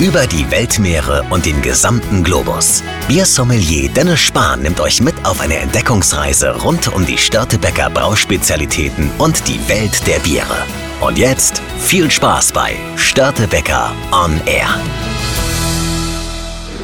über 0.00 0.26
die 0.28 0.48
Weltmeere 0.50 1.24
und 1.30 1.44
den 1.44 1.60
gesamten 1.60 2.22
Globus. 2.22 2.84
Biersommelier 3.08 3.88
Dennis 3.90 4.20
Spahn 4.20 4.62
nimmt 4.62 4.80
euch 4.80 5.00
mit 5.00 5.14
auf 5.24 5.40
eine 5.40 5.56
Entdeckungsreise 5.56 6.62
rund 6.62 6.92
um 6.94 7.04
die 7.04 7.18
Störtebecker 7.18 7.90
Brauspezialitäten 7.90 9.10
und 9.18 9.48
die 9.48 9.60
Welt 9.68 10.06
der 10.06 10.20
Biere. 10.20 10.66
Und 11.00 11.18
jetzt 11.18 11.60
viel 11.78 12.10
Spaß 12.10 12.52
bei 12.52 12.76
Störtebecker 12.96 13.92
On 14.12 14.40
Air. 14.46 14.68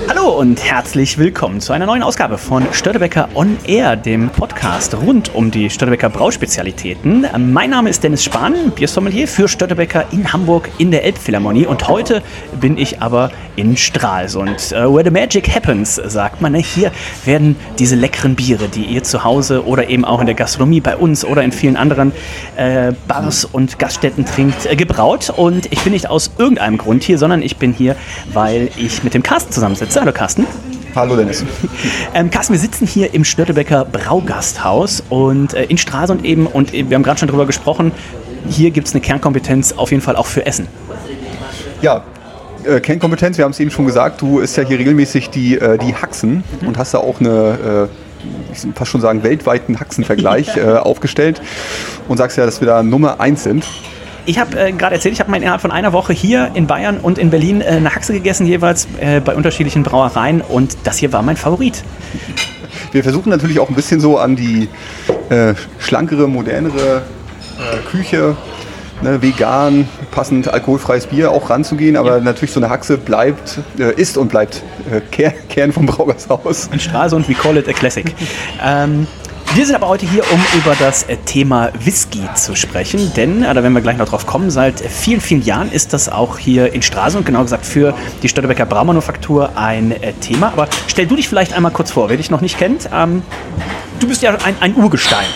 Hallo 0.07 0.39
und 0.39 0.63
herzlich 0.63 1.17
willkommen 1.17 1.61
zu 1.61 1.73
einer 1.73 1.87
neuen 1.87 2.03
Ausgabe 2.03 2.37
von 2.37 2.67
Störtebecker 2.73 3.31
On 3.35 3.57
Air, 3.67 3.97
dem 3.97 4.29
Podcast 4.29 4.95
rund 4.95 5.35
um 5.35 5.51
die 5.51 5.71
Störtebecker 5.71 6.11
Brauspezialitäten. 6.11 7.27
Mein 7.53 7.71
Name 7.71 7.89
ist 7.89 8.05
Dennis 8.05 8.23
Spahn, 8.23 8.71
Biersommelier 8.75 9.27
für 9.27 9.49
Störtebecker 9.49 10.05
in 10.13 10.31
Hamburg 10.31 10.69
in 10.77 10.91
der 10.91 11.05
Elbphilharmonie 11.05 11.67
und 11.67 11.89
heute 11.89 12.23
bin 12.61 12.77
ich 12.77 13.01
aber 13.01 13.31
in 13.57 13.77
Stralsund. 13.77 14.73
Uh, 14.73 14.93
where 14.93 15.05
the 15.05 15.11
magic 15.11 15.49
happens, 15.55 15.95
sagt 15.95 16.41
man. 16.41 16.53
Ne? 16.53 16.59
Hier 16.59 16.91
werden 17.25 17.57
diese 17.79 17.97
leckeren 17.97 18.35
Biere, 18.35 18.69
die 18.69 18.85
ihr 18.85 19.03
zu 19.03 19.25
Hause 19.25 19.65
oder 19.65 19.89
eben 19.89 20.05
auch 20.05 20.21
in 20.21 20.27
der 20.27 20.35
Gastronomie 20.35 20.81
bei 20.81 20.97
uns 20.97 21.25
oder 21.25 21.43
in 21.43 21.53
vielen 21.53 21.77
anderen 21.77 22.13
äh, 22.57 22.93
Bars 23.09 23.45
und 23.45 23.79
Gaststätten 23.79 24.27
trinkt, 24.27 24.67
äh, 24.67 24.77
gebraut. 24.77 25.33
Und 25.37 25.73
ich 25.73 25.81
bin 25.81 25.93
nicht 25.93 26.11
aus 26.11 26.33
irgendeinem 26.39 26.79
Grund 26.79 27.05
hier, 27.05 27.19
sondern 27.19 27.43
ich 27.43 27.57
bin 27.57 27.73
hier, 27.73 27.97
weil 28.33 28.71
ich 28.77 29.05
mit 29.05 29.15
dem 29.15 29.23
Carsten 29.23 29.53
zusammensitze. 29.53 29.94
Hallo 29.97 30.13
Carsten. 30.13 30.47
Hallo 30.95 31.17
Dennis. 31.17 31.45
Ähm, 32.15 32.31
Carsten, 32.31 32.53
wir 32.53 32.61
sitzen 32.61 32.87
hier 32.87 33.13
im 33.13 33.25
Störtebecker 33.25 33.85
Braugasthaus 33.85 35.03
und 35.09 35.53
äh, 35.55 35.65
in 35.65 35.79
Stralsund 35.79 36.25
eben 36.25 36.47
und 36.47 36.73
wir 36.73 36.95
haben 36.95 37.03
gerade 37.03 37.19
schon 37.19 37.27
darüber 37.27 37.47
gesprochen, 37.47 37.91
hier 38.49 38.71
gibt 38.71 38.87
es 38.87 38.95
eine 38.95 39.01
Kernkompetenz 39.01 39.73
auf 39.73 39.91
jeden 39.91 40.03
Fall 40.03 40.15
auch 40.15 40.27
für 40.27 40.47
Essen. 40.47 40.69
Ja, 41.83 42.05
äh, 42.65 42.81
Kernkompetenz, 42.81 43.37
wir 43.37 43.45
haben 43.45 43.51
es 43.51 43.59
eben 43.59 43.73
schon 43.73 43.87
gesagt, 43.87 44.23
du 44.23 44.39
isst 44.39 44.57
ja 44.57 44.63
hier 44.63 44.79
regelmäßig 44.79 45.31
die, 45.31 45.59
äh, 45.59 45.77
die 45.77 45.95
Haxen 45.95 46.45
mhm. 46.61 46.69
und 46.69 46.79
hast 46.79 46.95
da 46.95 46.99
auch 46.99 47.19
eine, 47.19 47.89
äh, 47.91 48.53
ich 48.53 48.61
fast 48.77 48.93
schon 48.93 49.01
sagen, 49.01 49.25
weltweiten 49.25 49.81
Haxenvergleich 49.81 50.57
äh, 50.57 50.75
aufgestellt 50.75 51.43
und 52.07 52.17
sagst 52.17 52.39
ja, 52.39 52.47
dass 52.47 52.61
wir 52.61 52.67
da 52.67 52.83
Nummer 52.83 53.21
eins 53.21 53.43
sind. 53.43 53.67
Ich 54.27 54.39
habe 54.39 54.59
äh, 54.59 54.73
gerade 54.73 54.95
erzählt, 54.95 55.13
ich 55.15 55.21
habe 55.21 55.31
mal 55.31 55.37
innerhalb 55.37 55.61
von 55.61 55.71
einer 55.71 55.93
Woche 55.93 56.15
hier 56.15 56.51
in 56.55 56.67
Bayern 56.67 56.99
und 56.99 57.19
in 57.19 57.31
Berlin 57.31 57.61
äh, 57.61 57.67
eine 57.67 57.95
Haxe 57.95 58.15
gegessen, 58.15 58.47
jeweils 58.47 58.89
äh, 58.99 59.21
bei 59.21 59.35
unterschiedlichen 59.35 59.83
Brauereien 59.83 60.41
und 60.41 60.77
das 60.85 60.99
hier 60.99 61.13
war 61.13 61.23
mein 61.23 61.37
Favorit. 61.37 61.85
Wir 62.93 63.03
versuchen 63.03 63.29
natürlich 63.29 63.61
auch 63.61 63.69
ein 63.69 63.75
bisschen 63.75 64.01
so 64.01 64.19
an 64.19 64.35
die 64.35 64.69
äh, 65.29 65.55
schlankere, 65.79 66.27
modernere 66.27 67.03
äh, 67.59 67.91
Küche, 67.91 68.35
ne, 69.03 69.21
vegan, 69.21 69.89
passend 70.11 70.49
alkoholfreies 70.49 71.09
Bier 71.09 71.31
auch 71.31 71.51
ranzugehen, 71.51 71.97
aber 71.97 72.19
ja. 72.19 72.25
natürlich 72.25 72.53
so 72.53 72.61
eine 72.61 72.71
Haxe 72.71 72.97
bleibt, 72.97 73.59
äh, 73.79 73.93
ist 74.01 74.17
und 74.17 74.29
bleibt 74.29 74.63
Kern, 75.11 75.35
Kern 75.51 75.73
vom 75.73 75.85
Braugershaus. 75.85 76.71
In 76.73 76.81
Stralsund, 76.81 77.29
we 77.29 77.35
call 77.35 77.59
it 77.59 77.69
a 77.69 77.73
classic. 77.73 78.15
ähm, 78.65 79.07
wir 79.55 79.67
sind 79.67 79.77
aber 79.77 79.87
heute 79.87 80.05
hier, 80.05 80.25
um 80.33 80.45
über 80.59 80.75
das 80.77 81.05
äh, 81.05 81.17
Thema 81.17 81.71
Whisky 81.79 82.23
zu 82.35 82.57
sprechen, 82.57 83.13
denn, 83.15 83.45
äh, 83.45 83.55
da 83.55 83.63
werden 83.63 83.73
wir 83.73 83.83
gleich 83.83 83.97
noch 83.97 84.09
drauf 84.09 84.27
kommen, 84.27 84.51
seit 84.51 84.81
vielen, 84.81 85.21
vielen 85.21 85.43
Jahren 85.43 85.71
ist 85.71 85.93
das 85.93 86.09
auch 86.09 86.39
hier 86.39 86.73
in 86.73 86.83
Stralsund, 86.83 87.25
genau 87.25 87.43
gesagt 87.43 87.65
für 87.65 87.95
die 88.25 88.29
Störtebecker 88.29 88.67
Braumanufaktur 88.67 89.57
ein 89.57 89.93
äh, 89.93 90.13
Thema. 90.15 90.49
Aber 90.49 90.67
stell 90.89 91.07
du 91.07 91.15
dich 91.15 91.29
vielleicht 91.29 91.53
einmal 91.53 91.71
kurz 91.71 91.93
vor, 91.93 92.09
wer 92.09 92.17
dich 92.17 92.31
noch 92.31 92.41
nicht 92.41 92.59
kennt. 92.59 92.89
Ähm, 92.93 93.23
du 94.01 94.09
bist 94.09 94.23
ja 94.23 94.37
ein, 94.45 94.57
ein 94.59 94.75
Urgestein. 94.75 95.27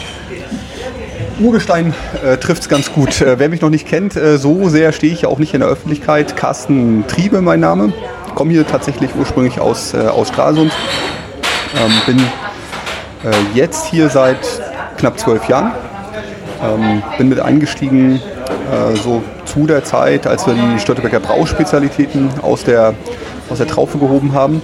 Urgestein 1.38 1.94
äh, 2.24 2.38
trifft 2.38 2.62
es 2.62 2.68
ganz 2.68 2.92
gut. 2.92 3.20
Äh, 3.20 3.38
wer 3.38 3.48
mich 3.48 3.60
noch 3.60 3.70
nicht 3.70 3.86
kennt, 3.86 4.16
äh, 4.16 4.38
so 4.38 4.68
sehr 4.68 4.90
stehe 4.90 5.12
ich 5.12 5.22
ja 5.22 5.28
auch 5.28 5.38
nicht 5.38 5.54
in 5.54 5.60
der 5.60 5.68
Öffentlichkeit. 5.68 6.36
Carsten 6.36 7.04
Triebe, 7.06 7.40
mein 7.40 7.60
Name. 7.60 7.92
Komme 8.34 8.50
hier 8.50 8.66
tatsächlich 8.66 9.10
ursprünglich 9.16 9.60
aus, 9.60 9.94
äh, 9.94 9.98
aus 9.98 10.28
Stralsund. 10.28 10.72
Ähm, 11.76 11.92
bin 12.06 12.26
äh, 13.24 13.56
jetzt 13.56 13.86
hier 13.86 14.08
seit 14.08 14.38
knapp 14.96 15.18
zwölf 15.18 15.48
Jahren. 15.48 15.72
Ähm, 16.62 17.02
bin 17.16 17.28
mit 17.28 17.40
eingestiegen 17.40 18.16
äh, 18.16 18.96
so 18.96 19.22
zu 19.44 19.66
der 19.66 19.84
Zeit, 19.84 20.26
als 20.26 20.46
wir 20.46 20.54
die 20.54 20.78
Störtebecker 20.78 21.20
Brauspezialitäten 21.20 22.30
aus 22.42 22.64
der, 22.64 22.94
aus 23.48 23.58
der 23.58 23.66
Traufe 23.66 23.98
gehoben 23.98 24.32
haben. 24.34 24.62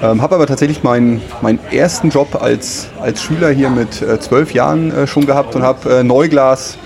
Ähm, 0.00 0.22
habe 0.22 0.36
aber 0.36 0.46
tatsächlich 0.46 0.82
meinen, 0.82 1.20
meinen 1.42 1.58
ersten 1.72 2.10
Job 2.10 2.40
als, 2.40 2.88
als 3.00 3.22
Schüler 3.22 3.50
hier 3.50 3.70
mit 3.70 4.00
äh, 4.00 4.20
zwölf 4.20 4.52
Jahren 4.52 4.92
äh, 4.92 5.06
schon 5.06 5.26
gehabt 5.26 5.56
und 5.56 5.62
habe 5.62 5.98
äh, 5.98 6.02
Neuglas 6.04 6.78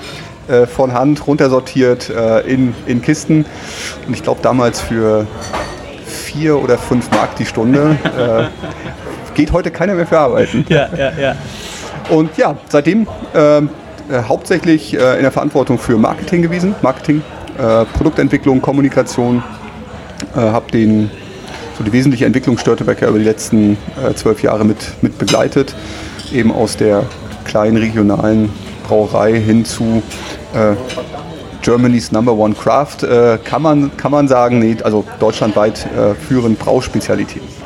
äh, 0.49 0.67
von 0.67 0.95
Hand 0.95 1.27
runtersortiert 1.27 2.09
äh, 2.09 2.41
in, 2.41 2.75
in 2.87 3.03
Kisten. 3.03 3.45
Und 4.07 4.15
ich 4.15 4.23
glaube 4.23 4.41
damals 4.43 4.81
für 4.81 5.27
vier 6.07 6.63
oder 6.63 6.79
fünf 6.79 7.11
Mark 7.11 7.37
die 7.37 7.45
Stunde 7.45 7.97
geht 9.35 9.53
heute 9.53 9.71
keiner 9.71 9.95
mehr 9.95 10.07
für 10.07 10.19
arbeiten. 10.19 10.65
Ja, 10.69 10.89
ja, 10.97 11.13
ja. 11.19 11.37
Und 12.11 12.37
ja, 12.37 12.57
seitdem 12.69 13.07
ähm, 13.35 13.71
äh, 14.11 14.23
hauptsächlich 14.29 14.95
äh, 14.95 15.17
in 15.17 15.23
der 15.23 15.33
Verantwortung 15.33 15.79
für 15.79 15.97
Marketing 15.97 16.43
gewesen. 16.43 16.75
Marketing, 16.83 17.23
äh, 17.57 17.85
Produktentwicklung, 17.85 18.61
Kommunikation. 18.61 19.43
Äh, 20.35 20.41
habe 20.41 20.71
den 20.71 21.11
so 21.79 21.85
die 21.85 21.93
wesentliche 21.93 22.27
Entwicklung 22.27 22.59
Störtebecker 22.59 23.09
über 23.09 23.19
die 23.19 23.25
letzten 23.25 23.77
äh, 24.05 24.15
zwölf 24.15 24.43
Jahre 24.43 24.65
mit, 24.65 25.03
mit 25.03 25.19
begleitet. 25.19 25.75
Eben 26.33 26.53
aus 26.53 26.77
der 26.77 27.05
kleinen 27.45 27.77
regionalen 27.77 28.51
Brauerei 28.87 29.41
hin 29.41 29.65
zu 29.65 30.03
äh, 30.55 30.75
Germany's 31.63 32.11
Number 32.11 32.33
One 32.33 32.55
Craft, 32.55 33.07
kann, 33.45 33.63
man, 33.63 33.97
kann 33.97 34.11
man 34.11 34.27
sagen, 34.27 34.59
nee, 34.59 34.77
also 34.83 35.05
deutschlandweit 35.21 35.87
führend 36.27 36.59
Brauspezialitäten. 36.59 37.62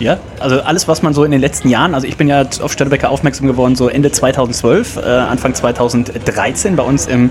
Ja, 0.00 0.18
also 0.38 0.62
alles, 0.62 0.88
was 0.88 1.02
man 1.02 1.12
so 1.12 1.24
in 1.24 1.30
den 1.30 1.42
letzten 1.42 1.68
Jahren, 1.68 1.94
also 1.94 2.06
ich 2.06 2.16
bin 2.16 2.26
ja 2.26 2.42
auf 2.62 2.72
Störtebecker 2.72 3.10
aufmerksam 3.10 3.46
geworden, 3.46 3.76
so 3.76 3.88
Ende 3.88 4.10
2012, 4.10 4.96
äh, 4.96 5.00
Anfang 5.00 5.52
2013 5.52 6.74
bei 6.74 6.82
uns 6.82 7.06
im, 7.06 7.30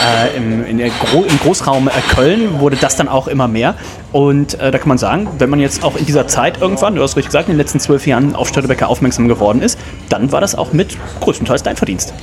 äh, 0.00 0.34
im, 0.34 0.78
Gro 0.78 1.24
im 1.24 1.38
Großraum 1.40 1.88
äh, 1.88 1.90
Köln 2.14 2.58
wurde 2.58 2.76
das 2.76 2.96
dann 2.96 3.06
auch 3.06 3.28
immer 3.28 3.48
mehr. 3.48 3.74
Und 4.12 4.58
äh, 4.58 4.70
da 4.70 4.78
kann 4.78 4.88
man 4.88 4.96
sagen, 4.96 5.28
wenn 5.38 5.50
man 5.50 5.60
jetzt 5.60 5.84
auch 5.84 5.94
in 5.94 6.06
dieser 6.06 6.26
Zeit 6.26 6.62
irgendwann, 6.62 6.94
du 6.94 7.02
hast 7.02 7.16
richtig 7.16 7.26
gesagt, 7.26 7.48
in 7.48 7.52
den 7.52 7.58
letzten 7.58 7.80
zwölf 7.80 8.06
Jahren 8.06 8.34
auf 8.34 8.48
Störtebecker 8.48 8.88
aufmerksam 8.88 9.28
geworden 9.28 9.60
ist, 9.60 9.78
dann 10.08 10.32
war 10.32 10.40
das 10.40 10.54
auch 10.54 10.72
mit 10.72 10.96
größtenteils 11.20 11.62
dein 11.62 11.76
Verdienst. 11.76 12.14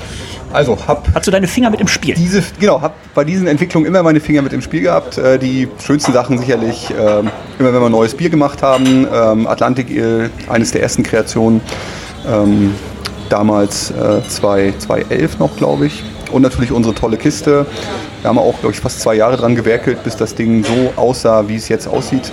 Also 0.53 0.77
hab 0.87 1.07
Hast 1.13 1.27
du 1.27 1.31
deine 1.31 1.47
Finger 1.47 1.69
mit 1.69 1.81
im 1.81 1.87
Spiel? 1.87 2.15
Diese, 2.15 2.43
genau, 2.59 2.81
habe 2.81 2.93
bei 3.13 3.23
diesen 3.23 3.47
Entwicklungen 3.47 3.85
immer 3.85 4.03
meine 4.03 4.19
Finger 4.19 4.41
mit 4.41 4.53
im 4.53 4.61
Spiel 4.61 4.81
gehabt. 4.81 5.17
Äh, 5.17 5.39
die 5.39 5.67
schönsten 5.83 6.13
Sachen 6.13 6.37
sicherlich, 6.37 6.89
äh, 6.91 7.19
immer 7.59 7.73
wenn 7.73 7.81
wir 7.81 7.89
neues 7.89 8.15
Bier 8.15 8.29
gemacht 8.29 8.63
haben, 8.63 9.07
ähm, 9.13 9.47
Atlantik 9.47 9.89
Ale, 9.89 10.29
eines 10.49 10.71
der 10.71 10.81
ersten 10.81 11.03
Kreationen, 11.03 11.61
ähm, 12.27 12.73
damals 13.29 13.91
äh, 13.91 14.21
2011 14.27 15.39
noch, 15.39 15.55
glaube 15.57 15.87
ich. 15.87 16.03
Und 16.31 16.41
natürlich 16.41 16.71
unsere 16.71 16.93
tolle 16.93 17.17
Kiste. 17.17 17.65
Da 18.21 18.29
haben 18.29 18.35
wir 18.35 18.41
auch, 18.41 18.59
glaube 18.59 18.73
ich, 18.73 18.79
fast 18.79 18.99
zwei 18.99 19.15
Jahre 19.15 19.37
dran 19.37 19.55
gewerkelt, 19.55 20.03
bis 20.03 20.17
das 20.17 20.35
Ding 20.35 20.63
so 20.63 20.93
aussah, 20.95 21.47
wie 21.47 21.55
es 21.55 21.69
jetzt 21.69 21.87
aussieht. 21.87 22.31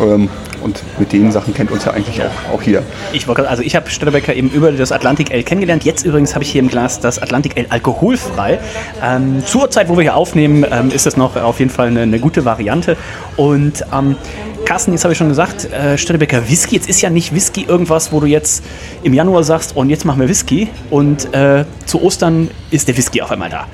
Ähm, 0.00 0.28
und 0.62 0.82
mit 0.98 1.12
den 1.12 1.30
Sachen 1.30 1.54
kennt 1.54 1.70
uns 1.70 1.84
ja 1.84 1.92
eigentlich. 1.92 2.20
Auch, 2.22 2.54
auch 2.54 2.62
hier. 2.62 2.82
Ich 3.12 3.28
also 3.28 3.62
ich 3.62 3.76
habe 3.76 3.88
Störtebecker 3.88 4.34
eben 4.34 4.50
über 4.50 4.72
das 4.72 4.92
Atlantik 4.92 5.30
Ale 5.30 5.42
kennengelernt. 5.42 5.84
Jetzt 5.84 6.04
übrigens 6.04 6.34
habe 6.34 6.44
ich 6.44 6.50
hier 6.50 6.60
im 6.60 6.68
Glas 6.68 7.00
das 7.00 7.20
Atlantik 7.20 7.56
Ale 7.56 7.66
alkoholfrei. 7.70 8.58
Ähm, 9.02 9.44
zur 9.44 9.70
Zeit, 9.70 9.88
wo 9.88 9.96
wir 9.96 10.02
hier 10.02 10.16
aufnehmen, 10.16 10.64
ähm, 10.70 10.90
ist 10.90 11.06
das 11.06 11.16
noch 11.16 11.36
auf 11.36 11.58
jeden 11.58 11.70
Fall 11.70 11.88
eine, 11.88 12.02
eine 12.02 12.18
gute 12.18 12.44
Variante. 12.44 12.96
Und 13.36 13.84
ähm, 13.92 14.16
Carsten, 14.64 14.92
jetzt 14.92 15.04
habe 15.04 15.12
ich 15.12 15.18
schon 15.18 15.28
gesagt, 15.28 15.70
äh, 15.72 15.96
Störtebecker 15.96 16.48
Whisky. 16.48 16.74
Jetzt 16.74 16.88
ist 16.88 17.00
ja 17.00 17.10
nicht 17.10 17.34
Whisky 17.34 17.64
irgendwas, 17.68 18.12
wo 18.12 18.20
du 18.20 18.26
jetzt 18.26 18.64
im 19.04 19.14
Januar 19.14 19.44
sagst, 19.44 19.76
und 19.76 19.90
jetzt 19.90 20.04
machen 20.04 20.20
wir 20.20 20.28
Whisky. 20.28 20.68
Und 20.90 21.32
äh, 21.32 21.64
zu 21.84 22.02
Ostern 22.02 22.50
ist 22.70 22.88
der 22.88 22.96
Whisky 22.96 23.22
auf 23.22 23.30
einmal 23.30 23.50
da. 23.50 23.66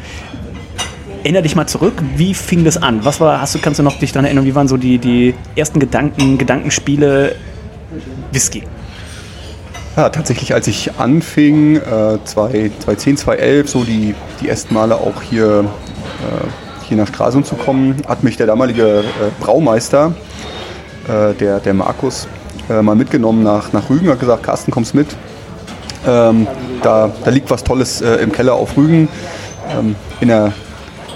Erinner 1.23 1.43
dich 1.43 1.55
mal 1.55 1.69
zurück, 1.69 2.03
wie 2.17 2.35
fing 2.35 2.65
das 2.65 2.83
an? 2.83 3.05
Was 3.05 3.21
war, 3.21 3.41
hast 3.41 3.55
du, 3.55 3.61
kannst 3.61 3.79
du 3.79 3.85
noch 3.85 3.99
dich 3.99 4.11
daran 4.11 4.25
erinnern, 4.25 4.45
wie 4.45 4.55
waren 4.57 4.67
so 4.67 4.77
die, 4.77 4.99
die 4.99 5.35
ersten 5.55 5.79
Gedanken, 5.79 6.37
Gedankenspiele 6.37 7.37
Whisky? 8.33 8.65
Ja, 9.97 10.09
tatsächlich, 10.09 10.53
als 10.53 10.67
ich 10.67 10.99
anfing, 10.99 11.77
äh, 11.77 12.19
2010, 12.25 13.17
2011, 13.17 13.69
so 13.69 13.85
die, 13.85 14.17
die 14.41 14.49
ersten 14.49 14.75
Male 14.75 14.97
auch 14.97 15.23
hier, 15.23 15.61
äh, 15.61 16.87
hier 16.89 16.97
nach 16.97 17.07
Stralsund 17.07 17.47
zu 17.47 17.55
kommen, 17.55 18.03
hat 18.09 18.25
mich 18.25 18.37
der 18.37 18.47
damalige 18.47 19.01
äh, 19.01 19.03
Braumeister, 19.45 20.15
äh, 21.07 21.35
der, 21.35 21.61
der 21.61 21.75
Markus, 21.75 22.27
äh, 22.69 22.83
mal 22.83 22.97
mitgenommen 22.97 23.45
nach, 23.45 23.73
nach 23.73 23.89
Rügen, 23.91 24.09
hat 24.09 24.19
gesagt, 24.19 24.43
Carsten, 24.43 24.73
kommst 24.73 24.95
mit. 24.95 25.09
Ähm, 26.05 26.49
da, 26.83 27.13
da 27.25 27.31
liegt 27.31 27.49
was 27.49 27.63
Tolles 27.63 28.01
äh, 28.01 28.17
im 28.17 28.33
Keller 28.33 28.55
auf 28.55 28.77
Rügen. 28.77 29.09
Ähm, 29.79 29.95
in 30.21 30.29
der 30.29 30.53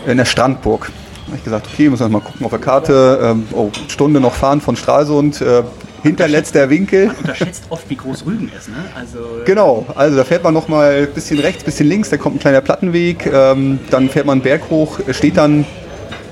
in 0.06 0.16
der 0.16 0.24
Strandburg. 0.24 0.90
Da 0.90 1.26
habe 1.26 1.38
ich 1.38 1.44
gesagt, 1.44 1.68
okay, 1.72 1.90
müssen 1.90 2.04
wir 2.04 2.08
mal 2.08 2.20
gucken 2.20 2.46
auf 2.46 2.50
der 2.50 2.60
Karte. 2.60 3.18
Ähm, 3.22 3.48
oh, 3.52 3.70
Stunde 3.88 4.20
noch 4.20 4.34
fahren 4.34 4.60
von 4.60 4.76
Stralsund. 4.76 5.40
Äh, 5.40 5.64
hinterletzter 6.02 6.70
Winkel. 6.70 7.06
Man 7.08 7.16
unterschätzt 7.16 7.64
oft, 7.68 7.88
wie 7.90 7.96
groß 7.96 8.24
Rügen 8.26 8.50
ist. 8.56 8.68
Ne? 8.68 8.76
Also 8.94 9.18
genau, 9.44 9.86
also 9.94 10.16
da 10.16 10.24
fährt 10.24 10.44
man 10.44 10.54
noch 10.54 10.68
mal 10.68 11.06
ein 11.08 11.12
bisschen 11.12 11.40
rechts, 11.40 11.62
ein 11.62 11.66
bisschen 11.66 11.88
links, 11.88 12.10
da 12.10 12.16
kommt 12.16 12.36
ein 12.36 12.38
kleiner 12.38 12.60
Plattenweg, 12.60 13.26
ähm, 13.26 13.80
dann 13.90 14.08
fährt 14.08 14.26
man 14.26 14.34
einen 14.34 14.42
Berg 14.42 14.70
hoch, 14.70 15.00
steht 15.10 15.36
dann 15.36 15.64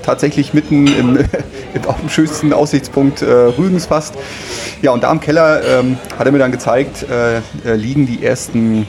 tatsächlich 0.03 0.53
mitten 0.53 0.87
im, 0.87 1.17
auf 1.87 1.99
dem 1.99 2.09
schönsten 2.09 2.53
Aussichtspunkt 2.53 3.21
äh, 3.21 3.25
Rügens 3.25 3.87
fast. 3.87 4.13
Ja, 4.81 4.91
und 4.91 5.03
da 5.03 5.11
im 5.11 5.19
Keller 5.19 5.61
ähm, 5.79 5.97
hat 6.17 6.25
er 6.25 6.31
mir 6.31 6.39
dann 6.39 6.51
gezeigt, 6.51 7.03
äh, 7.09 7.37
äh 7.37 7.75
liegen 7.75 8.05
die 8.05 8.23
ersten 8.23 8.87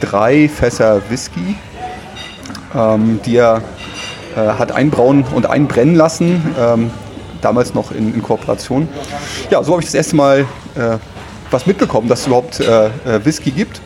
drei 0.00 0.48
Fässer 0.48 1.02
Whisky, 1.10 1.56
ähm, 2.74 3.20
die 3.24 3.36
er 3.36 3.62
hat 4.40 4.72
einbrauen 4.72 5.24
und 5.34 5.46
einbrennen 5.46 5.94
lassen, 5.94 6.54
ähm, 6.58 6.90
damals 7.40 7.74
noch 7.74 7.90
in, 7.92 8.14
in, 8.14 8.22
Kooperation. 8.22 8.88
Ja, 9.50 9.62
so 9.62 9.72
habe 9.72 9.82
ich 9.82 9.86
das 9.86 9.94
erste 9.94 10.16
Mal 10.16 10.40
äh, 10.74 10.96
was 11.50 11.66
mitbekommen, 11.66 12.08
dass 12.08 12.20
es 12.20 12.26
überhaupt 12.26 12.60
äh, 12.60 12.90
Whisky 13.24 13.50
gibt. 13.50 13.80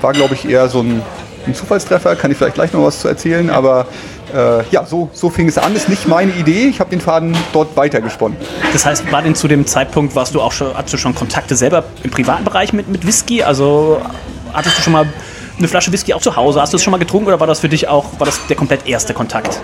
War, 0.00 0.12
glaube 0.12 0.34
ich, 0.34 0.48
eher 0.48 0.68
so 0.68 0.80
ein, 0.80 1.02
ein, 1.46 1.54
Zufallstreffer, 1.54 2.16
kann 2.16 2.30
ich 2.30 2.36
vielleicht 2.36 2.54
gleich 2.54 2.72
noch 2.72 2.84
was 2.84 3.00
zu 3.00 3.08
erzählen, 3.08 3.50
aber 3.50 3.86
äh, 4.34 4.64
ja, 4.70 4.84
so, 4.84 5.08
so 5.12 5.30
fing 5.30 5.48
es 5.48 5.58
an. 5.58 5.74
Ist 5.74 5.88
nicht 5.88 6.06
meine 6.06 6.32
Idee. 6.32 6.66
Ich 6.68 6.80
habe 6.80 6.90
den 6.90 7.00
Faden 7.00 7.36
dort 7.52 7.76
weitergesponnen. 7.76 8.36
Das 8.72 8.84
heißt, 8.84 9.10
war 9.12 9.22
denn 9.22 9.34
zu 9.34 9.48
dem 9.48 9.66
Zeitpunkt, 9.66 10.14
warst 10.14 10.34
du 10.34 10.40
auch 10.40 10.52
schon, 10.52 10.76
hattest 10.76 10.94
du 10.94 10.98
schon 10.98 11.14
Kontakte 11.14 11.56
selber 11.56 11.84
im 12.02 12.10
privaten 12.10 12.44
Bereich 12.44 12.72
mit, 12.72 12.88
mit 12.88 13.06
Whisky? 13.06 13.42
Also 13.42 14.00
hattest 14.52 14.78
du 14.78 14.82
schon 14.82 14.92
mal 14.92 15.06
eine 15.58 15.68
Flasche 15.68 15.92
Whisky 15.92 16.14
auch 16.14 16.20
zu 16.20 16.36
Hause? 16.36 16.60
Hast 16.60 16.72
du 16.72 16.76
es 16.76 16.82
schon 16.82 16.90
mal 16.90 16.98
getrunken 16.98 17.28
oder 17.28 17.40
war 17.40 17.46
das 17.46 17.60
für 17.60 17.68
dich 17.68 17.88
auch, 17.88 18.18
war 18.18 18.26
das 18.26 18.46
der 18.46 18.56
komplett 18.56 18.86
erste 18.86 19.14
Kontakt? 19.14 19.58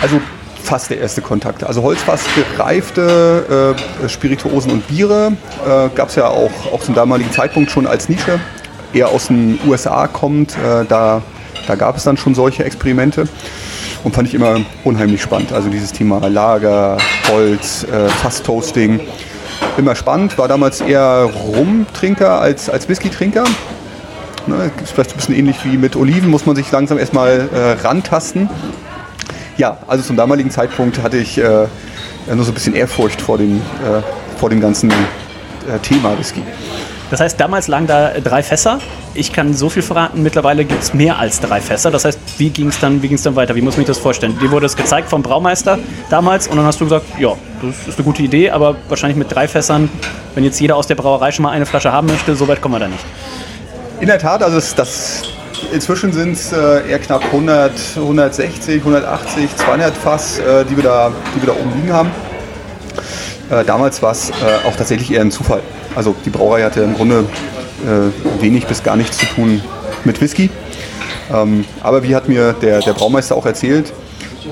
Also 0.00 0.20
fast 0.62 0.90
der 0.90 0.98
erste 0.98 1.22
Kontakt. 1.22 1.64
Also 1.64 1.82
Holzfass 1.82 2.24
gereifte 2.34 3.76
äh, 4.02 4.08
Spirituosen 4.08 4.70
und 4.72 4.86
Biere 4.86 5.32
äh, 5.64 5.88
gab 5.94 6.08
es 6.08 6.14
ja 6.14 6.28
auch, 6.28 6.50
auch 6.72 6.80
zum 6.80 6.94
damaligen 6.94 7.32
Zeitpunkt 7.32 7.70
schon 7.70 7.86
als 7.86 8.08
Nische. 8.08 8.38
Eher 8.92 9.08
aus 9.08 9.28
den 9.28 9.58
USA 9.66 10.06
kommt, 10.06 10.52
äh, 10.52 10.84
da, 10.88 11.22
da 11.66 11.74
gab 11.74 11.96
es 11.96 12.04
dann 12.04 12.16
schon 12.16 12.34
solche 12.34 12.64
Experimente 12.64 13.26
und 14.04 14.14
fand 14.14 14.28
ich 14.28 14.34
immer 14.34 14.60
unheimlich 14.84 15.22
spannend. 15.22 15.52
Also 15.52 15.68
dieses 15.68 15.92
Thema 15.92 16.26
Lager, 16.28 16.98
Holz, 17.28 17.84
äh, 17.84 18.08
Fasstoasting, 18.08 19.00
immer 19.76 19.94
spannend. 19.94 20.36
War 20.38 20.48
damals 20.48 20.80
eher 20.80 21.30
Rumtrinker 21.46 22.40
als, 22.40 22.68
als 22.68 22.88
Whisky-Trinker. 22.88 23.44
Ne, 24.46 24.72
ist 24.82 24.92
vielleicht 24.92 25.12
ein 25.12 25.16
bisschen 25.16 25.36
ähnlich 25.36 25.64
wie 25.64 25.76
mit 25.76 25.94
Oliven, 25.94 26.28
muss 26.28 26.46
man 26.46 26.56
sich 26.56 26.70
langsam 26.72 26.98
erstmal 26.98 27.48
äh, 27.52 27.86
rantasten. 27.86 28.48
Ja, 29.56 29.78
also 29.86 30.02
zum 30.02 30.16
damaligen 30.16 30.50
Zeitpunkt 30.50 31.00
hatte 31.02 31.18
ich 31.18 31.38
äh, 31.38 31.66
nur 32.34 32.44
so 32.44 32.50
ein 32.50 32.54
bisschen 32.54 32.74
Ehrfurcht 32.74 33.20
vor 33.20 33.38
dem, 33.38 33.58
äh, 33.58 34.38
vor 34.38 34.50
dem 34.50 34.60
ganzen 34.60 34.90
äh, 34.90 35.78
Thema 35.82 36.18
Whisky. 36.18 36.42
Das 37.10 37.20
heißt, 37.20 37.38
damals 37.38 37.68
lagen 37.68 37.86
da 37.86 38.12
drei 38.24 38.42
Fässer. 38.42 38.80
Ich 39.14 39.34
kann 39.34 39.52
so 39.52 39.68
viel 39.68 39.82
verraten, 39.82 40.22
mittlerweile 40.22 40.64
gibt 40.64 40.82
es 40.82 40.94
mehr 40.94 41.18
als 41.18 41.40
drei 41.40 41.60
Fässer. 41.60 41.90
Das 41.90 42.06
heißt, 42.06 42.18
wie 42.38 42.48
ging 42.48 42.68
es 42.68 42.80
dann, 42.80 43.02
dann 43.02 43.36
weiter? 43.36 43.54
Wie 43.54 43.60
muss 43.60 43.74
man 43.76 43.84
sich 43.84 43.94
das 43.94 43.98
vorstellen? 43.98 44.38
Dir 44.40 44.50
wurde 44.50 44.64
es 44.64 44.74
gezeigt 44.74 45.10
vom 45.10 45.22
Braumeister 45.22 45.78
damals 46.08 46.48
und 46.48 46.56
dann 46.56 46.64
hast 46.64 46.80
du 46.80 46.84
gesagt, 46.84 47.04
ja, 47.20 47.34
das 47.60 47.86
ist 47.86 47.98
eine 47.98 48.04
gute 48.04 48.22
Idee, 48.22 48.50
aber 48.50 48.76
wahrscheinlich 48.88 49.18
mit 49.18 49.30
drei 49.30 49.46
Fässern, 49.46 49.90
wenn 50.34 50.42
jetzt 50.42 50.58
jeder 50.58 50.74
aus 50.76 50.86
der 50.86 50.94
Brauerei 50.94 51.32
schon 51.32 51.42
mal 51.42 51.50
eine 51.50 51.66
Flasche 51.66 51.92
haben 51.92 52.06
möchte, 52.06 52.34
so 52.34 52.48
weit 52.48 52.62
kommen 52.62 52.76
wir 52.76 52.80
da 52.80 52.88
nicht. 52.88 53.04
In 54.02 54.08
der 54.08 54.18
Tat, 54.18 54.42
also 54.42 54.56
das, 54.56 54.74
das 54.74 55.22
inzwischen 55.72 56.12
sind 56.12 56.32
es 56.32 56.52
äh, 56.52 56.90
eher 56.90 56.98
knapp 56.98 57.22
100, 57.26 57.70
160, 57.94 58.78
180, 58.78 59.56
200 59.56 59.96
Fass, 59.96 60.40
äh, 60.40 60.64
die, 60.64 60.74
wir 60.74 60.82
da, 60.82 61.12
die 61.32 61.40
wir 61.40 61.54
da 61.54 61.60
oben 61.60 61.72
liegen 61.76 61.92
haben. 61.92 62.10
Äh, 63.48 63.64
damals 63.64 64.02
war 64.02 64.10
es 64.10 64.30
äh, 64.30 64.66
auch 64.66 64.74
tatsächlich 64.74 65.12
eher 65.12 65.20
ein 65.20 65.30
Zufall. 65.30 65.60
Also 65.94 66.16
die 66.24 66.30
Brauerei 66.30 66.64
hatte 66.64 66.82
im 66.82 66.94
Grunde 66.94 67.26
äh, 67.86 68.42
wenig 68.42 68.66
bis 68.66 68.82
gar 68.82 68.96
nichts 68.96 69.18
zu 69.18 69.26
tun 69.26 69.62
mit 70.02 70.20
Whisky. 70.20 70.50
Ähm, 71.32 71.64
aber 71.80 72.02
wie 72.02 72.16
hat 72.16 72.28
mir 72.28 72.54
der, 72.54 72.80
der 72.80 72.94
Braumeister 72.94 73.36
auch 73.36 73.46
erzählt, 73.46 73.92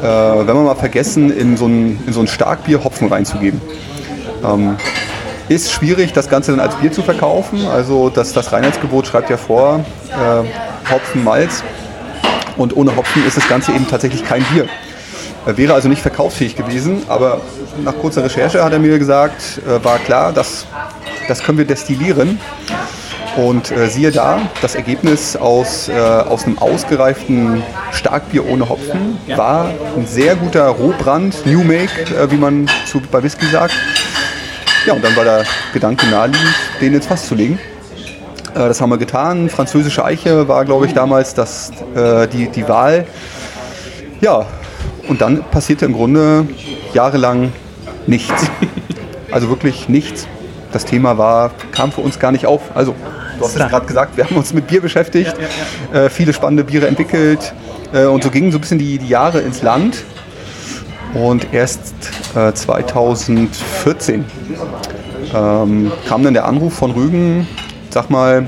äh, 0.00 0.04
wenn 0.04 0.46
wir 0.46 0.62
mal 0.62 0.76
vergessen, 0.76 1.36
in 1.36 1.56
so 1.56 1.66
ein, 1.66 1.98
in 2.06 2.12
so 2.12 2.20
ein 2.20 2.28
Starkbier 2.28 2.84
Hopfen 2.84 3.08
reinzugeben. 3.08 3.60
Ähm, 4.44 4.76
ist 5.50 5.72
schwierig, 5.72 6.12
das 6.12 6.28
Ganze 6.28 6.52
dann 6.52 6.60
als 6.60 6.76
Bier 6.76 6.92
zu 6.92 7.02
verkaufen. 7.02 7.66
Also 7.66 8.08
das, 8.08 8.32
das 8.32 8.52
Reinheitsgebot 8.52 9.08
schreibt 9.08 9.30
ja 9.30 9.36
vor, 9.36 9.84
äh, 10.08 10.90
Hopfen, 10.90 11.24
Malz. 11.24 11.64
Und 12.56 12.76
ohne 12.76 12.94
Hopfen 12.94 13.26
ist 13.26 13.36
das 13.36 13.48
Ganze 13.48 13.72
eben 13.72 13.88
tatsächlich 13.88 14.24
kein 14.24 14.44
Bier. 14.44 14.68
Er 15.46 15.56
wäre 15.56 15.74
also 15.74 15.88
nicht 15.88 16.02
verkaufsfähig 16.02 16.54
gewesen, 16.54 17.02
aber 17.08 17.40
nach 17.82 17.96
kurzer 17.96 18.22
Recherche 18.22 18.62
hat 18.62 18.72
er 18.72 18.78
mir 18.78 18.98
gesagt, 18.98 19.60
äh, 19.66 19.84
war 19.84 19.98
klar, 19.98 20.32
dass 20.32 20.66
das 21.26 21.42
können 21.42 21.58
wir 21.58 21.64
destillieren. 21.64 22.38
Und 23.36 23.72
äh, 23.72 23.88
siehe 23.88 24.12
da, 24.12 24.42
das 24.60 24.74
Ergebnis 24.74 25.36
aus, 25.36 25.88
äh, 25.88 25.92
aus 25.92 26.46
einem 26.46 26.58
ausgereiften 26.58 27.62
Starkbier 27.92 28.46
ohne 28.46 28.68
Hopfen 28.68 29.18
war 29.36 29.70
ein 29.96 30.06
sehr 30.06 30.36
guter 30.36 30.66
Rohbrand, 30.66 31.46
New 31.46 31.62
Make, 31.62 32.14
äh, 32.14 32.30
wie 32.30 32.36
man 32.36 32.68
zu, 32.86 33.00
bei 33.00 33.22
Whisky 33.22 33.46
sagt. 33.46 33.74
Ja, 34.90 34.96
und 34.96 35.04
dann 35.04 35.14
war 35.14 35.22
der 35.22 35.44
Gedanke 35.72 36.04
naheliegend, 36.08 36.52
den 36.80 36.94
ins 36.94 37.06
Fass 37.06 37.28
zu 37.28 37.36
legen. 37.36 37.60
Äh, 38.54 38.58
das 38.58 38.80
haben 38.80 38.90
wir 38.90 38.98
getan. 38.98 39.48
Französische 39.48 40.04
Eiche 40.04 40.48
war, 40.48 40.64
glaube 40.64 40.86
ich, 40.86 40.94
damals 40.94 41.32
das, 41.32 41.70
äh, 41.94 42.26
die, 42.26 42.48
die 42.48 42.68
Wahl. 42.68 43.06
Ja, 44.20 44.46
und 45.06 45.20
dann 45.20 45.44
passierte 45.44 45.84
im 45.84 45.92
Grunde 45.92 46.44
jahrelang 46.92 47.52
nichts. 48.08 48.50
Also 49.30 49.48
wirklich 49.48 49.88
nichts 49.88 50.26
das 50.72 50.84
Thema 50.84 51.16
war, 51.16 51.52
kam 51.70 51.92
für 51.92 52.00
uns 52.00 52.18
gar 52.18 52.32
nicht 52.32 52.46
auf. 52.46 52.62
Also, 52.74 52.96
du 53.38 53.44
hast 53.44 53.54
es 53.54 53.68
gerade 53.68 53.86
gesagt, 53.86 54.16
wir 54.16 54.24
haben 54.24 54.34
uns 54.34 54.52
mit 54.52 54.66
Bier 54.66 54.80
beschäftigt, 54.80 55.36
ja, 55.38 55.44
ja, 55.44 56.00
ja. 56.00 56.06
Äh, 56.06 56.10
viele 56.10 56.32
spannende 56.32 56.64
Biere 56.64 56.88
entwickelt 56.88 57.54
äh, 57.92 58.06
und 58.06 58.24
so 58.24 58.30
gingen 58.30 58.50
so 58.50 58.58
ein 58.58 58.60
bisschen 58.60 58.80
die, 58.80 58.98
die 58.98 59.06
Jahre 59.06 59.38
ins 59.38 59.62
Land. 59.62 60.02
Und 61.14 61.52
erst 61.52 61.94
äh, 62.36 62.52
2014 62.52 64.24
ähm, 65.34 65.92
kam 66.08 66.22
dann 66.22 66.34
der 66.34 66.46
Anruf 66.46 66.74
von 66.74 66.92
Rügen, 66.92 67.46
sag 67.90 68.10
mal, 68.10 68.46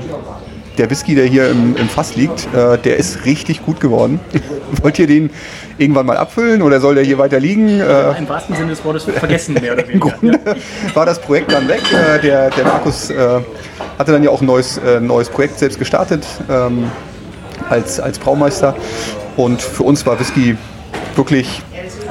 der 0.77 0.89
Whisky, 0.89 1.13
der 1.13 1.25
hier 1.25 1.49
im, 1.49 1.75
im 1.75 1.87
Fass 1.87 2.15
liegt, 2.15 2.47
äh, 2.53 2.77
der 2.77 2.97
ist 2.97 3.25
richtig 3.25 3.63
gut 3.63 3.79
geworden. 3.79 4.19
Wollt 4.81 4.97
ihr 4.97 5.07
den 5.07 5.29
irgendwann 5.77 6.05
mal 6.05 6.17
abfüllen 6.17 6.61
oder 6.61 6.79
soll 6.79 6.95
der 6.95 7.03
hier 7.03 7.17
weiter 7.17 7.39
liegen? 7.39 7.79
Äh, 7.79 8.17
Im 8.17 8.27
wahrsten 8.27 8.55
Sinne 8.55 8.69
des 8.69 8.83
Wortes 8.83 9.03
vergessen, 9.03 9.55
mehr 9.61 9.73
oder 9.73 9.87
weniger. 9.87 9.93
Im 9.93 9.99
Grunde 9.99 10.39
ja. 10.45 10.95
war 10.95 11.05
das 11.05 11.19
Projekt 11.19 11.51
dann 11.51 11.67
weg. 11.67 11.81
Äh, 11.93 12.19
der, 12.21 12.49
der 12.49 12.63
Markus 12.63 13.09
äh, 13.09 13.41
hatte 13.99 14.11
dann 14.11 14.23
ja 14.23 14.29
auch 14.29 14.41
ein 14.41 14.47
neues, 14.47 14.77
äh, 14.77 14.99
neues 14.99 15.29
Projekt 15.29 15.59
selbst 15.59 15.77
gestartet 15.77 16.25
ähm, 16.49 16.89
als, 17.69 17.99
als 17.99 18.17
Braumeister. 18.17 18.75
Und 19.37 19.61
für 19.61 19.83
uns 19.83 20.05
war 20.05 20.19
Whisky 20.19 20.57
wirklich, 21.15 21.61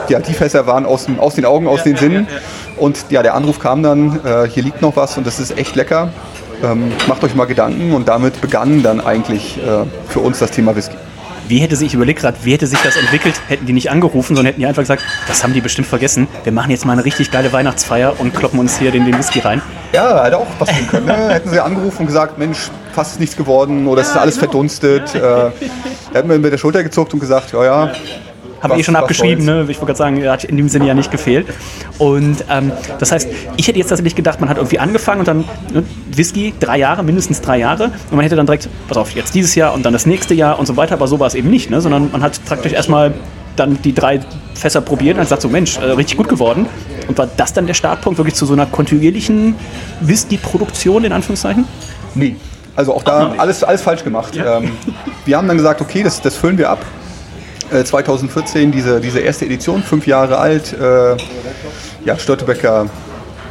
ja, 0.08 0.20
die 0.20 0.34
Fässer 0.34 0.66
waren 0.66 0.86
aus, 0.86 1.06
aus 1.18 1.34
den 1.34 1.44
Augen, 1.44 1.66
aus 1.66 1.78
ja, 1.78 1.84
den 1.84 1.96
Sinnen. 1.96 2.26
Ja, 2.30 2.82
und 2.82 3.06
ja, 3.10 3.22
der 3.22 3.34
Anruf 3.34 3.58
kam 3.58 3.82
dann, 3.82 4.20
äh, 4.24 4.48
hier 4.48 4.62
liegt 4.62 4.82
noch 4.82 4.96
was 4.96 5.16
und 5.16 5.26
das 5.26 5.38
ist 5.40 5.58
echt 5.58 5.76
lecker. 5.76 6.10
Ähm, 6.62 6.92
macht 7.08 7.24
euch 7.24 7.34
mal 7.34 7.46
Gedanken 7.46 7.92
und 7.92 8.08
damit 8.08 8.40
begann 8.40 8.82
dann 8.82 9.00
eigentlich 9.00 9.58
äh, 9.58 9.84
für 10.08 10.20
uns 10.20 10.38
das 10.38 10.52
Thema 10.52 10.76
Whisky. 10.76 10.96
Wie 11.48 11.58
hätte 11.58 11.74
sich, 11.76 11.88
ich 11.88 11.94
überlege 11.94 12.20
gerade, 12.20 12.38
wie 12.44 12.52
hätte 12.52 12.66
sich 12.66 12.78
das 12.82 12.96
entwickelt? 12.96 13.34
Hätten 13.48 13.66
die 13.66 13.72
nicht 13.72 13.90
angerufen, 13.90 14.36
sondern 14.36 14.46
hätten 14.46 14.60
die 14.60 14.66
einfach 14.66 14.82
gesagt, 14.82 15.02
das 15.26 15.42
haben 15.42 15.52
die 15.52 15.60
bestimmt 15.60 15.88
vergessen. 15.88 16.28
Wir 16.44 16.52
machen 16.52 16.70
jetzt 16.70 16.86
mal 16.86 16.92
eine 16.92 17.04
richtig 17.04 17.30
geile 17.30 17.52
Weihnachtsfeier 17.52 18.14
und 18.20 18.34
kloppen 18.34 18.60
uns 18.60 18.78
hier 18.78 18.92
den, 18.92 19.04
den 19.04 19.18
Whisky 19.18 19.40
rein. 19.40 19.60
Ja, 19.92 20.24
hätte 20.24 20.38
auch 20.38 20.46
passieren 20.58 20.88
können. 20.88 21.06
Ne? 21.06 21.14
hätten 21.34 21.50
sie 21.50 21.60
angerufen 21.60 22.00
und 22.00 22.06
gesagt, 22.06 22.38
Mensch, 22.38 22.70
fast 22.92 23.14
ist 23.14 23.20
nichts 23.20 23.36
geworden 23.36 23.86
oder 23.86 24.02
ja, 24.02 24.06
es 24.06 24.14
ist 24.14 24.20
alles 24.20 24.34
genau. 24.36 24.52
verdunstet. 24.52 25.14
Ja. 25.14 25.48
Äh, 25.48 25.50
hätten 26.14 26.28
wir 26.30 26.38
mit 26.38 26.52
der 26.52 26.58
Schulter 26.58 26.82
gezuckt 26.84 27.12
und 27.12 27.20
gesagt, 27.20 27.52
ja, 27.52 27.64
ja, 27.64 27.92
habe 28.62 28.74
ich 28.74 28.80
eh 28.80 28.84
schon 28.84 28.96
abgeschrieben, 28.96 29.44
ne? 29.44 29.62
ich 29.62 29.78
wollte 29.78 29.86
gerade 29.86 29.98
sagen, 29.98 30.28
hat 30.28 30.44
in 30.44 30.56
dem 30.56 30.68
Sinne 30.68 30.86
ja 30.86 30.94
nicht 30.94 31.10
gefehlt. 31.10 31.46
Und 31.98 32.44
ähm, 32.48 32.72
das 32.98 33.10
heißt, 33.12 33.28
ich 33.56 33.66
hätte 33.66 33.78
jetzt 33.78 33.88
tatsächlich 33.88 34.14
gedacht, 34.14 34.40
man 34.40 34.48
hat 34.48 34.56
irgendwie 34.56 34.78
angefangen 34.78 35.20
und 35.20 35.28
dann 35.28 35.44
ne, 35.72 35.82
Whisky, 36.14 36.54
drei 36.58 36.78
Jahre, 36.78 37.02
mindestens 37.02 37.40
drei 37.40 37.58
Jahre. 37.58 37.84
Und 37.84 38.12
man 38.12 38.20
hätte 38.20 38.36
dann 38.36 38.46
direkt, 38.46 38.68
pass 38.88 38.96
auf, 38.96 39.10
jetzt 39.12 39.34
dieses 39.34 39.54
Jahr 39.54 39.74
und 39.74 39.84
dann 39.84 39.92
das 39.92 40.06
nächste 40.06 40.34
Jahr 40.34 40.58
und 40.58 40.66
so 40.66 40.76
weiter. 40.76 40.94
Aber 40.94 41.08
so 41.08 41.18
war 41.18 41.26
es 41.26 41.34
eben 41.34 41.50
nicht, 41.50 41.70
ne? 41.70 41.80
sondern 41.80 42.10
man 42.12 42.22
hat 42.22 42.40
praktisch 42.44 42.72
erstmal 42.72 43.12
dann 43.56 43.82
die 43.82 43.92
drei 43.92 44.20
Fässer 44.54 44.80
probiert 44.80 45.16
und 45.16 45.24
gesagt, 45.24 45.42
so 45.42 45.48
Mensch, 45.48 45.76
äh, 45.78 45.84
richtig 45.84 46.16
gut 46.16 46.28
geworden. 46.28 46.66
Und 47.08 47.18
war 47.18 47.28
das 47.36 47.52
dann 47.52 47.66
der 47.66 47.74
Startpunkt 47.74 48.18
wirklich 48.18 48.34
zu 48.34 48.46
so 48.46 48.52
einer 48.52 48.66
kontinuierlichen 48.66 49.56
Whisky-Produktion 50.00 51.04
in 51.04 51.12
Anführungszeichen? 51.12 51.64
Nee. 52.14 52.36
Also 52.74 52.94
auch 52.94 53.02
da 53.02 53.34
alles, 53.36 53.62
alles 53.64 53.82
falsch 53.82 54.02
gemacht. 54.02 54.34
Ja. 54.34 54.58
Ähm, 54.58 54.70
wir 55.26 55.36
haben 55.36 55.46
dann 55.46 55.58
gesagt, 55.58 55.82
okay, 55.82 56.02
das, 56.02 56.22
das 56.22 56.36
füllen 56.36 56.56
wir 56.56 56.70
ab 56.70 56.78
2014 57.84 58.68
äh, 58.68 58.72
diese, 58.72 59.00
diese 59.00 59.20
erste 59.20 59.46
Edition, 59.46 59.82
fünf 59.82 60.06
Jahre 60.06 60.38
alt. 60.38 60.72
Äh, 60.72 61.16
ja, 62.04 62.18
Störtebecker 62.18 62.86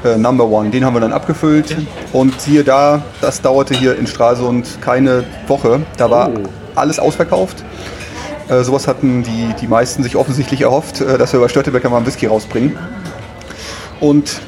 äh, 0.03 0.17
Number 0.17 0.45
One, 0.45 0.69
den 0.69 0.85
haben 0.85 0.93
wir 0.93 0.99
dann 0.99 1.13
abgefüllt. 1.13 1.75
Und 2.13 2.39
siehe 2.39 2.63
da, 2.63 3.01
das 3.21 3.41
dauerte 3.41 3.73
hier 3.73 3.97
in 3.97 4.07
Stralsund 4.07 4.79
keine 4.81 5.23
Woche. 5.47 5.81
Da 5.97 6.09
war 6.09 6.29
oh. 6.29 6.47
alles 6.75 6.99
ausverkauft. 6.99 7.63
Äh, 8.49 8.63
sowas 8.63 8.87
hatten 8.87 9.23
die, 9.23 9.53
die 9.59 9.67
meisten 9.67 10.03
sich 10.03 10.15
offensichtlich 10.15 10.61
erhofft, 10.61 11.01
äh, 11.01 11.17
dass 11.17 11.33
wir 11.33 11.39
bei 11.39 11.47
Störtebecker 11.47 11.89
mal 11.89 11.97
einen 11.97 12.05
Whisky 12.05 12.27
rausbringen. 12.27 12.77
Und 13.99 14.41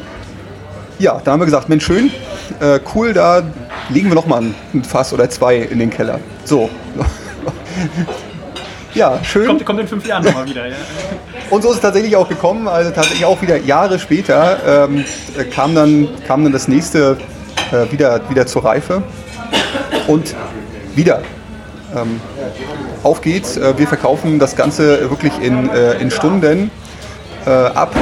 ja, 1.00 1.22
da 1.24 1.32
haben 1.32 1.40
wir 1.40 1.46
gesagt, 1.46 1.70
Mensch, 1.70 1.86
schön, 1.86 2.12
äh, 2.60 2.80
cool, 2.94 3.14
da 3.14 3.44
legen 3.90 4.10
wir 4.10 4.16
noch 4.16 4.26
mal 4.26 4.42
ein 4.74 4.84
Fass 4.84 5.14
oder 5.14 5.30
zwei 5.30 5.58
in 5.58 5.80
den 5.80 5.90
Keller. 5.90 6.20
So. 6.46 6.70
Ja, 8.94 9.20
schön. 9.24 9.48
Kommt, 9.48 9.66
kommt 9.66 9.80
in 9.80 9.88
fünf 9.88 10.08
Jahren 10.08 10.24
nochmal 10.24 10.46
wieder. 10.46 10.68
Ja. 10.68 10.76
und 11.50 11.62
so 11.62 11.70
ist 11.70 11.76
es 11.76 11.82
tatsächlich 11.82 12.16
auch 12.16 12.30
gekommen. 12.30 12.68
Also 12.68 12.92
tatsächlich 12.92 13.26
auch 13.26 13.42
wieder 13.42 13.58
Jahre 13.58 14.00
später 14.00 14.88
ähm, 14.88 15.06
kam, 15.52 15.74
dann, 15.76 16.08
kam 16.28 16.44
dann 16.44 16.54
das 16.54 16.68
nächste 16.68 17.18
äh, 17.72 17.92
wieder, 17.92 18.22
wieder 18.30 18.46
zur 18.46 18.66
Reife. 18.66 19.04
Und 20.08 20.36
wieder. 20.96 21.22
Ähm, 21.96 22.20
auf 23.04 23.22
geht's. 23.22 23.58
Äh, 23.58 23.78
wir 23.78 23.88
verkaufen 23.88 24.40
das 24.40 24.56
Ganze 24.56 25.10
wirklich 25.10 25.34
in, 25.42 25.70
äh, 25.70 25.94
in 25.94 26.12
Stunden 26.12 26.70
äh, 27.46 27.50
ab. 27.50 27.96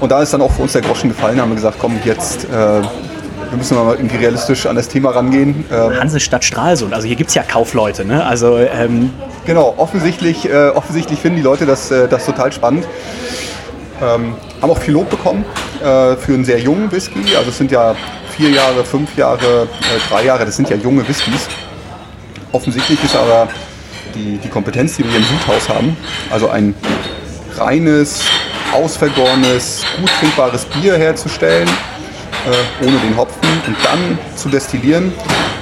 Und 0.00 0.12
da 0.12 0.22
ist 0.22 0.32
dann 0.32 0.42
auch 0.42 0.52
für 0.52 0.62
uns 0.62 0.72
der 0.72 0.82
Groschen 0.82 1.08
gefallen, 1.08 1.40
haben 1.40 1.50
wir 1.50 1.56
gesagt, 1.56 1.78
komm, 1.80 1.98
jetzt 2.04 2.44
äh, 2.44 2.48
wir 2.48 3.56
müssen 3.56 3.76
mal 3.76 3.94
irgendwie 3.94 4.16
realistisch 4.16 4.66
an 4.66 4.76
das 4.76 4.88
Thema 4.88 5.10
rangehen. 5.10 5.64
Ähm, 5.70 5.98
Hansestadt 5.98 6.44
Stralsund, 6.44 6.92
also 6.92 7.06
hier 7.06 7.16
gibt 7.16 7.28
es 7.28 7.34
ja 7.34 7.42
Kaufleute, 7.42 8.04
ne? 8.04 8.24
Also, 8.26 8.58
ähm 8.58 9.10
genau, 9.46 9.74
offensichtlich, 9.76 10.48
äh, 10.48 10.68
offensichtlich 10.68 11.20
finden 11.20 11.36
die 11.36 11.42
Leute 11.42 11.64
das, 11.64 11.90
äh, 11.90 12.08
das 12.08 12.26
total 12.26 12.52
spannend. 12.52 12.86
Ähm, 14.02 14.34
haben 14.60 14.70
auch 14.70 14.78
viel 14.78 14.92
Lob 14.92 15.08
bekommen 15.08 15.44
äh, 15.80 16.16
für 16.16 16.34
einen 16.34 16.44
sehr 16.44 16.58
jungen 16.58 16.92
Whisky. 16.92 17.34
Also 17.36 17.48
es 17.50 17.56
sind 17.56 17.70
ja 17.70 17.94
vier 18.36 18.50
Jahre, 18.50 18.84
fünf 18.84 19.16
Jahre, 19.16 19.62
äh, 19.62 20.10
drei 20.10 20.24
Jahre, 20.24 20.44
das 20.44 20.56
sind 20.56 20.68
ja 20.68 20.76
junge 20.76 21.06
Whiskys. 21.08 21.48
Offensichtlich 22.52 23.02
ist 23.02 23.16
aber 23.16 23.48
die, 24.14 24.38
die 24.38 24.48
Kompetenz, 24.48 24.96
die 24.96 25.04
wir 25.04 25.10
hier 25.10 25.20
im 25.20 25.26
Südhaus 25.26 25.68
haben, 25.68 25.96
also 26.30 26.48
ein 26.50 26.74
reines, 27.56 28.22
ausvergorenes, 28.74 29.84
gut 29.98 30.10
trinkbares 30.20 30.66
Bier 30.66 30.96
herzustellen, 30.96 31.68
äh, 31.68 32.84
ohne 32.84 32.98
den 32.98 33.16
Hopfen 33.16 33.48
und 33.66 33.76
dann 33.82 34.18
zu 34.36 34.48
destillieren, 34.48 35.12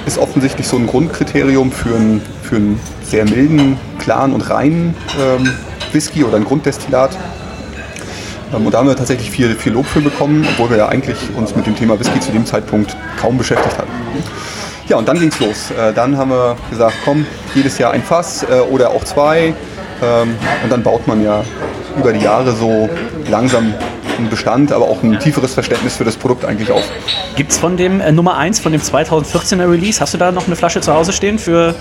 ist 0.05 0.17
offensichtlich 0.17 0.67
so 0.67 0.77
ein 0.77 0.87
Grundkriterium 0.87 1.71
für 1.71 1.95
einen, 1.95 2.21
für 2.43 2.57
einen 2.57 2.79
sehr 3.03 3.25
milden, 3.25 3.77
klaren 3.99 4.33
und 4.33 4.49
reinen 4.49 4.95
ähm, 5.19 5.51
Whisky 5.91 6.23
oder 6.23 6.37
ein 6.37 6.45
Grunddestillat. 6.45 7.17
Ähm, 8.53 8.65
und 8.65 8.73
da 8.73 8.79
haben 8.79 8.87
wir 8.87 8.95
tatsächlich 8.95 9.31
viel, 9.31 9.55
viel 9.55 9.73
Lob 9.73 9.85
für 9.85 10.01
bekommen, 10.01 10.47
obwohl 10.51 10.69
wir 10.69 10.77
ja 10.77 10.87
eigentlich 10.87 11.17
uns 11.35 11.55
mit 11.55 11.65
dem 11.65 11.75
Thema 11.75 11.99
Whisky 11.99 12.19
zu 12.19 12.31
dem 12.31 12.45
Zeitpunkt 12.45 12.95
kaum 13.19 13.37
beschäftigt 13.37 13.77
hatten. 13.77 13.91
Ja, 14.87 14.97
und 14.97 15.07
dann 15.07 15.19
ging 15.19 15.29
es 15.29 15.39
los. 15.39 15.71
Äh, 15.71 15.93
dann 15.93 16.17
haben 16.17 16.29
wir 16.29 16.55
gesagt, 16.69 16.95
komm, 17.03 17.25
jedes 17.55 17.77
Jahr 17.79 17.91
ein 17.91 18.03
Fass 18.03 18.43
äh, 18.43 18.59
oder 18.59 18.91
auch 18.91 19.03
zwei. 19.03 19.53
Ähm, 20.03 20.35
und 20.63 20.71
dann 20.71 20.83
baut 20.83 21.07
man 21.07 21.23
ja 21.23 21.43
über 21.97 22.13
die 22.13 22.23
Jahre 22.23 22.51
so 22.53 22.89
langsam 23.29 23.73
einen 24.17 24.29
Bestand, 24.29 24.71
aber 24.71 24.85
auch 24.85 25.03
ein 25.03 25.19
tieferes 25.19 25.53
Verständnis 25.53 25.97
für 25.97 26.03
das 26.03 26.15
Produkt 26.15 26.45
eigentlich 26.45 26.71
auf. 26.71 26.83
Gibt 27.35 27.51
es 27.51 27.57
von 27.57 27.77
dem 27.77 28.01
äh, 28.01 28.11
Nummer 28.11 28.37
1, 28.37 28.59
von 28.59 28.71
dem 28.71 28.81
2014er 28.81 29.69
Release, 29.69 29.99
hast 29.99 30.13
du 30.13 30.17
da 30.17 30.31
noch 30.31 30.47
eine 30.47 30.55
Flasche 30.55 30.81
zu 30.81 30.93
Hause 30.93 31.13
stehen 31.13 31.39
für 31.39 31.75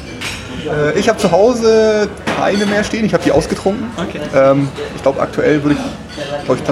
äh, 0.67 0.99
ich 0.99 1.09
habe 1.09 1.19
zu 1.19 1.31
Hause 1.31 2.09
keine 2.39 2.67
mehr 2.67 2.85
stehen, 2.85 3.05
ich 3.05 3.15
habe 3.15 3.23
die 3.23 3.33
ausgetrunken. 3.33 3.87
Okay. 3.97 4.21
Ähm, 4.35 4.69
ich 4.97 5.03
glaube, 5.03 5.21
aktuell 5.21 5.63
würde 5.63 5.77
ich, 5.77 6.45
glaub 6.45 6.59
ich 6.59 6.65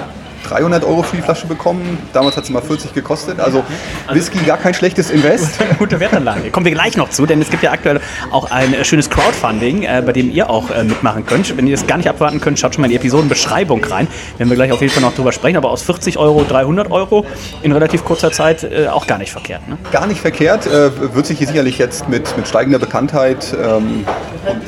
300 0.53 0.85
Euro 0.85 1.03
für 1.03 1.17
die 1.17 1.23
Flasche 1.23 1.47
bekommen. 1.47 1.99
Damals 2.13 2.37
hat 2.37 2.45
sie 2.45 2.53
mal 2.53 2.63
40 2.63 2.93
gekostet. 2.93 3.41
Also, 3.41 3.65
also 4.07 4.15
Whisky 4.15 4.39
gar 4.45 4.59
kein 4.59 4.75
schlechtes 4.75 5.11
Invest. 5.11 5.59
Gute 5.79 5.99
Wertanlage. 5.99 6.51
Kommen 6.51 6.67
wir 6.67 6.73
gleich 6.73 6.97
noch 6.97 7.11
zu, 7.11 7.27
denn 7.27 7.41
es 7.41 7.51
gibt 7.51 7.63
ja 7.63 7.73
aktuell 7.73 8.01
auch 8.31 8.51
ein 8.51 8.75
äh, 8.75 8.85
schönes 8.85 9.09
Crowdfunding, 9.09 9.85
äh, 9.85 10.03
bei 10.05 10.13
dem 10.13 10.31
ihr 10.31 10.51
auch 10.51 10.71
äh, 10.71 10.85
mitmachen 10.85 11.25
könnt. 11.25 11.57
Wenn 11.57 11.67
ihr 11.67 11.77
das 11.77 11.87
gar 11.87 11.97
nicht 11.97 12.09
abwarten 12.09 12.41
könnt, 12.41 12.59
schaut 12.59 12.75
schon 12.75 12.83
mal 12.83 12.87
in 12.87 12.91
die 12.91 12.97
Episodenbeschreibung 12.97 13.83
rein. 13.85 14.09
Werden 14.37 14.51
wir 14.51 14.57
gleich 14.57 14.73
auf 14.73 14.81
jeden 14.81 14.93
Fall 14.93 15.03
noch 15.03 15.15
drüber 15.15 15.33
sprechen. 15.33 15.57
Aber 15.57 15.71
aus 15.71 15.83
40 15.83 16.19
Euro 16.19 16.45
300 16.45 16.91
Euro 16.91 17.25
in 17.63 17.73
relativ 17.73 18.05
kurzer 18.05 18.31
Zeit 18.31 18.65
äh, 18.65 18.89
auch 18.89 19.07
gar 19.07 19.19
nicht 19.19 19.33
verkehrt. 19.33 19.67
Ne? 19.69 19.79
Gar 19.91 20.07
nicht 20.07 20.21
verkehrt. 20.21 20.67
Äh, 20.67 21.15
wird 21.15 21.27
sich 21.27 21.39
hier 21.39 21.47
sicherlich 21.47 21.79
jetzt 21.79 22.09
mit, 22.09 22.37
mit 22.37 22.47
steigender 22.47 22.79
Bekanntheit 22.79 23.57
ähm, 23.59 24.05
und 24.47 24.63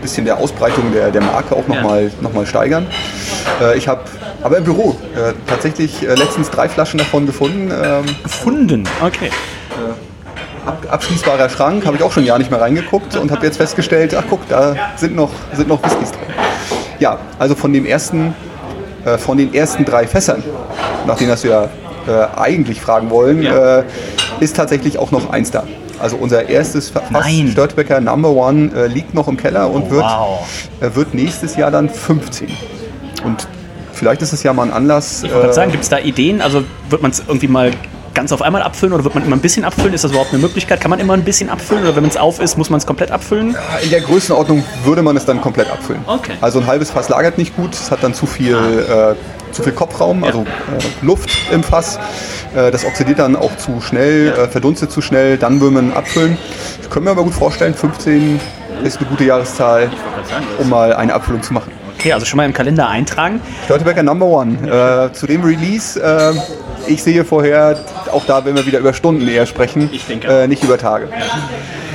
bisschen 0.00 0.24
der 0.24 0.38
Ausbreitung 0.38 0.92
der, 0.92 1.10
der 1.10 1.22
Marke 1.22 1.56
auch 1.56 1.66
nochmal 1.66 2.04
ja. 2.04 2.10
noch 2.20 2.32
mal 2.32 2.46
steigern. 2.46 2.86
Äh, 3.60 3.76
ich 3.76 3.88
habe 3.88 4.02
aber 4.42 4.58
im 4.58 4.64
Büro. 4.64 4.96
Äh, 5.14 5.32
tatsächlich 5.46 6.02
äh, 6.02 6.14
letztens 6.14 6.50
drei 6.50 6.68
Flaschen 6.68 6.98
davon 6.98 7.26
gefunden. 7.26 7.70
Ähm, 7.70 8.04
gefunden, 8.22 8.84
okay. 9.00 9.26
Äh, 9.26 10.68
ab, 10.68 10.86
abschließbarer 10.90 11.48
Schrank, 11.48 11.86
habe 11.86 11.96
ich 11.96 12.02
auch 12.02 12.12
schon 12.12 12.22
ein 12.22 12.26
Jahr 12.26 12.38
nicht 12.38 12.50
mehr 12.50 12.60
reingeguckt 12.60 13.16
und 13.16 13.30
habe 13.30 13.44
jetzt 13.46 13.56
festgestellt, 13.56 14.14
ach 14.14 14.24
guck, 14.28 14.48
da 14.48 14.76
sind 14.96 15.16
noch, 15.16 15.30
sind 15.52 15.68
noch 15.68 15.82
Whiskys 15.82 16.12
drin. 16.12 16.28
Ja, 16.98 17.18
also 17.38 17.54
von 17.54 17.72
dem 17.72 17.86
ersten, 17.86 18.34
äh, 19.04 19.18
von 19.18 19.38
den 19.38 19.54
ersten 19.54 19.84
drei 19.84 20.06
Fässern, 20.06 20.42
nach 21.06 21.16
denen 21.16 21.30
das 21.30 21.44
wir 21.44 21.68
äh, 22.06 22.38
eigentlich 22.38 22.80
fragen 22.80 23.10
wollen, 23.10 23.42
ja. 23.42 23.80
Äh, 23.80 23.84
ist 24.40 24.56
tatsächlich 24.56 24.98
auch 24.98 25.10
noch 25.10 25.30
eins 25.30 25.50
da. 25.50 25.64
Also 25.98 26.16
unser 26.16 26.48
erstes 26.48 26.90
Fass 26.90 27.04
Störtbecker 27.50 28.00
Number 28.00 28.30
One 28.30 28.86
liegt 28.86 29.14
noch 29.14 29.26
im 29.26 29.36
Keller 29.36 29.68
und 29.68 29.86
oh, 29.88 29.90
wird, 29.90 30.04
wow. 30.04 30.48
wird 30.94 31.12
nächstes 31.12 31.56
Jahr 31.56 31.72
dann 31.72 31.88
15. 31.88 32.48
Und 33.24 33.48
Vielleicht 33.98 34.22
ist 34.22 34.32
es 34.32 34.42
ja 34.42 34.52
mal 34.52 34.62
ein 34.62 34.72
Anlass. 34.72 35.24
Ich 35.24 35.34
wollte 35.34 35.48
äh, 35.48 35.52
sagen, 35.52 35.72
gibt 35.72 35.82
es 35.82 35.90
da 35.90 35.98
Ideen? 35.98 36.40
Also 36.40 36.62
wird 36.88 37.02
man 37.02 37.10
es 37.10 37.22
irgendwie 37.26 37.48
mal 37.48 37.72
ganz 38.14 38.32
auf 38.32 38.42
einmal 38.42 38.62
abfüllen 38.62 38.92
oder 38.92 39.04
wird 39.04 39.14
man 39.14 39.24
immer 39.24 39.36
ein 39.36 39.40
bisschen 39.40 39.64
abfüllen? 39.64 39.92
Ist 39.92 40.04
das 40.04 40.12
überhaupt 40.12 40.32
eine 40.32 40.40
Möglichkeit? 40.40 40.80
Kann 40.80 40.90
man 40.90 41.00
immer 41.00 41.14
ein 41.14 41.24
bisschen 41.24 41.50
abfüllen 41.50 41.84
oder 41.84 41.96
wenn 41.96 42.04
es 42.04 42.16
auf 42.16 42.40
ist, 42.40 42.56
muss 42.56 42.70
man 42.70 42.78
es 42.78 42.86
komplett 42.86 43.10
abfüllen? 43.10 43.56
In 43.82 43.90
der 43.90 44.00
Größenordnung 44.00 44.64
würde 44.84 45.02
man 45.02 45.16
es 45.16 45.24
dann 45.24 45.40
komplett 45.40 45.70
abfüllen. 45.70 46.02
Okay. 46.06 46.32
Also 46.40 46.60
ein 46.60 46.66
halbes 46.66 46.90
Fass 46.90 47.08
lagert 47.08 47.38
nicht 47.38 47.54
gut, 47.56 47.74
es 47.74 47.90
hat 47.90 48.02
dann 48.02 48.14
zu 48.14 48.26
viel, 48.26 48.56
ah. 48.56 49.12
äh, 49.12 49.14
zu 49.52 49.62
viel 49.62 49.72
Kopfraum, 49.72 50.20
ja. 50.20 50.26
also 50.26 50.40
äh, 50.40 51.04
Luft 51.06 51.30
im 51.52 51.62
Fass. 51.62 51.98
Äh, 52.56 52.70
das 52.70 52.84
oxidiert 52.84 53.18
dann 53.18 53.36
auch 53.36 53.56
zu 53.56 53.80
schnell, 53.80 54.34
ja. 54.36 54.44
Äh, 54.44 54.48
verdunstet 54.48 54.90
zu 54.90 55.00
schnell, 55.00 55.36
dann 55.36 55.60
würde 55.60 55.74
man 55.74 55.92
abfüllen. 55.92 56.38
Ich 56.82 56.90
könnte 56.90 57.04
mir 57.04 57.10
aber 57.10 57.24
gut 57.24 57.34
vorstellen, 57.34 57.74
15 57.74 58.40
ist 58.84 58.98
eine 58.98 59.06
gute 59.08 59.24
Jahreszahl, 59.24 59.90
um 60.58 60.68
mal 60.68 60.92
eine 60.92 61.14
Abfüllung 61.14 61.42
zu 61.42 61.52
machen. 61.52 61.72
Okay, 61.98 62.12
also 62.12 62.24
schon 62.26 62.36
mal 62.36 62.44
im 62.44 62.52
Kalender 62.52 62.88
eintragen. 62.88 63.40
Störtebecker 63.64 64.04
Number 64.04 64.26
One. 64.26 64.54
Äh, 65.10 65.12
zu 65.12 65.26
dem 65.26 65.42
Release, 65.42 66.00
äh, 66.00 66.32
ich 66.88 67.02
sehe 67.02 67.24
vorher, 67.24 67.78
auch 68.12 68.24
da 68.24 68.44
werden 68.44 68.56
wir 68.56 68.66
wieder 68.66 68.78
über 68.78 68.92
Stunden 68.92 69.28
eher 69.28 69.46
sprechen, 69.46 69.88
ich 69.92 70.06
denke. 70.06 70.28
Äh, 70.28 70.48
nicht 70.48 70.62
über 70.64 70.78
Tage. 70.78 71.08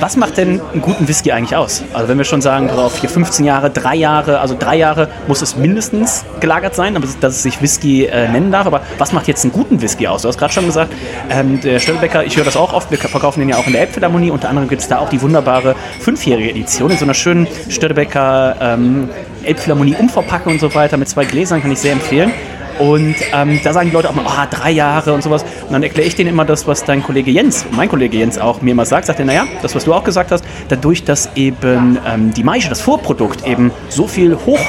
Was 0.00 0.16
macht 0.16 0.36
denn 0.36 0.60
einen 0.72 0.82
guten 0.82 1.06
Whisky 1.06 1.32
eigentlich 1.32 1.56
aus? 1.56 1.82
Also 1.92 2.08
wenn 2.08 2.18
wir 2.18 2.24
schon 2.24 2.42
sagen, 2.42 2.68
drauf 2.68 2.98
hier 2.98 3.08
15 3.08 3.44
Jahre, 3.44 3.70
drei 3.70 3.94
Jahre, 3.94 4.40
also 4.40 4.56
drei 4.58 4.76
Jahre 4.76 5.08
muss 5.28 5.40
es 5.40 5.56
mindestens 5.56 6.24
gelagert 6.40 6.74
sein, 6.74 6.96
dass 7.20 7.34
es 7.34 7.42
sich 7.42 7.62
Whisky 7.62 8.06
äh, 8.06 8.28
nennen 8.28 8.50
darf. 8.50 8.66
Aber 8.66 8.82
was 8.98 9.12
macht 9.12 9.28
jetzt 9.28 9.44
einen 9.44 9.52
guten 9.52 9.80
Whisky 9.80 10.06
aus? 10.08 10.22
Du 10.22 10.28
hast 10.28 10.38
gerade 10.38 10.52
schon 10.52 10.66
gesagt, 10.66 10.92
ähm, 11.30 11.60
der 11.60 11.78
Störtebecker, 11.78 12.24
ich 12.24 12.36
höre 12.36 12.44
das 12.44 12.56
auch 12.56 12.72
oft, 12.72 12.90
wir 12.90 12.98
verkaufen 12.98 13.40
den 13.40 13.48
ja 13.48 13.56
auch 13.56 13.66
in 13.66 13.72
der 13.72 13.82
Elbphilharmonie. 13.82 14.30
Unter 14.30 14.48
anderem 14.48 14.68
gibt 14.68 14.82
es 14.82 14.88
da 14.88 14.98
auch 14.98 15.08
die 15.08 15.22
wunderbare 15.22 15.74
fünfjährige 16.00 16.50
Edition 16.50 16.90
in 16.90 16.98
so 16.98 17.04
einer 17.04 17.14
schönen 17.14 17.46
Störtebecker 17.68 18.56
ähm, 18.60 19.08
Elbphilharmonie 19.44 19.94
Umverpackung 19.98 20.54
und 20.54 20.60
so 20.60 20.74
weiter 20.74 20.96
mit 20.96 21.08
zwei 21.08 21.24
Gläsern, 21.24 21.62
kann 21.62 21.70
ich 21.70 21.78
sehr 21.78 21.92
empfehlen. 21.92 22.32
Und 22.78 23.16
ähm, 23.32 23.60
da 23.62 23.72
sagen 23.72 23.90
die 23.90 23.94
Leute 23.94 24.10
auch 24.10 24.14
mal, 24.14 24.24
oh, 24.26 24.46
drei 24.50 24.70
Jahre 24.70 25.12
und 25.12 25.22
sowas. 25.22 25.42
Und 25.42 25.72
dann 25.72 25.82
erkläre 25.82 26.06
ich 26.06 26.14
denen 26.14 26.30
immer 26.30 26.44
das, 26.44 26.66
was 26.66 26.84
dein 26.84 27.02
Kollege 27.02 27.30
Jens, 27.30 27.64
mein 27.72 27.88
Kollege 27.88 28.16
Jens 28.16 28.38
auch 28.38 28.62
mir 28.62 28.72
immer 28.72 28.84
sagt. 28.84 29.06
Sagt 29.06 29.18
er, 29.18 29.24
naja, 29.24 29.46
das, 29.62 29.74
was 29.74 29.84
du 29.84 29.94
auch 29.94 30.04
gesagt 30.04 30.30
hast, 30.30 30.44
dadurch, 30.68 31.04
dass 31.04 31.30
eben 31.36 31.98
ähm, 32.06 32.32
die 32.34 32.42
Maische, 32.42 32.68
das 32.68 32.80
Vorprodukt 32.80 33.46
eben 33.46 33.70
so 33.88 34.06
viel 34.06 34.36
hoch 34.46 34.60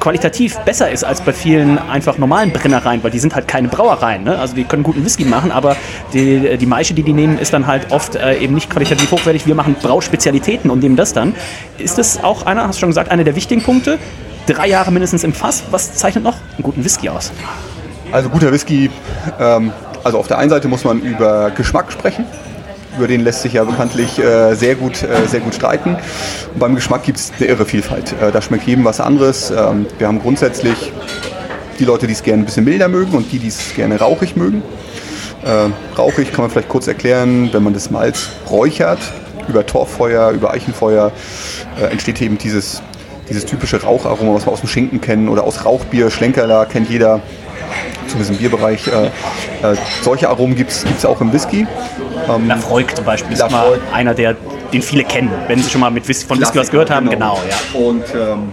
qualitativ 0.00 0.58
besser 0.60 0.90
ist 0.90 1.02
als 1.02 1.22
bei 1.22 1.32
vielen 1.32 1.78
einfach 1.78 2.18
normalen 2.18 2.52
Brennereien, 2.52 3.02
weil 3.02 3.10
die 3.10 3.18
sind 3.18 3.34
halt 3.34 3.48
keine 3.48 3.68
Brauereien. 3.68 4.24
Ne? 4.24 4.38
Also 4.38 4.54
die 4.54 4.64
können 4.64 4.82
guten 4.82 5.04
Whisky 5.04 5.24
machen, 5.24 5.50
aber 5.50 5.76
die, 6.12 6.58
die 6.58 6.66
Maische, 6.66 6.94
die 6.94 7.02
die 7.02 7.12
nehmen, 7.12 7.38
ist 7.38 7.52
dann 7.52 7.66
halt 7.66 7.90
oft 7.90 8.14
äh, 8.14 8.36
eben 8.38 8.54
nicht 8.54 8.70
qualitativ 8.70 9.10
hochwertig. 9.10 9.46
Wir 9.46 9.54
machen 9.54 9.76
Brauspezialitäten 9.80 10.70
und 10.70 10.80
nehmen 10.82 10.96
das 10.96 11.12
dann. 11.12 11.34
Ist 11.78 11.96
das 11.96 12.22
auch 12.22 12.44
einer, 12.44 12.68
hast 12.68 12.76
du 12.76 12.80
schon 12.80 12.90
gesagt, 12.90 13.10
einer 13.10 13.24
der 13.24 13.34
wichtigen 13.34 13.62
Punkte? 13.62 13.98
Drei 14.46 14.68
Jahre 14.68 14.90
mindestens 14.92 15.24
im 15.24 15.32
Fass. 15.32 15.62
Was 15.70 15.94
zeichnet 15.94 16.24
noch 16.24 16.36
einen 16.54 16.62
guten 16.62 16.84
Whisky 16.84 17.08
aus? 17.08 17.32
Also 18.12 18.28
guter 18.28 18.52
Whisky, 18.52 18.90
ähm, 19.40 19.72
also 20.02 20.18
auf 20.18 20.28
der 20.28 20.38
einen 20.38 20.50
Seite 20.50 20.68
muss 20.68 20.84
man 20.84 21.00
über 21.00 21.50
Geschmack 21.50 21.90
sprechen 21.90 22.26
über 22.96 23.08
den 23.08 23.22
lässt 23.22 23.42
sich 23.42 23.54
ja 23.54 23.64
bekanntlich 23.64 24.18
äh, 24.18 24.54
sehr, 24.54 24.74
gut, 24.74 25.02
äh, 25.02 25.26
sehr 25.26 25.40
gut 25.40 25.54
streiten. 25.54 25.96
Und 26.52 26.58
beim 26.58 26.74
Geschmack 26.74 27.02
gibt 27.02 27.18
es 27.18 27.32
eine 27.38 27.48
irre 27.48 27.64
Vielfalt. 27.64 28.14
Äh, 28.20 28.30
da 28.32 28.40
schmeckt 28.40 28.66
jedem 28.66 28.84
was 28.84 29.00
anderes. 29.00 29.50
Ähm, 29.50 29.86
wir 29.98 30.06
haben 30.06 30.20
grundsätzlich 30.20 30.92
die 31.78 31.84
Leute, 31.84 32.06
die 32.06 32.12
es 32.12 32.22
gerne 32.22 32.42
ein 32.42 32.46
bisschen 32.46 32.64
milder 32.64 32.88
mögen 32.88 33.16
und 33.16 33.32
die, 33.32 33.38
die 33.38 33.48
es 33.48 33.74
gerne 33.74 33.98
rauchig 33.98 34.36
mögen. 34.36 34.62
Äh, 35.44 35.70
rauchig 35.98 36.32
kann 36.32 36.42
man 36.42 36.50
vielleicht 36.50 36.68
kurz 36.68 36.86
erklären, 36.86 37.50
wenn 37.52 37.62
man 37.62 37.74
das 37.74 37.90
Malz 37.90 38.28
räuchert, 38.48 39.00
über 39.48 39.66
Torffeuer, 39.66 40.30
über 40.30 40.52
Eichenfeuer, 40.52 41.10
äh, 41.80 41.86
entsteht 41.86 42.22
eben 42.22 42.38
dieses, 42.38 42.80
dieses 43.28 43.46
typische 43.46 43.82
Raucharoma, 43.82 44.34
was 44.34 44.46
wir 44.46 44.52
aus 44.52 44.60
dem 44.60 44.68
Schinken 44.68 45.00
kennen 45.00 45.28
oder 45.28 45.44
aus 45.44 45.64
Rauchbier, 45.64 46.10
Schlenkerler 46.10 46.66
kennt 46.66 46.90
jeder 46.90 47.20
zumindest 48.06 48.32
im 48.32 48.36
Bierbereich. 48.38 48.86
Äh, 48.88 49.06
äh, 49.06 49.76
solche 50.02 50.28
Aromen 50.28 50.54
gibt 50.56 50.70
es 50.70 51.04
auch 51.04 51.20
im 51.20 51.32
Whisky. 51.32 51.66
Ähm, 52.28 52.48
Lafroig 52.48 52.94
zum 52.94 53.04
Beispiel 53.04 53.32
ist 53.32 53.50
mal 53.50 53.78
einer, 53.92 54.14
der, 54.14 54.36
den 54.72 54.82
viele 54.82 55.04
kennen, 55.04 55.30
wenn 55.48 55.62
sie 55.62 55.70
schon 55.70 55.80
mal 55.80 55.90
mit 55.90 56.06
Whisky, 56.08 56.26
von 56.26 56.40
Whisky 56.40 56.58
was 56.58 56.70
gehört 56.70 56.90
haben. 56.90 57.10
Genau, 57.10 57.34
genau 57.34 57.48
ja. 57.48 57.86
Und 57.86 58.04
ähm, 58.14 58.52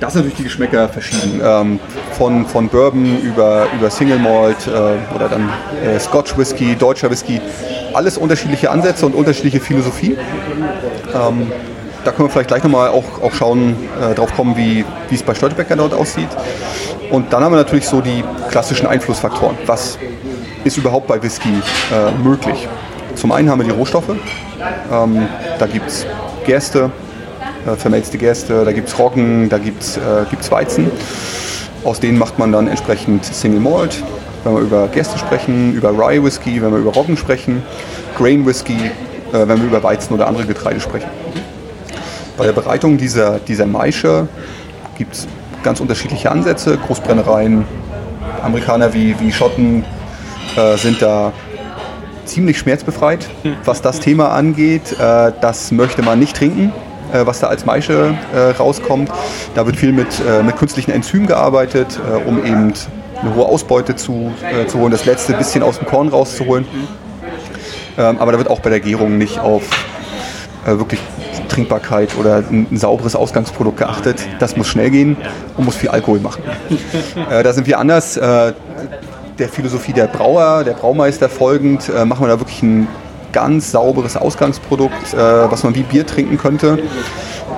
das 0.00 0.12
sind 0.12 0.22
natürlich 0.22 0.36
die 0.38 0.44
Geschmäcker 0.44 0.88
verschieden. 0.88 1.40
Ähm, 1.42 1.80
von, 2.16 2.46
von 2.46 2.68
Bourbon 2.68 3.20
über, 3.22 3.66
über 3.78 3.90
Single 3.90 4.18
Malt 4.18 4.66
äh, 4.66 4.70
oder 5.14 5.28
dann 5.28 5.48
äh, 5.82 5.98
Scotch 5.98 6.36
Whisky, 6.36 6.74
deutscher 6.76 7.10
Whisky. 7.10 7.40
Alles 7.94 8.18
unterschiedliche 8.18 8.70
Ansätze 8.70 9.06
und 9.06 9.14
unterschiedliche 9.14 9.60
Philosophien. 9.60 10.18
Ähm, 11.14 11.50
da 12.06 12.12
können 12.12 12.28
wir 12.28 12.32
vielleicht 12.32 12.48
gleich 12.48 12.62
nochmal 12.62 12.90
auch, 12.90 13.20
auch 13.20 13.34
schauen, 13.34 13.74
äh, 14.00 14.14
drauf 14.14 14.32
kommen, 14.34 14.56
wie 14.56 14.84
es 15.10 15.22
bei 15.22 15.34
Stoltebecker 15.34 15.74
dort 15.74 15.92
aussieht. 15.92 16.28
Und 17.10 17.32
dann 17.32 17.42
haben 17.42 17.52
wir 17.52 17.56
natürlich 17.56 17.86
so 17.86 18.00
die 18.00 18.22
klassischen 18.48 18.86
Einflussfaktoren. 18.86 19.56
Was 19.66 19.98
ist 20.64 20.76
überhaupt 20.76 21.08
bei 21.08 21.20
Whisky 21.20 21.48
äh, 21.48 22.22
möglich? 22.22 22.68
Zum 23.16 23.32
einen 23.32 23.50
haben 23.50 23.60
wir 23.60 23.64
die 23.64 23.72
Rohstoffe. 23.72 24.10
Ähm, 24.10 25.28
da 25.58 25.66
gibt 25.66 25.88
es 25.88 26.06
Gerste, 26.44 26.90
äh, 27.66 27.74
vermelzte 27.74 28.18
Gerste, 28.18 28.64
da 28.64 28.72
gibt 28.72 28.88
es 28.88 28.98
Roggen, 28.98 29.48
da 29.48 29.58
gibt 29.58 29.82
es 29.82 29.96
äh, 29.96 30.50
Weizen. 30.50 30.90
Aus 31.82 31.98
denen 31.98 32.18
macht 32.18 32.38
man 32.38 32.52
dann 32.52 32.68
entsprechend 32.68 33.24
Single 33.24 33.60
Malt. 33.60 34.02
Wenn 34.44 34.54
wir 34.54 34.60
über 34.60 34.88
Gerste 34.88 35.18
sprechen, 35.18 35.74
über 35.74 35.90
Rye 35.90 36.22
Whisky, 36.22 36.62
wenn 36.62 36.70
wir 36.70 36.78
über 36.78 36.92
Roggen 36.92 37.16
sprechen, 37.16 37.64
Grain 38.16 38.46
Whisky, 38.46 38.76
äh, 39.32 39.48
wenn 39.48 39.58
wir 39.58 39.64
über 39.64 39.82
Weizen 39.82 40.14
oder 40.14 40.28
andere 40.28 40.46
Getreide 40.46 40.78
sprechen. 40.78 41.08
Bei 42.36 42.44
der 42.44 42.52
Bereitung 42.52 42.98
dieser, 42.98 43.38
dieser 43.38 43.66
Maische 43.66 44.28
gibt 44.98 45.14
es 45.14 45.28
ganz 45.62 45.80
unterschiedliche 45.80 46.30
Ansätze. 46.30 46.76
Großbrennereien, 46.76 47.64
Amerikaner 48.42 48.92
wie, 48.92 49.18
wie 49.20 49.32
Schotten 49.32 49.84
äh, 50.56 50.76
sind 50.76 51.00
da 51.00 51.32
ziemlich 52.26 52.58
schmerzbefreit, 52.58 53.26
was 53.64 53.80
das 53.80 54.00
Thema 54.00 54.32
angeht. 54.32 54.92
Äh, 54.92 55.32
das 55.40 55.72
möchte 55.72 56.02
man 56.02 56.18
nicht 56.18 56.36
trinken, 56.36 56.72
äh, 57.12 57.24
was 57.24 57.40
da 57.40 57.46
als 57.46 57.64
Maische 57.64 58.14
äh, 58.34 58.50
rauskommt. 58.50 59.10
Da 59.54 59.64
wird 59.64 59.76
viel 59.76 59.92
mit, 59.92 60.20
äh, 60.20 60.42
mit 60.42 60.56
künstlichen 60.56 60.90
Enzymen 60.90 61.26
gearbeitet, 61.26 61.98
äh, 61.98 62.28
um 62.28 62.44
eben 62.44 62.74
eine 63.22 63.34
hohe 63.34 63.46
Ausbeute 63.46 63.96
zu, 63.96 64.30
zu 64.66 64.78
holen, 64.78 64.90
das 64.90 65.06
letzte 65.06 65.32
bisschen 65.32 65.62
aus 65.62 65.78
dem 65.78 65.86
Korn 65.86 66.08
rauszuholen. 66.08 66.66
Ähm, 67.96 68.18
aber 68.18 68.32
da 68.32 68.38
wird 68.38 68.50
auch 68.50 68.60
bei 68.60 68.68
der 68.68 68.80
Gärung 68.80 69.16
nicht 69.16 69.38
auf 69.38 69.62
wirklich 70.66 71.00
Trinkbarkeit 71.48 72.16
oder 72.18 72.38
ein, 72.38 72.66
ein 72.70 72.76
sauberes 72.76 73.16
Ausgangsprodukt 73.16 73.78
geachtet. 73.78 74.20
Das 74.38 74.56
muss 74.56 74.68
schnell 74.68 74.90
gehen 74.90 75.16
und 75.56 75.64
muss 75.64 75.76
viel 75.76 75.88
Alkohol 75.88 76.20
machen. 76.20 76.42
äh, 77.30 77.42
da 77.42 77.52
sind 77.52 77.66
wir 77.66 77.78
anders. 77.78 78.16
Äh, 78.16 78.52
der 79.38 79.48
Philosophie 79.48 79.92
der 79.92 80.06
Brauer, 80.06 80.64
der 80.64 80.72
Braumeister 80.72 81.28
folgend, 81.28 81.88
äh, 81.88 82.04
machen 82.04 82.22
wir 82.22 82.28
da 82.28 82.40
wirklich 82.40 82.62
ein 82.62 82.88
ganz 83.32 83.70
sauberes 83.70 84.16
Ausgangsprodukt, 84.16 85.12
äh, 85.12 85.18
was 85.18 85.62
man 85.62 85.74
wie 85.74 85.82
Bier 85.82 86.06
trinken 86.06 86.38
könnte. 86.38 86.78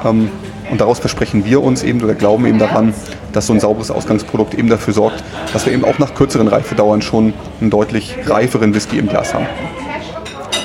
Ähm, 0.04 0.30
und 0.70 0.80
daraus 0.80 0.98
versprechen 0.98 1.44
wir 1.44 1.62
uns 1.62 1.82
eben 1.82 2.02
oder 2.02 2.14
glauben 2.14 2.46
eben 2.46 2.58
daran, 2.58 2.92
dass 3.32 3.46
so 3.46 3.52
ein 3.52 3.60
sauberes 3.60 3.90
Ausgangsprodukt 3.90 4.54
eben 4.54 4.68
dafür 4.68 4.92
sorgt, 4.92 5.22
dass 5.52 5.64
wir 5.66 5.72
eben 5.72 5.84
auch 5.84 5.98
nach 5.98 6.14
kürzeren 6.14 6.48
Reifedauern 6.48 7.00
schon 7.00 7.32
einen 7.60 7.70
deutlich 7.70 8.16
reiferen 8.26 8.74
Whisky 8.74 8.98
im 8.98 9.08
Glas 9.08 9.32
haben. 9.32 9.46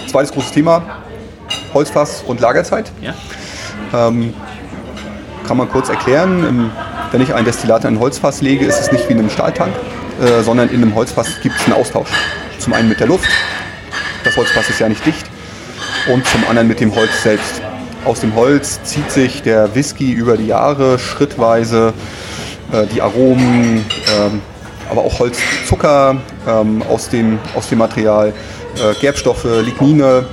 Zweites 0.08 0.32
großes 0.32 0.51
Thema, 0.51 0.82
Holzfass 1.74 2.24
und 2.25 2.39
Lagerzeit. 2.39 2.92
Ja. 3.01 3.13
Ähm, 3.94 4.34
kann 5.48 5.58
man 5.58 5.70
kurz 5.70 5.89
erklären. 5.89 6.72
Wenn 7.12 7.22
ich 7.22 7.34
ein 7.34 7.46
Destillat 7.46 7.84
in 7.84 7.96
ein 7.96 8.00
Holzfass 8.00 8.42
lege, 8.42 8.65
ist 8.65 8.80
es 8.80 8.92
nicht 8.92 9.08
wie 9.08 9.13
in 9.13 9.20
einem 9.20 9.30
Stahltank, 9.30 9.74
äh, 10.22 10.42
sondern 10.42 10.70
in 10.70 10.82
einem 10.82 10.96
Holzfass 10.96 11.27
gibt 11.42 11.56
es 11.56 11.65
einen 11.65 11.75
Austausch. 11.75 12.10
Zum 12.60 12.74
einen 12.74 12.89
mit 12.89 13.00
der 13.00 13.08
Luft, 13.08 13.30
das 14.24 14.36
Holzfass 14.38 14.70
ist 14.70 14.80
ja 14.80 14.89
nicht 14.89 15.06
dicht, 15.06 15.25
und 16.12 16.25
zum 16.25 16.46
anderen 16.48 16.68
mit 16.68 16.80
dem 16.80 16.96
Holz 16.96 17.24
selbst. 17.24 17.62
Aus 18.06 18.22
dem 18.22 18.36
Holz 18.36 18.82
zieht 18.84 19.12
sich 19.12 19.44
der 19.44 19.75
Whisky 19.75 20.12
über 20.12 20.38
die 20.38 20.48
Jahre 20.48 21.00
schrittweise 21.00 21.94
äh, 22.72 22.86
die 22.88 23.01
Aromen, 23.01 23.86
äh, 24.08 24.89
aber 24.89 25.01
auch 25.01 25.20
Holzzucker 25.20 26.18
ähm, 26.48 26.84
aus, 26.89 27.10
dem, 27.10 27.39
aus 27.56 27.70
dem 27.70 27.80
Material, 27.80 28.34
äh, 28.75 29.00
Gerbstoffe, 29.00 29.46
Lignine, 29.63 30.25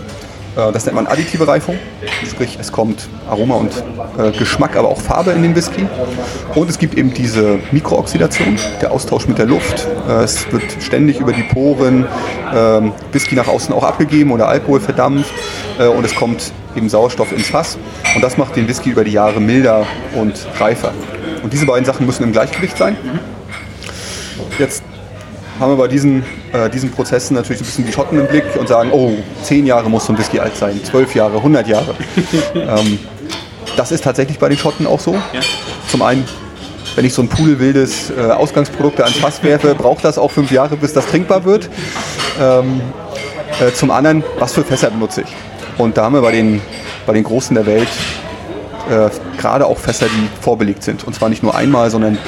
das 0.56 0.84
nennt 0.84 0.96
man 0.96 1.06
additive 1.06 1.46
Reifung, 1.46 1.78
sprich 2.28 2.58
es 2.60 2.72
kommt 2.72 3.08
Aroma 3.28 3.54
und 3.54 3.72
äh, 4.18 4.30
Geschmack, 4.32 4.76
aber 4.76 4.88
auch 4.88 5.00
Farbe 5.00 5.30
in 5.30 5.42
den 5.42 5.54
Whisky. 5.54 5.86
Und 6.54 6.68
es 6.68 6.78
gibt 6.78 6.96
eben 6.96 7.14
diese 7.14 7.58
Mikrooxidation, 7.70 8.58
der 8.80 8.92
Austausch 8.92 9.28
mit 9.28 9.38
der 9.38 9.46
Luft. 9.46 9.86
Äh, 10.08 10.24
es 10.24 10.50
wird 10.52 10.64
ständig 10.80 11.20
über 11.20 11.32
die 11.32 11.42
Poren 11.42 12.04
äh, 12.52 12.80
Whisky 13.12 13.36
nach 13.36 13.48
außen 13.48 13.74
auch 13.74 13.84
abgegeben 13.84 14.32
oder 14.32 14.48
Alkohol 14.48 14.80
verdampft 14.80 15.32
äh, 15.78 15.86
und 15.86 16.04
es 16.04 16.14
kommt 16.14 16.52
eben 16.76 16.88
Sauerstoff 16.88 17.32
ins 17.32 17.48
Fass. 17.48 17.78
Und 18.14 18.22
das 18.22 18.36
macht 18.36 18.56
den 18.56 18.68
Whisky 18.68 18.90
über 18.90 19.04
die 19.04 19.12
Jahre 19.12 19.40
milder 19.40 19.86
und 20.14 20.34
reifer. 20.58 20.92
Und 21.42 21.52
diese 21.52 21.66
beiden 21.66 21.84
Sachen 21.84 22.06
müssen 22.06 22.24
im 22.24 22.32
Gleichgewicht 22.32 22.76
sein. 22.76 22.96
Jetzt 24.58 24.82
haben 25.60 25.72
wir 25.72 25.76
bei 25.76 25.88
diesen, 25.88 26.24
äh, 26.52 26.70
diesen 26.70 26.90
Prozessen 26.90 27.34
natürlich 27.34 27.60
ein 27.60 27.66
bisschen 27.66 27.86
die 27.86 27.92
Schotten 27.92 28.18
im 28.18 28.26
Blick 28.26 28.44
und 28.58 28.66
sagen, 28.66 28.90
oh, 28.92 29.12
zehn 29.42 29.66
Jahre 29.66 29.90
muss 29.90 30.06
so 30.06 30.12
ein 30.12 30.18
Whisky 30.18 30.40
alt 30.40 30.56
sein, 30.56 30.80
zwölf 30.82 31.14
Jahre, 31.14 31.36
100 31.36 31.68
Jahre. 31.68 31.94
ähm, 32.54 32.98
das 33.76 33.92
ist 33.92 34.02
tatsächlich 34.02 34.38
bei 34.38 34.48
den 34.48 34.58
Schotten 34.58 34.86
auch 34.86 35.00
so. 35.00 35.14
Ja. 35.14 35.40
Zum 35.88 36.02
einen, 36.02 36.26
wenn 36.96 37.04
ich 37.04 37.12
so 37.12 37.22
ein 37.22 37.28
pudelwildes 37.28 38.10
äh, 38.10 38.30
Ausgangsprodukt 38.30 39.00
ans 39.00 39.18
Fass 39.18 39.42
werfe, 39.42 39.74
braucht 39.74 40.04
das 40.04 40.18
auch 40.18 40.30
fünf 40.30 40.50
Jahre, 40.50 40.76
bis 40.76 40.92
das 40.94 41.06
trinkbar 41.06 41.44
wird. 41.44 41.68
Ähm, 42.40 42.80
äh, 43.60 43.72
zum 43.72 43.90
anderen, 43.90 44.24
was 44.38 44.54
für 44.54 44.64
Fässer 44.64 44.90
benutze 44.90 45.22
ich? 45.22 45.28
Und 45.78 45.96
da 45.96 46.04
haben 46.04 46.14
wir 46.14 46.22
bei 46.22 46.32
den, 46.32 46.60
bei 47.06 47.12
den 47.12 47.24
Großen 47.24 47.54
der 47.54 47.66
Welt 47.66 47.88
äh, 48.90 49.10
gerade 49.38 49.66
auch 49.66 49.78
Fässer, 49.78 50.06
die 50.06 50.42
vorbelegt 50.42 50.82
sind. 50.82 51.04
Und 51.04 51.14
zwar 51.14 51.28
nicht 51.28 51.42
nur 51.42 51.54
einmal, 51.54 51.90
sondern 51.90 52.18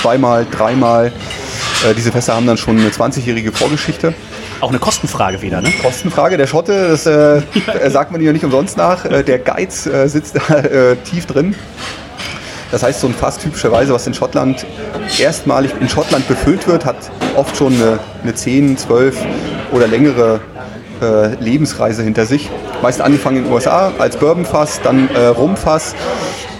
zweimal, 0.00 0.46
dreimal. 0.50 1.12
Äh, 1.84 1.94
diese 1.94 2.12
Fässer 2.12 2.34
haben 2.34 2.46
dann 2.46 2.56
schon 2.56 2.78
eine 2.78 2.88
20-jährige 2.88 3.52
Vorgeschichte. 3.52 4.14
Auch 4.60 4.70
eine 4.70 4.78
Kostenfrage 4.78 5.42
wieder, 5.42 5.60
ne? 5.60 5.70
Kostenfrage. 5.82 6.36
Der 6.36 6.46
Schotte, 6.46 6.88
das 6.88 7.06
äh, 7.06 7.42
ja. 7.82 7.90
sagt 7.90 8.12
man 8.12 8.20
ja 8.20 8.32
nicht 8.32 8.44
umsonst 8.44 8.76
nach. 8.76 9.04
Äh, 9.04 9.22
der 9.22 9.38
Geiz 9.38 9.86
äh, 9.86 10.08
sitzt 10.08 10.36
da 10.36 10.56
äh, 10.58 10.96
tief 10.96 11.26
drin. 11.26 11.54
Das 12.70 12.82
heißt, 12.82 13.00
so 13.00 13.06
ein 13.06 13.14
Fass 13.14 13.38
typischerweise, 13.38 13.92
was 13.92 14.06
in 14.06 14.14
Schottland 14.14 14.66
erstmalig 15.18 15.72
in 15.80 15.88
Schottland 15.88 16.26
befüllt 16.26 16.66
wird, 16.66 16.84
hat 16.84 16.96
oft 17.36 17.56
schon 17.56 17.74
eine, 17.74 18.00
eine 18.22 18.34
10, 18.34 18.76
12 18.76 19.16
oder 19.72 19.86
längere 19.86 20.40
äh, 21.00 21.34
Lebensreise 21.36 22.02
hinter 22.02 22.26
sich. 22.26 22.50
Meist 22.82 23.00
angefangen 23.00 23.38
in 23.38 23.44
den 23.44 23.52
USA 23.52 23.92
als 23.98 24.16
Bourbonfass, 24.16 24.80
dann 24.82 25.08
äh, 25.14 25.26
Rumfass 25.26 25.94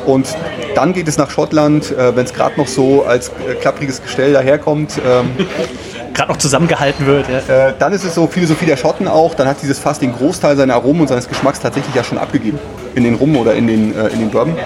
und 0.04 0.28
dann 0.76 0.92
geht 0.92 1.08
es 1.08 1.16
nach 1.16 1.30
Schottland, 1.30 1.90
äh, 1.90 2.14
wenn 2.14 2.24
es 2.26 2.34
gerade 2.34 2.58
noch 2.58 2.68
so 2.68 3.04
als 3.04 3.28
äh, 3.28 3.54
klappriges 3.54 4.02
Gestell 4.02 4.32
daherkommt. 4.32 5.00
Ähm, 5.06 5.30
gerade 6.12 6.32
noch 6.32 6.38
zusammengehalten 6.38 7.06
wird. 7.06 7.26
Ja. 7.28 7.68
Äh, 7.68 7.74
dann 7.78 7.92
ist 7.92 8.04
es 8.04 8.14
so 8.14 8.26
Philosophie 8.26 8.66
der 8.66 8.76
Schotten 8.76 9.08
auch. 9.08 9.34
Dann 9.34 9.48
hat 9.48 9.56
dieses 9.62 9.78
Fass 9.78 9.98
den 9.98 10.14
Großteil 10.14 10.56
seiner 10.56 10.74
Aromen 10.74 11.02
und 11.02 11.08
seines 11.08 11.28
Geschmacks 11.28 11.60
tatsächlich 11.60 11.94
ja 11.94 12.04
schon 12.04 12.18
abgegeben. 12.18 12.58
In 12.94 13.04
den 13.04 13.14
Rum 13.14 13.36
oder 13.36 13.54
in 13.54 13.66
den, 13.66 13.92
in 13.92 14.20
den 14.20 14.30
Bourbon. 14.30 14.56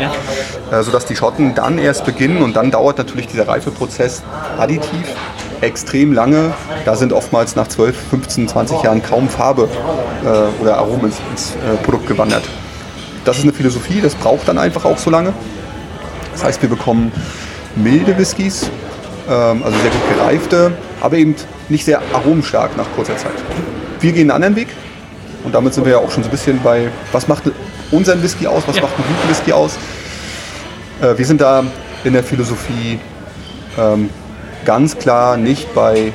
Ja. 0.71 0.83
Sodass 0.85 1.05
die 1.07 1.17
Schotten 1.17 1.57
dann 1.57 1.79
erst 1.79 2.05
beginnen 2.05 2.43
und 2.43 2.55
dann 2.55 2.71
dauert 2.71 2.99
natürlich 2.99 3.27
dieser 3.27 3.49
Reifeprozess 3.49 4.23
additiv 4.57 5.05
extrem 5.61 6.13
lange. 6.13 6.53
Da 6.85 6.95
sind 6.95 7.13
oftmals 7.13 7.57
nach 7.57 7.67
12, 7.67 7.97
15, 8.11 8.49
20 8.49 8.83
Jahren 8.83 9.03
kaum 9.03 9.29
Farbe 9.29 9.69
äh, 10.25 10.63
oder 10.63 10.79
Aromen 10.79 11.07
ins, 11.07 11.17
ins 11.31 11.55
äh, 11.57 11.77
Produkt 11.83 12.07
gewandert. 12.07 12.45
Das 13.25 13.39
ist 13.39 13.43
eine 13.43 13.53
Philosophie, 13.53 14.01
das 14.01 14.15
braucht 14.15 14.49
dann 14.49 14.59
einfach 14.59 14.85
auch 14.85 14.99
so 14.99 15.11
lange. 15.11 15.33
Das 16.33 16.45
heißt, 16.45 16.63
wir 16.63 16.69
bekommen 16.69 17.13
milde 17.77 18.17
Whiskys, 18.17 18.71
ähm, 19.29 19.63
also 19.63 19.79
sehr 19.79 19.91
gut 19.91 20.17
gereifte, 20.17 20.73
aber 21.01 21.17
eben 21.17 21.35
nicht 21.69 21.85
sehr 21.85 22.01
aromenstark 22.13 22.77
nach 22.77 22.87
kurzer 22.95 23.17
Zeit. 23.17 23.33
Wir 24.01 24.13
gehen 24.13 24.23
einen 24.23 24.31
anderen 24.31 24.57
Weg 24.57 24.69
und 25.45 25.55
damit 25.55 25.75
sind 25.75 25.85
wir 25.85 25.93
ja 25.93 25.99
auch 25.99 26.11
schon 26.11 26.23
so 26.23 26.29
ein 26.29 26.33
bisschen 26.33 26.61
bei, 26.63 26.89
was 27.13 27.29
macht 27.29 27.45
unseren 27.91 28.23
Whisky 28.23 28.47
aus, 28.47 28.63
was 28.67 28.77
ja. 28.77 28.83
macht 28.83 28.95
einen 28.97 29.07
guten 29.09 29.29
Whisky 29.31 29.53
aus. 29.53 29.79
Äh, 31.01 31.17
wir 31.17 31.27
sind 31.27 31.41
da 31.41 31.65
in 32.05 32.13
der 32.13 32.25
Philosophie 32.25 32.99
ähm, 33.79 34.11
ganz 34.65 34.97
klar 34.97 35.37
nicht 35.37 35.75
bei 35.75 36.13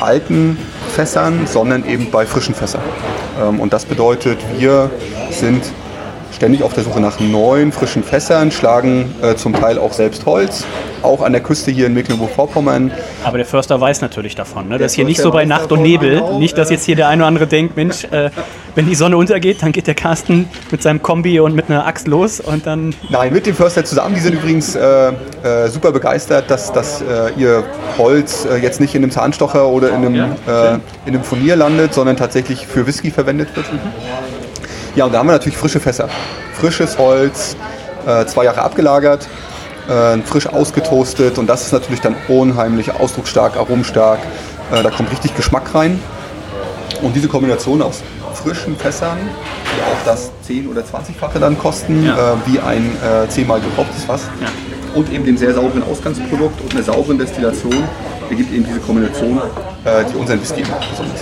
alten 0.00 0.58
Fässern, 0.94 1.46
sondern 1.46 1.86
eben 1.86 2.10
bei 2.10 2.26
frischen 2.26 2.54
Fässern. 2.54 2.82
Ähm, 3.40 3.60
und 3.60 3.72
das 3.72 3.84
bedeutet, 3.84 4.38
wir 4.58 4.90
sind 5.30 5.62
ständig 6.32 6.62
auf 6.62 6.72
der 6.72 6.84
Suche 6.84 7.00
nach 7.00 7.20
neuen, 7.20 7.72
frischen 7.72 8.02
Fässern, 8.02 8.50
schlagen 8.50 9.14
äh, 9.22 9.34
zum 9.34 9.52
Teil 9.52 9.78
auch 9.78 9.92
selbst 9.92 10.26
Holz, 10.26 10.64
auch 11.02 11.22
an 11.22 11.32
der 11.32 11.42
Küste 11.42 11.70
hier 11.70 11.86
in 11.86 11.94
Mecklenburg-Vorpommern. 11.94 12.90
Aber 13.24 13.36
der 13.36 13.46
Förster 13.46 13.80
weiß 13.80 14.00
natürlich 14.00 14.34
davon. 14.34 14.68
Ne? 14.68 14.78
Das 14.78 14.92
ist 14.92 14.96
hier 14.96 15.04
nicht 15.04 15.20
so 15.20 15.30
bei 15.30 15.44
Nacht 15.44 15.72
und 15.72 15.82
Nebel. 15.82 16.22
Nicht, 16.38 16.56
dass 16.56 16.70
jetzt 16.70 16.84
hier 16.84 16.96
der 16.96 17.08
eine 17.08 17.22
oder 17.22 17.28
andere 17.28 17.46
denkt, 17.46 17.76
Mensch, 17.76 18.04
äh, 18.04 18.30
wenn 18.74 18.86
die 18.86 18.94
Sonne 18.94 19.16
untergeht, 19.16 19.62
dann 19.62 19.72
geht 19.72 19.86
der 19.86 19.94
Carsten 19.94 20.48
mit 20.70 20.82
seinem 20.82 21.02
Kombi 21.02 21.40
und 21.40 21.54
mit 21.54 21.68
einer 21.68 21.86
Axt 21.86 22.06
los 22.06 22.40
und 22.40 22.66
dann... 22.66 22.94
Nein, 23.08 23.32
mit 23.32 23.46
dem 23.46 23.54
Förster 23.54 23.84
zusammen. 23.84 24.14
Die 24.14 24.20
sind 24.20 24.34
übrigens 24.34 24.76
äh, 24.76 25.08
äh, 25.08 25.68
super 25.68 25.92
begeistert, 25.92 26.50
dass, 26.50 26.72
dass 26.72 27.02
äh, 27.02 27.32
ihr 27.36 27.64
Holz 27.98 28.44
äh, 28.44 28.58
jetzt 28.58 28.80
nicht 28.80 28.94
in 28.94 29.02
einem 29.02 29.10
Zahnstocher 29.10 29.66
oder 29.66 29.88
in 29.88 29.96
einem, 29.96 30.14
in 30.14 30.30
einem 31.06 31.24
Furnier 31.24 31.56
landet, 31.56 31.94
sondern 31.94 32.16
tatsächlich 32.16 32.66
für 32.66 32.86
Whisky 32.86 33.10
verwendet 33.10 33.48
wird. 33.56 33.72
Mhm. 33.72 34.49
Ja, 34.96 35.04
und 35.06 35.12
da 35.12 35.18
haben 35.18 35.28
wir 35.28 35.32
natürlich 35.32 35.56
frische 35.58 35.80
Fässer. 35.80 36.08
Frisches 36.54 36.98
Holz, 36.98 37.56
äh, 38.06 38.24
zwei 38.26 38.44
Jahre 38.44 38.62
abgelagert, 38.62 39.28
äh, 39.88 40.18
frisch 40.22 40.46
ausgetoastet 40.46 41.38
und 41.38 41.46
das 41.46 41.62
ist 41.66 41.72
natürlich 41.72 42.00
dann 42.00 42.16
unheimlich 42.28 42.92
ausdrucksstark, 42.92 43.56
aromstark. 43.56 44.18
Äh, 44.72 44.82
da 44.82 44.90
kommt 44.90 45.10
richtig 45.10 45.36
Geschmack 45.36 45.74
rein. 45.74 46.00
Und 47.02 47.14
diese 47.16 47.28
Kombination 47.28 47.80
aus 47.82 48.02
frischen 48.34 48.76
Fässern, 48.76 49.16
die 49.64 49.82
auch 49.82 50.04
das 50.04 50.30
10- 50.48 50.68
oder 50.70 50.82
20-fache 50.82 51.38
dann 51.38 51.58
kosten, 51.58 52.04
Ja. 52.04 52.32
äh, 52.34 52.36
wie 52.46 52.58
ein 52.60 52.96
äh, 53.02 53.28
zehnmal 53.28 53.60
gekochtes 53.60 54.04
Fass, 54.04 54.22
Ja. 54.40 54.48
und 54.94 55.12
eben 55.12 55.24
dem 55.24 55.36
sehr 55.36 55.54
sauberen 55.54 55.82
Ausgangsprodukt 55.84 56.60
und 56.60 56.74
einer 56.74 56.82
sauberen 56.84 57.18
Destillation, 57.18 57.84
ergibt 58.28 58.52
eben 58.52 58.64
diese 58.64 58.80
Kombination, 58.80 59.40
äh, 59.84 60.04
die 60.12 60.16
unseren 60.16 60.40
Whisky 60.40 60.62
besonders. 60.62 61.20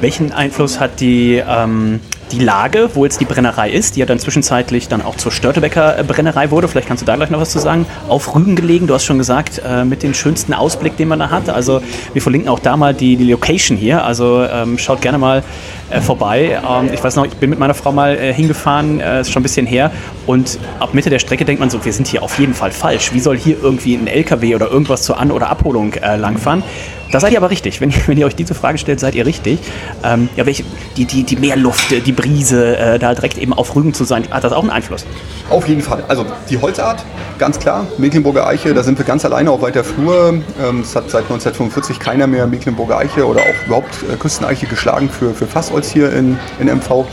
Welchen 0.00 0.32
Einfluss 0.32 0.80
hat 0.80 0.98
die, 1.00 1.42
ähm, 1.46 2.00
die 2.32 2.38
Lage, 2.38 2.90
wo 2.94 3.04
jetzt 3.04 3.20
die 3.20 3.24
Brennerei 3.24 3.70
ist, 3.70 3.94
die 3.96 4.00
ja 4.00 4.06
dann 4.06 4.18
zwischenzeitlich 4.18 4.88
dann 4.88 5.02
auch 5.02 5.16
zur 5.16 5.30
Störtebecker 5.30 6.02
Brennerei 6.06 6.50
wurde? 6.50 6.66
Vielleicht 6.68 6.88
kannst 6.88 7.02
du 7.02 7.06
da 7.06 7.14
gleich 7.16 7.30
noch 7.30 7.40
was 7.40 7.50
zu 7.50 7.58
sagen. 7.58 7.86
Auf 8.08 8.34
Rügen 8.34 8.56
gelegen, 8.56 8.86
du 8.86 8.94
hast 8.94 9.04
schon 9.04 9.18
gesagt, 9.18 9.60
äh, 9.66 9.84
mit 9.84 10.02
dem 10.02 10.14
schönsten 10.14 10.54
Ausblick, 10.54 10.96
den 10.96 11.08
man 11.08 11.18
da 11.18 11.30
hat. 11.30 11.48
Also 11.48 11.82
wir 12.12 12.22
verlinken 12.22 12.48
auch 12.48 12.58
da 12.58 12.76
mal 12.76 12.94
die, 12.94 13.16
die 13.16 13.30
Location 13.30 13.76
hier. 13.76 14.04
Also 14.04 14.44
ähm, 14.44 14.78
schaut 14.78 15.00
gerne 15.02 15.18
mal 15.18 15.42
äh, 15.90 16.00
vorbei. 16.00 16.58
Ähm, 16.68 16.90
ich 16.92 17.02
weiß 17.04 17.16
noch, 17.16 17.26
ich 17.26 17.34
bin 17.34 17.50
mit 17.50 17.58
meiner 17.58 17.74
Frau 17.74 17.92
mal 17.92 18.16
äh, 18.16 18.32
hingefahren, 18.32 19.00
äh, 19.00 19.20
ist 19.20 19.30
schon 19.30 19.40
ein 19.40 19.44
bisschen 19.44 19.66
her. 19.66 19.90
Und 20.26 20.58
ab 20.80 20.94
Mitte 20.94 21.10
der 21.10 21.18
Strecke 21.18 21.44
denkt 21.44 21.60
man 21.60 21.68
so, 21.70 21.84
wir 21.84 21.92
sind 21.92 22.06
hier 22.08 22.22
auf 22.22 22.38
jeden 22.38 22.54
Fall 22.54 22.70
falsch. 22.72 23.12
Wie 23.12 23.20
soll 23.20 23.36
hier 23.36 23.56
irgendwie 23.62 23.94
ein 23.94 24.06
LKW 24.06 24.54
oder 24.54 24.70
irgendwas 24.70 25.02
zur 25.02 25.18
An- 25.20 25.30
oder 25.30 25.50
Abholung 25.50 25.92
äh, 25.94 26.16
langfahren? 26.16 26.62
Da 27.10 27.20
seid 27.20 27.32
ihr 27.32 27.38
aber 27.38 27.50
richtig. 27.50 27.80
Wenn, 27.82 27.90
ihr- 27.90 27.96
wenn 28.06 28.16
ihr 28.16 28.24
euch 28.26 28.34
diese 28.36 28.54
Frage 28.54 28.78
stellt, 28.78 28.98
seid 28.98 29.14
ihr 29.14 29.26
richtig. 29.26 29.58
Ähm, 30.02 30.30
ja, 30.36 30.46
welche, 30.46 30.64
die, 30.96 31.04
die, 31.04 31.24
die 31.24 31.36
Meerluft, 31.36 31.92
äh, 31.92 32.00
die 32.00 32.12
Brise, 32.22 32.76
äh, 32.76 32.98
da 32.98 33.14
direkt 33.14 33.36
eben 33.38 33.52
auf 33.52 33.74
Rügen 33.74 33.92
zu 33.94 34.04
sein, 34.04 34.26
hat 34.30 34.44
das 34.44 34.52
auch 34.52 34.62
einen 34.62 34.70
Einfluss? 34.70 35.04
Auf 35.50 35.68
jeden 35.68 35.82
Fall. 35.82 36.04
Also 36.08 36.24
die 36.48 36.60
Holzart, 36.60 37.04
ganz 37.38 37.58
klar. 37.58 37.86
Mecklenburger 37.98 38.46
Eiche, 38.46 38.72
da 38.72 38.82
sind 38.82 38.96
wir 38.98 39.04
ganz 39.04 39.24
alleine 39.24 39.50
auf 39.50 39.60
weiter 39.60 39.84
Flur. 39.84 40.34
Ähm, 40.62 40.80
es 40.80 40.94
hat 40.94 41.10
seit 41.10 41.24
1945 41.24 41.98
keiner 41.98 42.26
mehr 42.26 42.46
Mecklenburger 42.46 42.98
Eiche 42.98 43.26
oder 43.26 43.40
auch 43.40 43.66
überhaupt 43.66 43.96
äh, 44.10 44.16
Küsteneiche 44.16 44.66
geschlagen 44.66 45.10
für, 45.10 45.34
für 45.34 45.46
Fassholz 45.46 45.90
hier 45.90 46.12
in, 46.12 46.38
in 46.60 46.68
MV. 46.68 47.04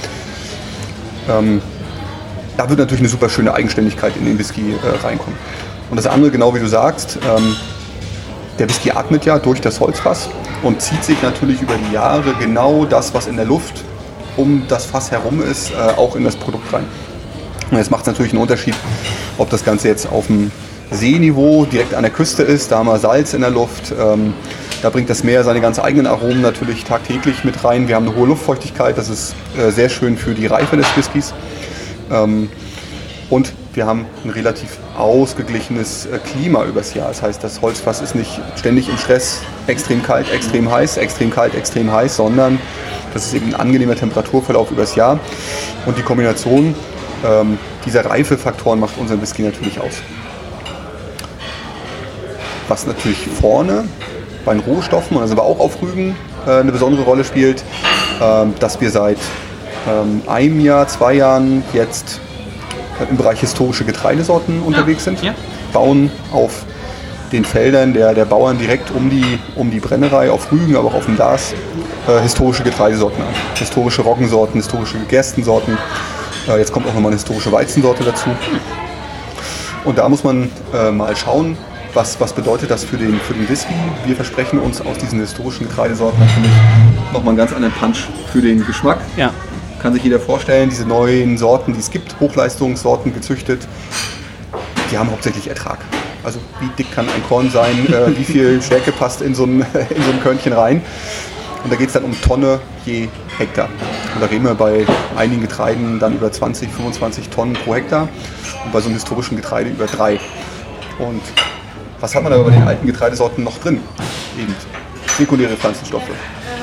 Ähm, 1.29 1.61
da 2.57 2.69
wird 2.69 2.79
natürlich 2.79 3.01
eine 3.01 3.09
super 3.09 3.29
schöne 3.29 3.53
Eigenständigkeit 3.53 4.15
in 4.15 4.25
den 4.25 4.37
Whisky 4.37 4.73
äh, 4.73 5.05
reinkommen. 5.05 5.37
Und 5.89 5.97
das 5.97 6.05
andere, 6.05 6.29
genau 6.29 6.53
wie 6.53 6.59
du 6.59 6.67
sagst, 6.67 7.17
ähm, 7.17 7.55
der 8.59 8.69
Whisky 8.69 8.91
atmet 8.91 9.25
ja 9.25 9.39
durch 9.39 9.61
das 9.61 9.79
Holzfass 9.79 10.29
und 10.61 10.81
zieht 10.81 11.03
sich 11.03 11.21
natürlich 11.21 11.61
über 11.61 11.75
die 11.75 11.93
Jahre 11.93 12.33
genau 12.39 12.85
das, 12.85 13.13
was 13.13 13.27
in 13.27 13.37
der 13.37 13.45
Luft 13.45 13.83
um 14.39 14.63
das 14.67 14.85
Fass 14.85 15.11
herum 15.11 15.41
ist, 15.41 15.71
äh, 15.71 15.75
auch 15.75 16.15
in 16.15 16.23
das 16.23 16.35
Produkt 16.35 16.71
rein. 16.73 16.85
Und 17.69 17.77
jetzt 17.77 17.91
macht 17.91 18.01
es 18.01 18.07
natürlich 18.07 18.31
einen 18.31 18.41
Unterschied, 18.41 18.73
ob 19.37 19.49
das 19.49 19.63
Ganze 19.63 19.89
jetzt 19.89 20.09
auf 20.11 20.27
dem 20.27 20.51
Seeniveau 20.91 21.65
direkt 21.65 21.93
an 21.93 22.01
der 22.01 22.11
Küste 22.11 22.41
ist, 22.41 22.71
da 22.71 22.79
haben 22.79 22.87
wir 22.87 22.97
Salz 22.97 23.33
in 23.33 23.41
der 23.41 23.51
Luft. 23.51 23.93
Ähm, 23.97 24.33
da 24.81 24.89
bringt 24.89 25.09
das 25.09 25.23
Meer 25.23 25.43
seine 25.43 25.61
ganz 25.61 25.77
eigenen 25.77 26.07
Aromen 26.07 26.41
natürlich 26.41 26.85
tagtäglich 26.85 27.43
mit 27.43 27.63
rein. 27.63 27.87
Wir 27.87 27.95
haben 27.95 28.07
eine 28.07 28.15
hohe 28.15 28.27
Luftfeuchtigkeit, 28.27 28.97
das 28.97 29.09
ist 29.09 29.35
äh, 29.57 29.71
sehr 29.71 29.89
schön 29.89 30.17
für 30.17 30.33
die 30.33 30.47
Reife 30.47 30.77
des 30.77 30.87
Whiskys. 30.95 31.33
Ähm, 32.09 32.49
und 33.29 33.53
wir 33.73 33.85
haben 33.85 34.07
ein 34.23 34.31
relativ 34.31 34.77
ausgeglichenes 34.97 36.07
äh, 36.07 36.17
Klima 36.17 36.65
übers 36.65 36.95
Jahr. 36.95 37.09
Das 37.09 37.21
heißt, 37.21 37.43
das 37.43 37.61
Holzfass 37.61 38.01
ist 38.01 38.15
nicht 38.15 38.41
ständig 38.55 38.89
im 38.89 38.97
Stress, 38.97 39.41
extrem 39.67 40.01
kalt, 40.01 40.31
extrem 40.31 40.71
heiß, 40.71 40.97
extrem 40.97 41.29
kalt, 41.29 41.53
extrem 41.53 41.91
heiß, 41.91 42.15
sondern 42.15 42.57
das 43.13 43.25
ist 43.25 43.33
eben 43.33 43.53
ein 43.53 43.59
angenehmer 43.59 43.95
Temperaturverlauf 43.95 44.71
übers 44.71 44.95
Jahr. 44.95 45.19
Und 45.85 45.97
die 45.97 46.01
Kombination 46.01 46.75
ähm, 47.25 47.57
dieser 47.85 48.05
Reifefaktoren 48.05 48.79
macht 48.79 48.97
unseren 48.97 49.21
Whisky 49.21 49.41
natürlich 49.41 49.79
aus. 49.79 50.01
Was 52.67 52.85
natürlich 52.85 53.27
vorne 53.41 53.85
bei 54.45 54.53
den 54.53 54.61
Rohstoffen, 54.61 55.17
und 55.17 55.23
da 55.23 55.27
sind 55.27 55.37
wir 55.37 55.43
auch 55.43 55.59
auf 55.59 55.81
Rügen, 55.81 56.15
äh, 56.45 56.51
eine 56.51 56.71
besondere 56.71 57.03
Rolle 57.03 57.23
spielt, 57.23 57.63
ähm, 58.21 58.53
dass 58.59 58.79
wir 58.79 58.91
seit 58.91 59.17
ähm, 59.87 60.21
einem 60.27 60.59
Jahr, 60.59 60.87
zwei 60.87 61.13
Jahren 61.13 61.63
jetzt 61.73 62.19
im 63.09 63.17
Bereich 63.17 63.39
historische 63.39 63.85
Getreidesorten 63.85 64.61
unterwegs 64.61 65.05
sind. 65.05 65.21
ja. 65.23 65.33
Bauen 65.71 66.11
auf 66.31 66.65
den 67.31 67.45
Feldern 67.45 67.93
der, 67.93 68.13
der 68.13 68.25
Bauern 68.25 68.57
direkt 68.57 68.91
um 68.91 69.09
die, 69.09 69.39
um 69.55 69.71
die 69.71 69.79
Brennerei, 69.79 70.31
auf 70.31 70.51
Rügen, 70.51 70.75
aber 70.75 70.89
auch 70.89 70.95
auf 70.95 71.05
dem 71.05 71.15
Glas, 71.15 71.53
äh, 72.07 72.21
historische 72.21 72.63
Getreidesorten 72.63 73.21
an. 73.21 73.29
Historische 73.55 74.01
Roggensorten, 74.01 74.59
historische 74.59 74.97
Gerstensorten. 75.07 75.77
Äh, 76.47 76.57
jetzt 76.57 76.71
kommt 76.71 76.85
auch 76.87 76.93
nochmal 76.93 77.11
eine 77.11 77.17
historische 77.17 77.51
Weizensorte 77.51 78.03
dazu. 78.03 78.29
Und 79.85 79.97
da 79.97 80.09
muss 80.09 80.23
man 80.23 80.49
äh, 80.73 80.91
mal 80.91 81.15
schauen, 81.15 81.57
was, 81.93 82.19
was 82.19 82.33
bedeutet 82.33 82.69
das 82.69 82.83
für 82.83 82.97
den, 82.97 83.19
für 83.19 83.33
den 83.33 83.47
Whisky. 83.49 83.73
Wir 84.05 84.15
versprechen 84.15 84.59
uns 84.59 84.81
aus 84.81 84.97
diesen 84.97 85.19
historischen 85.19 85.67
Getreidesorten 85.67 86.19
natürlich 86.19 86.51
nochmal 87.13 87.29
einen 87.29 87.37
ganz 87.37 87.53
anderen 87.53 87.73
Punch 87.73 88.07
für 88.31 88.41
den 88.41 88.65
Geschmack 88.65 88.99
Ja. 89.17 89.31
kann 89.81 89.93
sich 89.93 90.03
jeder 90.03 90.19
vorstellen, 90.19 90.69
diese 90.69 90.85
neuen 90.85 91.37
Sorten, 91.37 91.73
die 91.73 91.79
es 91.79 91.89
gibt, 91.89 92.19
Hochleistungssorten 92.19 93.13
gezüchtet, 93.13 93.67
die 94.91 94.97
haben 94.97 95.09
hauptsächlich 95.09 95.47
Ertrag. 95.47 95.79
Also 96.23 96.39
wie 96.59 96.67
dick 96.77 96.91
kann 96.91 97.07
ein 97.07 97.23
Korn 97.27 97.49
sein, 97.49 97.91
äh, 97.93 98.17
wie 98.17 98.23
viel 98.23 98.61
Stärke 98.61 98.91
passt 98.91 99.21
in 99.21 99.33
so 99.33 99.45
ein, 99.45 99.61
in 99.95 100.03
so 100.03 100.11
ein 100.11 100.21
Körnchen 100.21 100.53
rein. 100.53 100.81
Und 101.63 101.71
da 101.71 101.75
geht 101.75 101.87
es 101.87 101.93
dann 101.93 102.03
um 102.03 102.19
Tonne 102.21 102.59
je 102.85 103.09
Hektar. 103.37 103.69
Und 104.15 104.21
da 104.21 104.27
reden 104.27 104.45
wir 104.45 104.55
bei 104.55 104.85
einigen 105.17 105.41
Getreiden 105.41 105.99
dann 105.99 106.13
über 106.15 106.31
20, 106.31 106.69
25 106.71 107.29
Tonnen 107.29 107.53
pro 107.53 107.75
Hektar 107.75 108.07
und 108.65 108.71
bei 108.71 108.79
so 108.79 108.85
einem 108.85 108.95
historischen 108.95 109.35
Getreide 109.35 109.69
über 109.69 109.85
drei. 109.85 110.19
Und 110.99 111.21
was 111.99 112.15
hat 112.15 112.23
man 112.23 112.31
da 112.31 112.37
bei 112.41 112.51
den 112.51 112.63
alten 112.63 112.87
Getreidesorten 112.87 113.43
noch 113.43 113.57
drin? 113.57 113.81
Eben 114.37 114.55
sekundäre 115.17 115.55
Pflanzenstoffe, 115.57 116.09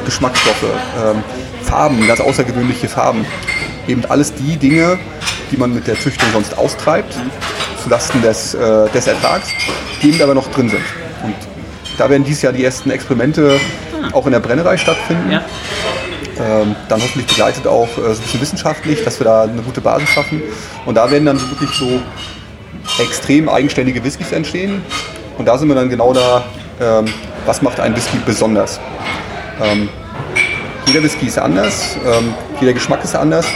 Geschmacksstoffe, 0.07 0.65
ähm, 1.05 1.23
Farben, 1.63 2.07
ganz 2.07 2.21
außergewöhnliche 2.21 2.89
Farben. 2.89 3.27
Eben 3.87 4.05
alles 4.07 4.33
die 4.35 4.57
Dinge, 4.57 4.99
die 5.51 5.57
man 5.59 5.75
mit 5.75 5.87
der 5.87 5.99
Züchtung 6.01 6.29
sonst 6.33 6.57
austreibt, 6.57 7.17
zulasten 7.87 8.21
des, 8.21 8.55
äh, 8.55 8.89
des 8.91 9.07
Ertrags, 9.07 9.49
die 10.03 10.09
eben 10.09 10.21
aber 10.21 10.35
noch 10.35 10.51
drin 10.51 10.69
sind. 10.69 10.83
Und 11.23 11.37
da 11.99 12.11
werden 12.11 12.25
dieses 12.25 12.43
Jahr 12.43 12.53
die 12.53 12.65
ersten 12.65 12.91
Experimente 12.91 13.61
auch 14.13 14.27
in 14.27 14.33
der 14.33 14.41
Brennerei 14.41 14.77
stattfinden. 14.77 15.31
Ja. 15.31 15.45
Ähm, 16.39 16.75
dann 16.89 17.01
hoffentlich 17.01 17.27
begleitet 17.27 17.67
auch 17.67 17.89
äh, 17.97 18.03
so 18.03 18.09
ein 18.11 18.19
bisschen 18.19 18.41
wissenschaftlich, 18.41 19.05
dass 19.05 19.21
wir 19.21 19.25
da 19.25 19.45
eine 19.45 19.63
gute 19.63 19.81
Basis 19.81 20.09
schaffen. 20.09 20.43
Und 20.85 20.97
da 20.97 21.11
werden 21.11 21.27
dann 21.27 21.41
wirklich 21.51 21.71
so 21.71 22.01
extrem 22.99 23.49
eigenständige 23.49 24.03
Whiskys 24.03 24.33
entstehen. 24.33 24.83
Und 25.39 25.47
da 25.47 25.57
sind 25.57 25.69
wir 25.69 25.77
dann 25.77 25.89
genau 25.89 26.13
da, 26.13 26.45
ähm, 26.81 27.07
was 27.47 27.63
macht 27.63 27.79
ein 27.79 27.95
Whisky 27.95 28.19
besonders. 28.27 28.81
Ähm, 29.63 29.89
jeder 30.89 31.03
Whisky 31.05 31.27
ist 31.27 31.39
anders, 31.39 31.97
ähm, 32.05 32.35
jeder 32.61 32.73
Geschmack 32.73 33.05
ist 33.05 33.15
anders. 33.15 33.47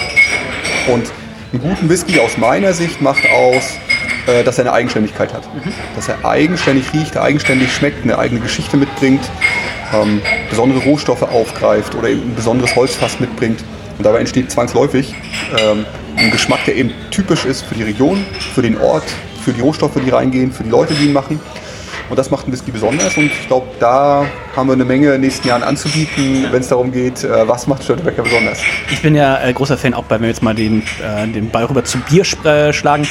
Und 0.87 1.11
einen 1.53 1.63
guten 1.63 1.89
Whisky 1.89 2.21
aus 2.21 2.39
meiner 2.39 2.73
Sicht 2.73 3.03
macht 3.03 3.25
aus, 3.29 3.77
äh, 4.27 4.45
dass 4.45 4.59
er 4.59 4.65
eine 4.65 4.73
Eigenständigkeit 4.73 5.33
hat. 5.33 5.49
Dass 5.97 6.09
er 6.09 6.25
eigenständig 6.25 6.93
riecht, 6.93 7.17
eigenständig 7.17 7.73
schmeckt, 7.73 8.05
eine 8.05 8.19
eigene 8.19 8.41
Geschichte 8.41 8.77
mitbringt, 8.77 9.23
ähm, 9.95 10.21
besondere 10.49 10.81
Rohstoffe 10.81 11.23
aufgreift 11.23 11.95
oder 11.95 12.09
eben 12.09 12.23
ein 12.23 12.35
besonderes 12.35 12.77
Holzfass 12.77 13.21
mitbringt. 13.21 13.65
Und 13.99 14.05
dabei 14.05 14.21
entsteht 14.21 14.51
zwangsläufig 14.51 15.15
ähm, 15.59 15.85
ein 16.17 16.31
Geschmack, 16.31 16.65
der 16.67 16.77
eben 16.77 16.93
typisch 17.11 17.45
ist 17.45 17.63
für 17.63 17.75
die 17.75 17.83
Region, 17.83 18.25
für 18.55 18.63
den 18.63 18.79
Ort, 18.79 19.05
für 19.45 19.53
die 19.53 19.61
Rohstoffe, 19.61 19.99
die 20.05 20.11
reingehen, 20.11 20.53
für 20.53 20.65
die 20.65 20.71
Leute, 20.71 20.95
die 20.95 21.07
ihn 21.07 21.13
machen. 21.13 21.41
Und 22.11 22.19
das 22.19 22.29
macht 22.29 22.49
ein 22.49 22.53
Whisky 22.53 22.73
besonders 22.73 23.17
und 23.17 23.27
ich 23.27 23.47
glaube, 23.47 23.69
da 23.79 24.27
haben 24.57 24.67
wir 24.67 24.73
eine 24.73 24.85
Menge 24.85 25.07
in 25.07 25.13
den 25.13 25.21
nächsten 25.21 25.47
Jahren 25.47 25.63
anzubieten, 25.63 26.49
wenn 26.51 26.61
es 26.61 26.67
darum 26.67 26.91
geht, 26.91 27.23
äh, 27.23 27.47
was 27.47 27.69
macht 27.69 27.85
Störtebecker 27.85 28.23
besonders. 28.23 28.59
Ich 28.91 29.01
bin 29.01 29.15
ja 29.15 29.41
äh, 29.41 29.53
großer 29.53 29.79
Fan, 29.79 29.95
auch 29.95 30.05
wenn 30.09 30.21
wir 30.23 30.29
jetzt 30.29 30.43
mal 30.43 30.53
den, 30.53 30.83
äh, 30.83 31.29
den 31.29 31.51
Ball 31.51 31.67
rüber 31.67 31.85
zu 31.85 31.99
Bier 31.99 32.25
schlagen. 32.25 33.07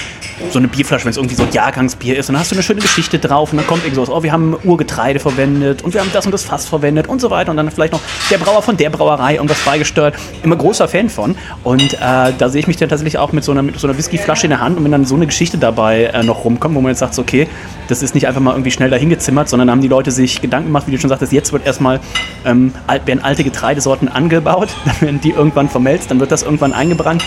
So 0.51 0.59
eine 0.59 0.67
Bierflasche, 0.67 1.05
wenn 1.05 1.11
es 1.11 1.17
irgendwie 1.17 1.35
so 1.35 1.43
ein 1.43 1.51
Jahrgangsbier 1.51 2.17
ist, 2.17 2.29
dann 2.29 2.39
hast 2.39 2.51
du 2.51 2.55
eine 2.55 2.63
schöne 2.63 2.81
Geschichte 2.81 3.19
drauf 3.19 3.51
und 3.51 3.57
dann 3.57 3.67
kommt 3.67 3.83
irgendwie 3.83 4.05
so, 4.05 4.15
oh, 4.15 4.23
wir 4.23 4.31
haben 4.31 4.55
Urgetreide 4.63 5.19
verwendet 5.19 5.81
und 5.83 5.93
wir 5.93 6.01
haben 6.01 6.09
das 6.13 6.25
und 6.25 6.31
das 6.31 6.43
Fass 6.43 6.67
verwendet 6.67 7.07
und 7.07 7.21
so 7.21 7.29
weiter 7.29 7.51
und 7.51 7.57
dann 7.57 7.69
vielleicht 7.71 7.93
noch 7.93 8.01
der 8.29 8.37
Brauer 8.37 8.61
von 8.61 8.77
der 8.77 8.89
Brauerei 8.89 9.35
irgendwas 9.35 9.59
beigesteuert. 9.59 10.15
Immer 10.43 10.55
großer 10.55 10.87
Fan 10.87 11.09
von. 11.09 11.35
Und 11.63 11.93
äh, 11.93 11.97
da 12.37 12.49
sehe 12.49 12.61
ich 12.61 12.67
mich 12.67 12.77
dann 12.77 12.89
tatsächlich 12.89 13.17
auch 13.17 13.31
mit 13.31 13.43
so 13.43 13.51
einer, 13.51 13.61
mit 13.61 13.79
so 13.79 13.87
einer 13.87 13.97
Whiskyflasche 13.97 14.45
in 14.45 14.51
der 14.51 14.59
Hand 14.59 14.77
und 14.77 14.83
wenn 14.83 14.91
dann 14.91 15.05
so 15.05 15.15
eine 15.15 15.25
Geschichte 15.25 15.57
dabei 15.57 16.05
äh, 16.05 16.23
noch 16.23 16.45
rumkommt, 16.45 16.75
wo 16.75 16.81
man 16.81 16.91
jetzt 16.91 16.99
sagt, 16.99 17.13
so, 17.13 17.21
okay, 17.21 17.47
das 17.87 18.01
ist 18.01 18.15
nicht 18.15 18.27
einfach 18.27 18.41
mal 18.41 18.51
irgendwie 18.51 18.71
schnell 18.71 18.89
dahingezimmert, 18.89 19.49
sondern 19.49 19.69
haben 19.69 19.81
die 19.81 19.87
Leute 19.87 20.11
sich 20.11 20.41
Gedanken 20.41 20.67
gemacht, 20.67 20.87
wie 20.87 20.91
du 20.91 20.99
schon 20.99 21.09
sagtest, 21.09 21.31
jetzt 21.31 21.51
wird 21.53 21.65
erstmal 21.65 21.99
ähm, 22.45 22.73
werden 23.05 23.23
alte 23.23 23.43
Getreidesorten 23.43 24.07
angebaut, 24.07 24.69
dann 24.85 25.01
werden 25.01 25.21
die 25.21 25.31
irgendwann 25.31 25.69
vermelzt, 25.69 26.11
dann 26.11 26.19
wird 26.19 26.31
das 26.31 26.43
irgendwann 26.43 26.73
eingebrannt. 26.73 27.23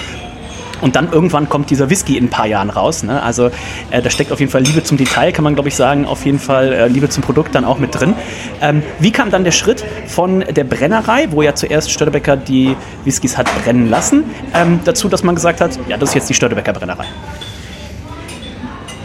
Und 0.83 0.97
dann 0.97 1.11
irgendwann 1.11 1.49
kommt 1.49 1.71
dieser 1.71 1.89
Whisky 1.89 2.19
in 2.19 2.25
ein 2.25 2.31
paar 2.31 2.47
Jahren 2.47 2.69
raus. 2.69 3.03
Ne? 3.03 3.23
Also 3.23 3.51
äh, 3.91 4.03
da 4.03 4.11
steckt 4.11 4.33
auf 4.33 4.41
jeden 4.41 4.53
Fall 4.53 4.63
Liebe 4.63 4.83
zum 4.83 4.99
Detail, 4.99 5.33
kann 5.33 5.45
man 5.45 5.55
glaube 5.55 5.69
ich 5.69 5.75
sagen, 5.75 6.05
auf 6.05 6.27
jeden 6.27 6.39
Fall 6.39 6.73
äh, 6.73 6.89
Liebe 6.89 7.09
zum 7.09 7.23
Produkt 7.23 7.55
dann 7.55 7.65
auch 7.65 7.79
mit 7.79 7.99
drin. 7.99 8.15
Ähm, 8.61 8.83
wie 8.99 9.11
kam 9.11 9.31
dann 9.31 9.45
der 9.45 9.53
Schritt 9.53 9.85
von 10.07 10.41
der 10.41 10.65
Brennerei, 10.65 11.29
wo 11.31 11.43
ja 11.43 11.55
zuerst 11.55 11.91
Störtebecker 11.91 12.37
die 12.37 12.77
Whiskys 13.05 13.39
hat 13.39 13.49
brennen 13.63 13.89
lassen, 13.89 14.25
ähm, 14.55 14.81
dazu, 14.85 15.09
dass 15.09 15.23
man 15.23 15.35
gesagt 15.35 15.61
hat, 15.61 15.79
ja, 15.89 15.97
das 15.97 16.11
ist 16.11 16.15
jetzt 16.17 16.29
die 16.29 16.35
Störtebecker 16.35 16.73
Brennerei. 16.73 17.07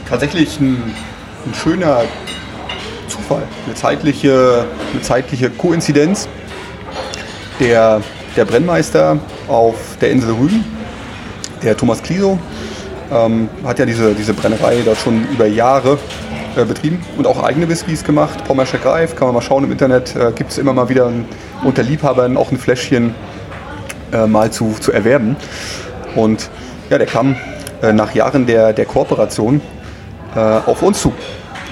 tatsächlich 0.09 0.59
ein, 0.59 0.75
ein 1.45 1.53
schöner 1.53 2.01
Zufall, 3.07 3.43
eine 3.65 3.75
zeitliche, 3.75 4.65
eine 4.91 5.01
zeitliche 5.01 5.49
Koinzidenz. 5.49 6.27
Der 7.59 8.01
der 8.37 8.45
Brennmeister 8.45 9.19
auf 9.47 9.75
der 9.99 10.11
Insel 10.11 10.35
Rügen, 10.35 10.63
der 11.63 11.75
Thomas 11.77 12.01
Kliso, 12.03 12.39
ähm, 13.11 13.49
hat 13.63 13.79
ja 13.79 13.85
diese, 13.85 14.13
diese 14.13 14.33
Brennerei 14.33 14.81
da 14.85 14.95
schon 14.95 15.27
über 15.31 15.45
Jahre 15.45 15.97
äh, 16.55 16.65
betrieben 16.65 16.99
und 17.17 17.27
auch 17.27 17.41
eigene 17.43 17.69
Whiskys 17.69 18.03
gemacht. 18.03 18.43
Pommersche 18.45 18.77
Greif, 18.77 19.15
kann 19.15 19.27
man 19.27 19.35
mal 19.35 19.41
schauen 19.41 19.63
im 19.63 19.71
Internet, 19.71 20.15
äh, 20.15 20.31
gibt 20.33 20.51
es 20.51 20.57
immer 20.57 20.73
mal 20.73 20.89
wieder 20.89 21.07
ein, 21.07 21.25
unter 21.63 21.83
Liebhabern 21.83 22.37
auch 22.37 22.51
ein 22.51 22.57
Fläschchen 22.57 23.15
äh, 24.11 24.25
mal 24.25 24.51
zu, 24.51 24.75
zu 24.79 24.91
erwerben. 24.91 25.35
Und 26.15 26.49
ja, 26.89 26.97
der 26.97 27.07
kam 27.07 27.35
äh, 27.81 27.93
nach 27.93 28.13
Jahren 28.13 28.45
der, 28.45 28.73
der 28.73 28.85
Kooperation 28.85 29.61
äh, 30.35 30.39
auf 30.39 30.81
uns 30.81 31.01
zu 31.01 31.13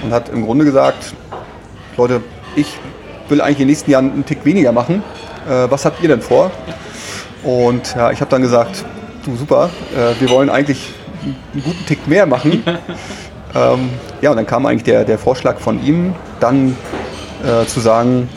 und 0.02 0.12
hat 0.12 0.28
im 0.28 0.44
Grunde 0.44 0.64
gesagt, 0.64 1.14
Leute, 1.96 2.22
ich 2.54 2.78
will 3.28 3.40
eigentlich 3.40 3.56
in 3.56 3.62
den 3.62 3.68
nächsten 3.68 3.90
Jahren 3.90 4.12
einen 4.12 4.24
Tick 4.24 4.44
weniger 4.44 4.72
machen. 4.72 5.02
Äh, 5.48 5.70
was 5.70 5.84
habt 5.84 6.02
ihr 6.02 6.08
denn 6.08 6.20
vor? 6.20 6.50
Und 7.42 7.94
ja, 7.96 8.10
ich 8.10 8.20
habe 8.20 8.30
dann 8.30 8.42
gesagt, 8.42 8.84
du 9.26 9.36
super, 9.36 9.70
wir 10.18 10.30
wollen 10.30 10.50
eigentlich 10.50 10.92
einen 11.52 11.62
guten 11.62 11.84
Tick 11.86 12.06
mehr 12.06 12.26
machen. 12.26 12.62
ähm, 13.54 13.90
ja, 14.20 14.30
und 14.30 14.36
dann 14.36 14.46
kam 14.46 14.66
eigentlich 14.66 14.84
der, 14.84 15.04
der 15.04 15.18
Vorschlag 15.18 15.58
von 15.58 15.82
ihm, 15.84 16.14
dann 16.40 16.76
äh, 17.44 17.66
zu 17.66 17.80
sagen, 17.80 18.28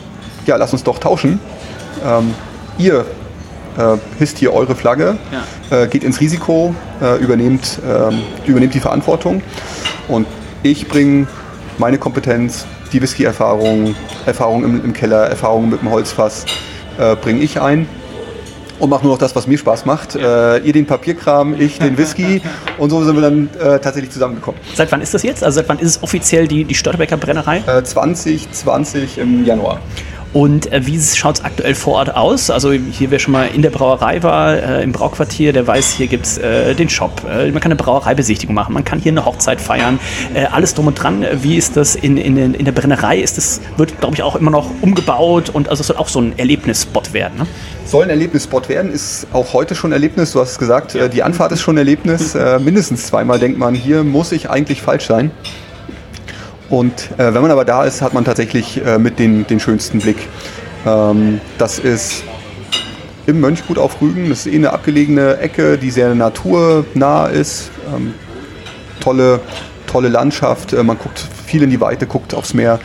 ja, 0.46 0.56
lass 0.56 0.72
uns 0.72 0.82
doch 0.82 0.98
tauschen. 0.98 1.40
Ähm, 2.04 2.34
ihr 2.78 3.04
äh, 3.76 3.96
hisst 4.18 4.38
hier 4.38 4.52
eure 4.52 4.74
Flagge, 4.74 5.16
ja. 5.70 5.82
äh, 5.82 5.86
geht 5.86 6.04
ins 6.04 6.20
Risiko, 6.20 6.74
äh, 7.00 7.18
übernehmt, 7.18 7.78
ähm, 7.86 8.22
übernehmt 8.46 8.74
die 8.74 8.80
Verantwortung 8.80 9.42
und 10.08 10.26
ich 10.62 10.88
bringe 10.88 11.26
meine 11.78 11.98
Kompetenz, 11.98 12.66
die 12.92 13.00
Whisky-Erfahrung, 13.00 13.94
Erfahrung 14.26 14.64
im, 14.64 14.84
im, 14.84 14.92
Keller, 14.92 15.26
Erfahrung 15.26 15.70
mit 15.70 15.80
dem 15.80 15.90
Holzfass, 15.90 16.44
äh, 16.98 17.14
bringe 17.16 17.40
ich 17.40 17.60
ein 17.60 17.88
und 18.80 18.90
mache 18.90 19.04
nur 19.04 19.12
noch 19.12 19.18
das, 19.18 19.36
was 19.36 19.46
mir 19.46 19.58
Spaß 19.58 19.84
macht. 19.86 20.16
Äh, 20.16 20.58
ihr 20.58 20.72
den 20.72 20.86
Papierkram, 20.86 21.54
ich 21.58 21.78
den 21.78 21.96
Whisky 21.96 22.42
und 22.78 22.90
so 22.90 23.04
sind 23.04 23.14
wir 23.14 23.22
dann 23.22 23.48
äh, 23.58 23.78
tatsächlich 23.78 24.10
zusammengekommen. 24.10 24.60
Seit 24.74 24.90
wann 24.90 25.00
ist 25.00 25.14
das 25.14 25.22
jetzt? 25.22 25.44
Also 25.44 25.56
seit 25.56 25.68
wann 25.68 25.78
ist 25.78 25.96
es 25.96 26.02
offiziell 26.02 26.48
die, 26.48 26.64
die 26.64 26.74
Störtebecker 26.74 27.16
Brennerei? 27.16 27.58
Äh, 27.66 27.84
2020 27.84 29.18
im 29.18 29.44
Januar. 29.44 29.80
Und 30.32 30.72
äh, 30.72 30.86
wie 30.86 31.00
schaut 31.00 31.38
es 31.38 31.44
aktuell 31.44 31.74
vor 31.74 31.94
Ort 31.94 32.14
aus? 32.14 32.50
Also 32.50 32.70
hier, 32.70 33.10
wer 33.10 33.18
schon 33.18 33.32
mal 33.32 33.48
in 33.52 33.62
der 33.62 33.70
Brauerei 33.70 34.22
war, 34.22 34.54
äh, 34.56 34.82
im 34.82 34.92
Brauquartier, 34.92 35.52
der 35.52 35.66
weiß, 35.66 35.90
hier 35.90 36.06
gibt 36.06 36.26
es 36.26 36.38
äh, 36.38 36.74
den 36.74 36.88
Shop. 36.88 37.22
Äh, 37.28 37.50
man 37.50 37.60
kann 37.60 37.72
eine 37.72 37.76
Brauereibesichtigung 37.76 38.54
machen, 38.54 38.72
man 38.72 38.84
kann 38.84 39.00
hier 39.00 39.10
eine 39.10 39.24
Hochzeit 39.24 39.60
feiern. 39.60 39.98
Äh, 40.34 40.44
alles 40.44 40.74
drum 40.74 40.86
und 40.86 40.94
dran. 40.94 41.26
Wie 41.42 41.56
ist 41.56 41.76
das 41.76 41.96
in, 41.96 42.16
in, 42.16 42.54
in 42.54 42.64
der 42.64 42.72
Brennerei? 42.72 43.18
Ist 43.18 43.38
das, 43.38 43.60
wird, 43.76 44.00
glaube 44.00 44.14
ich, 44.14 44.22
auch 44.22 44.36
immer 44.36 44.52
noch 44.52 44.70
umgebaut 44.82 45.50
und 45.50 45.68
also 45.68 45.80
es 45.80 45.88
soll 45.88 45.96
auch 45.96 46.08
so 46.08 46.20
ein 46.20 46.38
Erlebnisspot 46.38 47.12
werden. 47.12 47.38
Ne? 47.38 47.46
Soll 47.84 48.04
ein 48.04 48.10
Erlebnisspot 48.10 48.68
werden, 48.68 48.92
ist 48.92 49.26
auch 49.32 49.52
heute 49.52 49.74
schon 49.74 49.90
Erlebnis. 49.90 50.32
Du 50.32 50.40
hast 50.40 50.60
gesagt, 50.60 50.94
ja. 50.94 51.06
Äh, 51.06 51.08
die 51.08 51.24
Anfahrt 51.24 51.50
ist 51.50 51.60
schon 51.60 51.76
Erlebnis. 51.76 52.36
mindestens 52.60 53.06
zweimal 53.06 53.38
denkt 53.38 53.58
man, 53.58 53.74
hier 53.74 54.04
muss 54.04 54.30
ich 54.30 54.48
eigentlich 54.48 54.80
falsch 54.80 55.06
sein. 55.06 55.32
Und 56.70 57.10
äh, 57.18 57.34
wenn 57.34 57.42
man 57.42 57.50
aber 57.50 57.64
da 57.64 57.84
ist, 57.84 58.00
hat 58.00 58.14
man 58.14 58.24
tatsächlich 58.24 58.84
äh, 58.84 58.98
mit 58.98 59.18
den, 59.18 59.46
den 59.46 59.58
schönsten 59.58 59.98
Blick. 59.98 60.28
Ähm, 60.86 61.40
das 61.58 61.80
ist 61.80 62.22
im 63.26 63.40
Mönchgut 63.40 63.76
auf 63.76 64.00
Rügen. 64.00 64.30
Das 64.30 64.46
ist 64.46 64.52
eh 64.52 64.56
eine 64.56 64.72
abgelegene 64.72 65.38
Ecke, 65.38 65.76
die 65.76 65.90
sehr 65.90 66.14
naturnah 66.14 67.26
ist. 67.26 67.70
Ähm, 67.94 68.14
tolle, 69.00 69.40
tolle 69.88 70.08
Landschaft. 70.08 70.72
Äh, 70.72 70.84
man 70.84 70.96
guckt 70.96 71.26
viel 71.44 71.64
in 71.64 71.70
die 71.70 71.80
Weite, 71.80 72.06
guckt 72.06 72.34
aufs 72.34 72.54
Meer. 72.54 72.78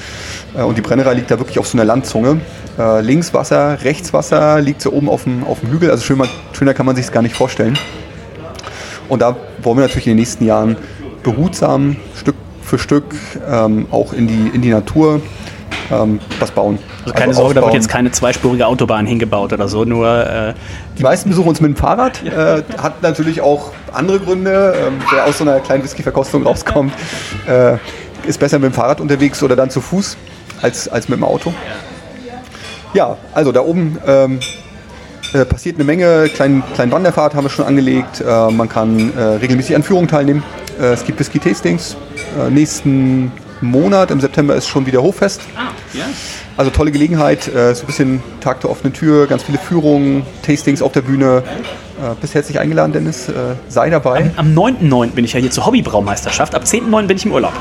Äh, 0.57 0.63
und 0.63 0.77
die 0.77 0.81
Brennerei 0.81 1.13
liegt 1.13 1.29
da 1.29 1.37
wirklich 1.37 1.59
auf 1.59 1.67
so 1.67 1.77
einer 1.77 1.85
Landzunge. 1.85 2.41
Äh, 2.79 3.01
links 3.01 3.35
Wasser, 3.35 3.83
rechts 3.83 4.13
Wasser, 4.13 4.61
liegt 4.61 4.81
so 4.81 4.91
oben 4.91 5.09
auf 5.09 5.25
dem, 5.25 5.43
auf 5.45 5.59
dem 5.59 5.69
Hügel. 5.69 5.91
Also 5.91 6.03
schöner, 6.03 6.27
schöner 6.53 6.73
kann 6.73 6.87
man 6.87 6.95
sich 6.95 7.05
es 7.05 7.11
gar 7.11 7.21
nicht 7.21 7.35
vorstellen. 7.35 7.77
Und 9.09 9.21
da 9.21 9.35
wollen 9.61 9.77
wir 9.77 9.83
natürlich 9.83 10.07
in 10.07 10.11
den 10.11 10.17
nächsten 10.17 10.45
Jahren 10.45 10.75
behutsam, 11.21 11.97
Stück 12.15 12.35
für 12.65 12.77
Stück 12.77 13.15
ähm, 13.49 13.87
auch 13.91 14.13
in 14.13 14.27
die, 14.27 14.51
in 14.53 14.61
die 14.61 14.69
Natur 14.71 15.21
ähm, 15.91 16.19
was 16.39 16.51
bauen. 16.51 16.79
Also 17.03 17.13
keine 17.13 17.27
also 17.27 17.41
Sorge, 17.41 17.55
da 17.55 17.61
wird 17.61 17.73
jetzt 17.73 17.89
keine 17.89 18.11
zweispurige 18.11 18.65
Autobahn 18.67 19.05
hingebaut 19.05 19.53
oder 19.53 19.67
so, 19.67 19.85
nur... 19.85 20.27
Äh 20.27 20.53
die 20.97 21.03
meisten 21.03 21.29
besuchen 21.29 21.49
uns 21.49 21.59
mit 21.59 21.71
dem 21.71 21.75
Fahrrad, 21.75 22.23
äh, 22.23 22.63
hat 22.81 23.01
natürlich 23.01 23.41
auch 23.41 23.71
andere 23.91 24.19
Gründe. 24.19 24.73
Ähm, 24.77 24.93
wer 25.11 25.25
aus 25.25 25.39
so 25.39 25.43
einer 25.43 25.59
kleinen 25.59 25.83
Whisky-Verkostung 25.83 26.43
rauskommt, 26.43 26.93
äh, 27.47 27.77
ist 28.25 28.39
besser 28.39 28.59
mit 28.59 28.71
dem 28.71 28.73
Fahrrad 28.73 29.01
unterwegs 29.01 29.43
oder 29.43 29.55
dann 29.55 29.69
zu 29.69 29.81
Fuß 29.81 30.17
als, 30.61 30.87
als 30.87 31.09
mit 31.09 31.19
dem 31.19 31.25
Auto. 31.25 31.53
Ja, 32.93 33.17
also 33.33 33.51
da 33.51 33.59
oben 33.59 33.97
ähm, 34.07 34.39
äh, 35.33 35.43
passiert 35.43 35.75
eine 35.75 35.83
Menge. 35.83 36.29
Kleinen 36.33 36.63
klein 36.73 36.91
Wanderfahrt 36.91 37.35
haben 37.35 37.43
wir 37.43 37.49
schon 37.49 37.65
angelegt. 37.65 38.21
Äh, 38.21 38.51
man 38.51 38.69
kann 38.69 39.11
äh, 39.17 39.21
regelmäßig 39.21 39.75
an 39.75 39.83
Führungen 39.83 40.07
teilnehmen. 40.07 40.43
Äh, 40.79 40.93
es 40.93 41.05
gibt 41.05 41.19
Whisky-Tastings. 41.19 41.95
Äh, 42.39 42.49
nächsten 42.49 43.31
Monat, 43.61 44.11
im 44.11 44.19
September 44.19 44.55
ist 44.55 44.67
schon 44.67 44.85
wieder 44.85 45.01
Hochfest. 45.01 45.41
Ah, 45.55 45.71
ja. 45.93 46.05
Also 46.57 46.71
tolle 46.71 46.91
Gelegenheit, 46.91 47.47
äh, 47.47 47.73
so 47.75 47.83
ein 47.83 47.87
bisschen 47.87 48.23
Tag 48.39 48.61
der 48.61 48.69
offenen 48.69 48.93
Tür, 48.93 49.27
ganz 49.27 49.43
viele 49.43 49.57
Führungen, 49.57 50.23
Tastings 50.41 50.81
auf 50.81 50.91
der 50.91 51.01
Bühne. 51.01 51.43
Äh, 51.97 52.15
bist 52.19 52.33
herzlich 52.33 52.59
eingeladen, 52.59 52.91
Dennis. 52.91 53.29
Äh, 53.29 53.55
sei 53.67 53.89
dabei. 53.89 54.31
Am, 54.35 54.57
am 54.57 54.75
9.9. 54.75 55.11
bin 55.11 55.25
ich 55.25 55.33
ja 55.33 55.39
hier 55.39 55.51
zur 55.51 55.65
Hobbybraumeisterschaft. 55.65 56.55
Ab 56.55 56.63
10.9. 56.63 57.07
bin 57.07 57.17
ich 57.17 57.25
im 57.25 57.31
Urlaub. 57.31 57.53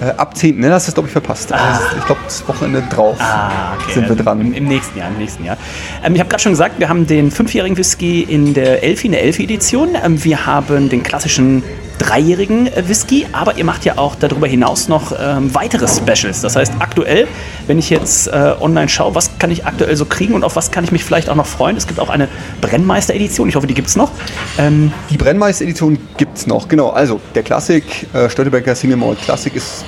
Äh, 0.00 0.10
ab 0.16 0.36
10. 0.36 0.58
Ne, 0.58 0.68
das 0.68 0.88
ist, 0.88 0.94
glaube 0.94 1.08
ich, 1.08 1.12
verpasst. 1.12 1.52
Ah. 1.52 1.56
Also, 1.56 1.96
ich 1.98 2.04
glaube, 2.06 2.20
das 2.24 2.46
Wochenende 2.48 2.82
drauf 2.90 3.16
ah, 3.20 3.74
okay. 3.74 3.94
sind 3.94 4.08
wir 4.08 4.16
dran. 4.16 4.40
Im, 4.40 4.52
Im, 4.52 4.64
nächsten 4.64 4.98
Jahr. 4.98 5.08
Im 5.08 5.18
nächsten 5.18 5.44
Jahr. 5.44 5.56
Ähm, 6.04 6.14
ich 6.14 6.20
habe 6.20 6.28
gerade 6.28 6.42
schon 6.42 6.52
gesagt, 6.52 6.78
wir 6.78 6.88
haben 6.88 7.06
den 7.06 7.30
fünfjährigen 7.30 7.76
Whisky 7.76 8.22
in 8.22 8.54
der 8.54 8.82
Elfi, 8.82 9.06
in 9.06 9.12
der 9.12 9.22
Elfi-Edition. 9.22 9.90
Ähm, 10.02 10.22
wir 10.24 10.46
haben 10.46 10.88
den 10.88 11.02
klassischen 11.02 11.62
dreijährigen 12.00 12.66
äh, 12.66 12.88
Whisky, 12.88 13.26
aber 13.32 13.56
ihr 13.58 13.64
macht 13.64 13.84
ja 13.84 13.98
auch 13.98 14.14
darüber 14.16 14.46
hinaus 14.46 14.88
noch 14.88 15.12
ähm, 15.18 15.54
weitere 15.54 15.86
Specials. 15.86 16.40
Das 16.40 16.56
heißt, 16.56 16.74
aktuell, 16.78 17.28
wenn 17.66 17.78
ich 17.78 17.90
jetzt 17.90 18.28
äh, 18.28 18.54
online 18.60 18.88
schaue, 18.88 19.14
was 19.14 19.38
kann 19.38 19.50
ich 19.50 19.66
aktuell 19.66 19.94
so 19.96 20.06
kriegen 20.06 20.34
und 20.34 20.42
auf 20.42 20.56
was 20.56 20.70
kann 20.70 20.82
ich 20.84 20.92
mich 20.92 21.04
vielleicht 21.04 21.28
auch 21.28 21.34
noch 21.34 21.46
freuen? 21.46 21.76
Es 21.76 21.86
gibt 21.86 22.00
auch 22.00 22.08
eine 22.08 22.28
Brennmeister-Edition, 22.60 23.48
ich 23.48 23.56
hoffe, 23.56 23.66
die 23.66 23.74
gibt 23.74 23.88
es 23.88 23.96
noch. 23.96 24.10
Ähm 24.58 24.92
die 25.10 25.18
Brennmeister-Edition 25.18 25.98
gibt 26.16 26.38
es 26.38 26.46
noch, 26.46 26.68
genau. 26.68 26.90
Also 26.90 27.20
der 27.34 27.42
Klassik, 27.42 27.84
äh, 28.14 28.30
Störtebecker 28.30 28.74
Single 28.74 28.96
Malt 28.96 29.20
Classic 29.22 29.54
ist, 29.54 29.84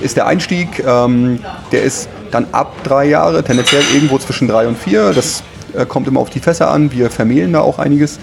ist 0.00 0.16
der 0.16 0.26
Einstieg. 0.26 0.82
Ähm, 0.86 1.40
der 1.72 1.82
ist 1.82 2.08
dann 2.30 2.46
ab 2.52 2.74
drei 2.84 3.06
Jahre, 3.06 3.44
tendenziell 3.44 3.82
irgendwo 3.94 4.18
zwischen 4.18 4.48
drei 4.48 4.66
und 4.66 4.78
vier. 4.78 5.12
Das 5.12 5.42
kommt 5.88 6.08
immer 6.08 6.20
auf 6.20 6.30
die 6.30 6.40
Fässer 6.40 6.70
an. 6.70 6.92
Wir 6.92 7.10
vermehlen 7.10 7.52
da 7.52 7.60
auch 7.60 7.78
einiges. 7.78 8.18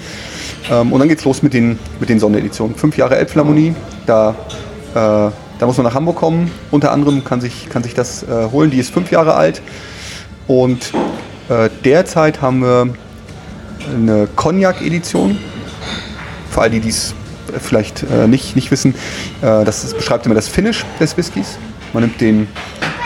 Ähm, 0.70 0.92
und 0.92 1.00
dann 1.00 1.10
geht's 1.10 1.26
los 1.26 1.44
mit 1.44 1.54
den, 1.54 1.80
mit 2.00 2.10
den 2.10 2.20
Sondereditionen. 2.20 2.76
Fünf 2.76 2.98
Jahre 2.98 3.18
Elbphilharmonie, 3.18 3.76
da, 4.06 4.32
äh, 4.92 4.94
da 4.94 5.66
muss 5.66 5.78
man 5.78 5.86
nach 5.86 5.96
Hamburg 5.96 6.18
kommen. 6.18 6.52
Unter 6.72 6.92
anderem 6.92 7.24
kann 7.24 7.42
sich, 7.42 7.70
kann 7.70 7.84
sich 7.84 7.94
das 7.94 8.24
äh, 8.24 8.50
holen. 8.52 8.72
Die 8.72 8.80
ist 8.80 8.94
fünf 8.94 9.12
Jahre 9.12 9.36
alt. 9.36 9.62
Und 10.48 10.94
äh, 11.50 11.70
derzeit 11.84 12.42
haben 12.42 12.62
wir 12.62 12.90
eine 13.94 14.28
Cognac-Edition. 14.36 15.38
Für 16.50 16.62
all 16.62 16.70
die, 16.70 16.80
die 16.80 16.90
es 16.90 17.14
vielleicht 17.60 18.04
äh, 18.04 18.28
nicht, 18.28 18.56
nicht 18.56 18.72
wissen, 18.72 18.94
äh, 19.42 19.64
das, 19.64 19.82
das 19.82 19.94
beschreibt 19.94 20.26
immer 20.26 20.36
das 20.36 20.48
Finish 20.48 20.86
des 21.00 21.16
Whiskys. 21.18 21.58
Man 21.94 22.04
nimmt 22.04 22.20
den, 22.20 22.48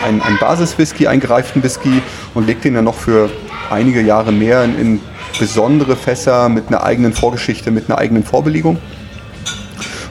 einen, 0.04 0.20
einen 0.22 0.38
Basis-Whisky, 0.38 1.06
einen 1.06 1.20
gereiften 1.20 1.62
Whisky 1.62 2.02
und 2.34 2.46
legt 2.46 2.64
den 2.64 2.74
dann 2.74 2.84
noch 2.84 2.96
für 2.96 3.30
einige 3.72 4.02
Jahre 4.02 4.32
mehr 4.32 4.64
in, 4.64 4.78
in 4.78 5.00
besondere 5.38 5.96
Fässer 5.96 6.48
mit 6.48 6.68
einer 6.68 6.84
eigenen 6.84 7.12
Vorgeschichte, 7.12 7.70
mit 7.70 7.88
einer 7.88 7.98
eigenen 7.98 8.22
Vorbelegung. 8.22 8.78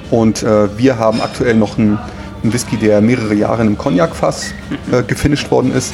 Und 0.10 0.43
äh, 0.43 0.78
wir 0.78 0.97
haben 0.97 1.21
aktuell 1.21 1.56
noch 1.56 1.78
einen, 1.78 1.97
einen, 2.43 2.54
Whisky, 2.54 2.76
der 2.76 3.00
mehrere 3.02 3.34
Jahre 3.34 3.62
in 3.62 3.67
einem 3.67 3.78
Cognac-Fass 3.78 4.54
äh, 4.91 5.04
gefinisht 5.04 5.50
worden 5.52 5.74
ist. 5.74 5.93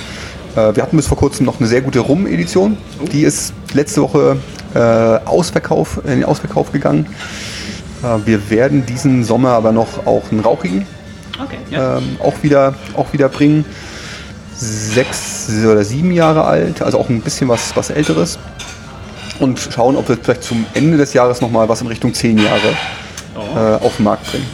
Äh, 0.56 0.76
wir 0.76 0.82
hatten 0.82 0.98
bis 0.98 1.08
vor 1.08 1.18
kurzem 1.18 1.46
noch 1.46 1.60
eine 1.60 1.68
sehr 1.68 1.82
gute 1.82 2.00
Rum-Edition. 2.00 2.78
Die 3.12 3.22
ist 3.22 3.54
letzte 3.74 4.02
Woche 4.02 4.38
äh, 4.74 4.80
Ausverkauf, 4.80 6.02
in 6.04 6.12
den 6.12 6.24
Ausverkauf 6.24 6.72
gegangen. 6.72 7.06
Äh, 8.02 8.26
wir 8.26 8.50
werden 8.50 8.86
diesen 8.86 9.24
Sommer 9.24 9.50
aber 9.50 9.72
noch 9.72 10.08
auch 10.08 10.32
einen 10.32 10.40
rauchigen 10.40 10.88
okay, 11.44 11.58
ja. 11.70 11.98
ähm, 11.98 12.18
auch, 12.24 12.42
wieder, 12.42 12.76
auch 12.96 13.14
wieder 13.14 13.30
bringen. 13.30 13.66
Sechs 14.58 15.50
oder 15.64 15.84
sieben 15.84 16.12
Jahre 16.12 16.44
alt, 16.44 16.82
also 16.82 17.00
auch 17.00 17.10
ein 17.10 17.22
bisschen 17.22 17.48
was, 17.48 17.76
was 17.76 17.90
Älteres 17.90 18.40
und 19.40 19.60
schauen, 19.60 19.96
ob 19.96 20.10
wir 20.10 20.18
vielleicht 20.18 20.44
zum 20.44 20.66
Ende 20.74 20.98
des 20.98 21.14
Jahres 21.14 21.42
nochmal 21.42 21.70
was 21.70 21.82
in 21.82 21.88
Richtung 21.88 22.14
zehn 22.14 22.38
Jahre 22.38 22.76
äh, 23.36 23.84
auf 23.84 23.98
den 23.98 24.06
Markt 24.06 24.30
bringen. 24.32 24.48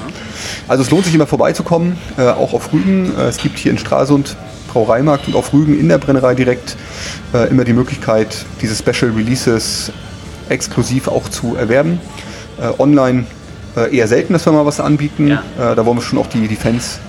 Also 0.68 0.84
es 0.84 0.92
lohnt 0.92 1.06
sich 1.06 1.16
immer 1.16 1.28
vorbeizukommen, 1.28 1.98
äh, 2.18 2.24
auch 2.24 2.54
auf 2.54 2.74
Rügen. 2.74 3.12
Äh, 3.18 3.24
es 3.24 3.38
gibt 3.38 3.58
hier 3.58 3.72
in 3.72 3.78
Stralsund 3.78 4.36
Brauereimarkt 4.72 5.28
und 5.28 5.36
auf 5.36 5.54
Rügen 5.54 5.80
in 5.80 5.88
der 5.88 5.98
Brennerei 5.98 6.36
direkt 6.36 6.76
äh, 7.34 7.50
immer 7.50 7.64
die 7.64 7.74
Möglichkeit, 7.74 8.46
diese 8.62 8.76
Special 8.76 9.12
Releases 9.12 9.92
exklusiv 10.50 11.08
auch 11.08 11.30
zu 11.30 11.56
erwerben. 11.56 12.00
Äh, 12.60 12.82
online 12.82 13.26
äh, 13.76 13.96
eher 13.96 14.08
selten, 14.08 14.34
dass 14.34 14.46
wir 14.46 14.54
mal 14.54 14.66
was 14.66 14.80
anbieten. 14.80 15.28
Ja. 15.28 15.44
da 15.76 15.86
wollen 15.86 15.98
wir 15.98 16.02
schon 16.02 16.20
auch 16.20 16.28
die, 16.28 16.48
die 16.48 16.56
Fans 16.56 17.00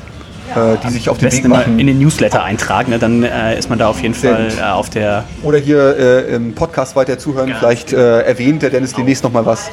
äh, 0.54 0.76
die 0.84 0.92
sich 0.92 1.08
auf 1.08 1.18
den 1.18 1.32
Weg 1.32 1.48
machen. 1.48 1.78
in 1.78 1.86
den 1.86 1.98
Newsletter 1.98 2.42
eintragen, 2.42 2.90
ne? 2.90 2.98
dann 2.98 3.22
äh, 3.22 3.58
ist 3.58 3.68
man 3.68 3.78
da 3.78 3.88
auf 3.88 4.00
jeden 4.02 4.14
Fall 4.14 4.52
äh, 4.58 4.62
auf 4.62 4.90
der... 4.90 5.24
Oder 5.42 5.58
hier 5.58 5.96
äh, 5.96 6.34
im 6.34 6.54
Podcast 6.54 6.96
weiter 6.96 7.18
zuhören, 7.18 7.48
ja. 7.48 7.56
vielleicht 7.58 7.92
äh, 7.92 8.22
erwähnt 8.22 8.62
der 8.62 8.70
Dennis 8.70 8.92
demnächst 8.92 9.24
nochmal 9.24 9.46
was. 9.46 9.70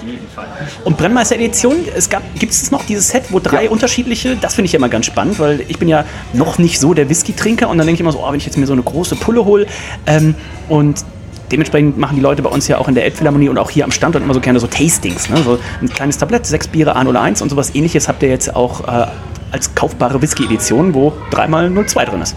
Und 0.83 0.97
Brennmeister 0.97 1.35
Edition, 1.35 1.75
es 1.95 2.09
gab, 2.09 2.23
gibt 2.39 2.51
es 2.51 2.71
noch 2.71 2.85
dieses 2.85 3.09
Set, 3.09 3.25
wo 3.29 3.39
drei 3.39 3.65
ja. 3.65 3.69
unterschiedliche, 3.69 4.35
das 4.35 4.55
finde 4.55 4.67
ich 4.67 4.73
immer 4.73 4.89
ganz 4.89 5.05
spannend, 5.05 5.39
weil 5.39 5.61
ich 5.67 5.77
bin 5.77 5.87
ja 5.87 6.05
noch 6.33 6.57
nicht 6.57 6.79
so 6.79 6.93
der 6.93 7.09
Whisky-Trinker 7.09 7.69
und 7.69 7.77
dann 7.77 7.87
denke 7.87 7.97
ich 7.97 8.01
immer 8.01 8.11
so, 8.11 8.23
oh, 8.23 8.31
wenn 8.31 8.37
ich 8.37 8.45
jetzt 8.45 8.57
mir 8.57 8.67
so 8.67 8.73
eine 8.73 8.83
große 8.83 9.15
Pulle 9.15 9.45
hole 9.45 9.65
ähm, 10.05 10.35
und 10.69 11.03
dementsprechend 11.51 11.97
machen 11.97 12.15
die 12.15 12.21
Leute 12.21 12.41
bei 12.41 12.49
uns 12.49 12.67
ja 12.67 12.77
auch 12.77 12.87
in 12.87 12.95
der 12.95 13.03
Elbphilharmonie 13.05 13.49
und 13.49 13.57
auch 13.57 13.69
hier 13.69 13.83
am 13.83 13.91
Standort 13.91 14.23
immer 14.23 14.33
so 14.33 14.39
gerne 14.39 14.59
so 14.59 14.67
Tastings. 14.67 15.29
Ne? 15.29 15.37
So 15.43 15.59
ein 15.81 15.89
kleines 15.89 16.17
Tablett, 16.17 16.45
sechs 16.45 16.67
Biere, 16.67 16.95
A01 16.95 17.41
und 17.41 17.49
sowas 17.49 17.75
ähnliches 17.75 18.07
habt 18.07 18.23
ihr 18.23 18.29
jetzt 18.29 18.55
auch 18.55 18.87
äh, 18.87 19.07
als 19.51 19.75
kaufbare 19.75 20.21
Whisky-Edition, 20.21 20.93
wo 20.93 21.13
dreimal 21.29 21.69
02 21.69 22.05
drin 22.05 22.21
ist. 22.21 22.35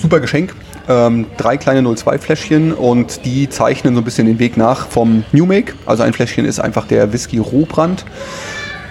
Super 0.00 0.20
Geschenk. 0.20 0.54
Ähm, 0.86 1.26
drei 1.38 1.56
kleine 1.56 1.80
02-Fläschchen 1.88 2.72
und 2.72 3.24
die 3.24 3.48
zeichnen 3.48 3.94
so 3.94 4.02
ein 4.02 4.04
bisschen 4.04 4.26
den 4.26 4.38
Weg 4.38 4.56
nach 4.56 4.88
vom 4.88 5.24
New 5.32 5.46
Make. 5.46 5.72
Also 5.86 6.02
ein 6.02 6.12
Fläschchen 6.12 6.44
ist 6.44 6.60
einfach 6.60 6.86
der 6.86 7.12
Whisky 7.12 7.38
Rohbrand. 7.38 8.04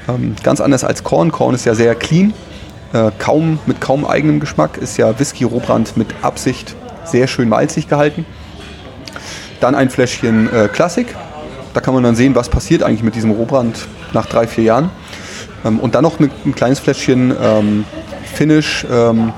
Ähm, 0.10 0.36
ganz 0.42 0.60
anders 0.60 0.84
als 0.84 1.04
Korn. 1.04 1.32
Korn 1.32 1.54
ist 1.54 1.66
ja 1.66 1.76
sehr 1.76 1.94
clean, 1.94 2.34
äh, 2.94 3.12
kaum, 3.20 3.60
mit 3.68 3.80
kaum 3.80 4.06
eigenem 4.06 4.40
Geschmack. 4.40 4.78
Ist 4.78 4.98
ja 4.98 5.20
Whisky 5.20 5.44
Rohbrand 5.44 5.96
mit 5.96 6.08
Absicht 6.24 6.76
sehr 7.06 7.28
schön 7.28 7.48
malzig 7.48 7.88
gehalten. 7.88 8.26
Dann 9.60 9.76
ein 9.76 9.90
Fläschchen 9.90 10.52
äh. 10.52 10.70
Da 11.74 11.80
kann 11.80 11.94
man 11.94 12.04
dann 12.04 12.16
sehen, 12.16 12.36
was 12.36 12.50
passiert 12.50 12.84
eigentlich 12.84 13.04
mit 13.04 13.16
diesem 13.16 13.32
Rohbrand 13.32 13.88
nach 14.14 14.26
drei, 14.26 14.48
vier 14.48 14.64
Jahren. 14.64 14.90
Ähm, 15.66 15.80
und 15.80 15.96
dann 15.96 16.04
noch 16.04 16.20
ein, 16.20 16.32
ein 16.46 16.56
kleines 16.56 16.80
Fläschchen 16.80 17.34
ähm, 17.42 17.86
Finish, 18.34 18.86
ähm, 18.92 19.34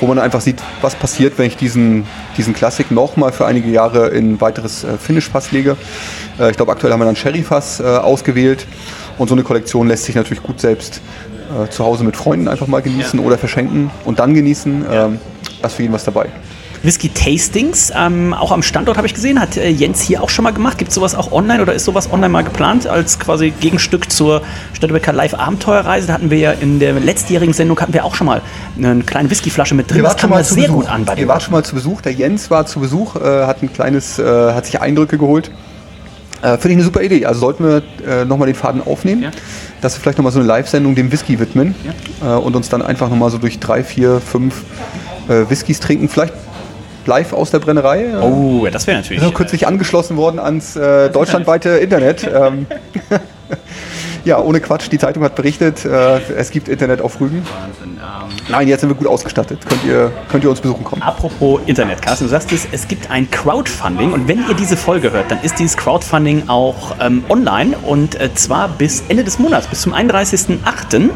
wo 0.00 0.06
man 0.06 0.18
einfach 0.18 0.40
sieht, 0.40 0.60
was 0.80 0.94
passiert, 0.94 1.38
wenn 1.38 1.46
ich 1.46 1.56
diesen, 1.56 2.06
diesen 2.36 2.54
Classic 2.54 2.90
nochmal 2.90 3.32
für 3.32 3.46
einige 3.46 3.70
Jahre 3.70 4.08
in 4.08 4.34
ein 4.34 4.40
weiteres 4.40 4.84
äh, 4.84 4.98
Finish-Fass 4.98 5.52
lege. 5.52 5.76
Äh, 6.38 6.50
ich 6.50 6.56
glaube, 6.56 6.72
aktuell 6.72 6.92
haben 6.92 7.00
wir 7.00 7.04
dann 7.04 7.16
Sherry-Fass 7.16 7.80
äh, 7.80 7.84
ausgewählt. 7.84 8.66
Und 9.18 9.28
so 9.28 9.34
eine 9.34 9.44
Kollektion 9.44 9.88
lässt 9.88 10.04
sich 10.04 10.14
natürlich 10.14 10.42
gut 10.42 10.60
selbst 10.60 11.00
äh, 11.52 11.68
zu 11.68 11.84
Hause 11.84 12.02
mit 12.02 12.16
Freunden 12.16 12.48
einfach 12.48 12.66
mal 12.66 12.82
genießen 12.82 13.20
ja. 13.20 13.26
oder 13.26 13.38
verschenken 13.38 13.90
und 14.04 14.18
dann 14.18 14.34
genießen. 14.34 14.84
Ja. 14.90 15.06
Ähm, 15.06 15.20
da 15.60 15.68
ist 15.68 15.74
für 15.74 15.82
jeden 15.82 15.94
was 15.94 16.04
dabei. 16.04 16.26
Whisky-Tastings, 16.82 17.92
ähm, 17.96 18.34
auch 18.34 18.50
am 18.50 18.62
Standort 18.62 18.96
habe 18.96 19.06
ich 19.06 19.14
gesehen, 19.14 19.40
hat 19.40 19.56
äh, 19.56 19.68
Jens 19.68 20.00
hier 20.00 20.22
auch 20.22 20.30
schon 20.30 20.42
mal 20.42 20.52
gemacht. 20.52 20.78
Gibt 20.78 20.88
es 20.88 20.94
sowas 20.94 21.14
auch 21.14 21.30
online 21.30 21.62
oder 21.62 21.72
ist 21.72 21.84
sowas 21.84 22.10
online 22.12 22.30
mal 22.30 22.42
geplant 22.42 22.86
als 22.86 23.18
quasi 23.18 23.50
Gegenstück 23.50 24.10
zur 24.10 24.42
Stadtbecker 24.72 25.12
Live 25.12 25.34
Abenteuerreise? 25.34 26.08
Da 26.08 26.14
hatten 26.14 26.30
wir 26.30 26.38
ja 26.38 26.52
in 26.52 26.80
der 26.80 26.94
letztjährigen 26.94 27.54
Sendung 27.54 27.78
hatten 27.80 27.92
wir 27.92 28.04
auch 28.04 28.14
schon 28.14 28.26
mal 28.26 28.42
eine 28.76 29.02
kleine 29.02 29.30
Whiskyflasche 29.30 29.74
mit 29.74 29.90
drin. 29.90 29.98
Ihr 29.98 30.04
wart 30.04 30.20
schon 30.20 30.30
mal 30.30 30.42
sehr 30.42 30.64
Besuch. 30.64 30.74
gut 30.74 30.88
an 30.88 31.04
bei 31.04 31.14
Ihr 31.14 31.28
wart 31.28 31.42
schon 31.42 31.52
mal 31.52 31.64
zu 31.64 31.74
Besuch. 31.74 32.00
Der 32.00 32.12
Jens 32.12 32.50
war 32.50 32.66
zu 32.66 32.80
Besuch, 32.80 33.16
äh, 33.16 33.46
hat 33.46 33.62
ein 33.62 33.72
kleines, 33.72 34.18
äh, 34.18 34.52
hat 34.52 34.66
sich 34.66 34.80
Eindrücke 34.80 35.18
geholt. 35.18 35.50
Äh, 36.42 36.58
Finde 36.58 36.70
ich 36.70 36.74
eine 36.74 36.82
super 36.82 37.02
Idee. 37.02 37.24
Also 37.24 37.40
sollten 37.40 37.64
wir 37.64 37.82
äh, 38.04 38.24
nochmal 38.24 38.46
den 38.46 38.56
Faden 38.56 38.84
aufnehmen, 38.84 39.22
ja. 39.22 39.30
dass 39.80 39.94
wir 39.94 40.00
vielleicht 40.00 40.18
nochmal 40.18 40.32
so 40.32 40.40
eine 40.40 40.48
Live-Sendung 40.48 40.96
dem 40.96 41.12
Whisky 41.12 41.38
widmen 41.38 41.76
ja. 42.20 42.36
äh, 42.36 42.38
und 42.40 42.56
uns 42.56 42.68
dann 42.68 42.82
einfach 42.82 43.08
nochmal 43.08 43.30
so 43.30 43.38
durch 43.38 43.60
drei, 43.60 43.84
vier, 43.84 44.20
fünf 44.20 44.64
äh, 45.28 45.48
Whiskys 45.48 45.78
trinken. 45.78 46.08
Vielleicht 46.08 46.34
live 47.06 47.32
aus 47.32 47.50
der 47.50 47.58
Brennerei. 47.58 48.06
Oh, 48.20 48.66
das 48.70 48.86
wäre 48.86 48.98
natürlich. 48.98 49.22
Ist 49.22 49.34
kürzlich 49.34 49.66
angeschlossen 49.66 50.16
worden 50.16 50.38
ans 50.38 50.76
äh, 50.76 51.10
deutschlandweite 51.10 51.70
Internet. 51.70 52.28
Ähm, 52.42 52.66
ja, 54.24 54.38
ohne 54.40 54.60
Quatsch, 54.60 54.88
die 54.90 54.98
Zeitung 54.98 55.22
hat 55.22 55.34
berichtet, 55.34 55.84
äh, 55.84 56.18
es 56.36 56.50
gibt 56.50 56.68
Internet 56.68 57.00
auf 57.00 57.20
Rügen. 57.20 57.44
Wahnsinn. 57.44 57.98
Ähm, 57.98 58.36
Nein, 58.48 58.68
jetzt 58.68 58.80
sind 58.80 58.90
wir 58.90 58.94
gut 58.94 59.06
ausgestattet. 59.06 59.58
Könnt 59.68 59.84
ihr, 59.84 60.10
könnt 60.30 60.44
ihr 60.44 60.50
uns 60.50 60.60
besuchen 60.60 60.82
kommen. 60.82 61.02
Apropos 61.02 61.60
Internet, 61.66 62.00
Carsten, 62.00 62.24
du 62.24 62.30
sagst 62.30 62.50
es, 62.52 62.66
es 62.72 62.88
gibt 62.88 63.10
ein 63.10 63.30
Crowdfunding 63.30 64.12
und 64.12 64.28
wenn 64.28 64.38
ihr 64.48 64.54
diese 64.54 64.76
Folge 64.76 65.12
hört, 65.12 65.30
dann 65.30 65.40
ist 65.42 65.58
dieses 65.58 65.76
Crowdfunding 65.76 66.48
auch 66.48 66.96
ähm, 67.00 67.22
online 67.28 67.76
und 67.82 68.18
äh, 68.20 68.32
zwar 68.34 68.68
bis 68.68 69.04
Ende 69.08 69.24
des 69.24 69.38
Monats, 69.38 69.66
bis 69.66 69.82
zum 69.82 69.94
31.08 69.94 71.10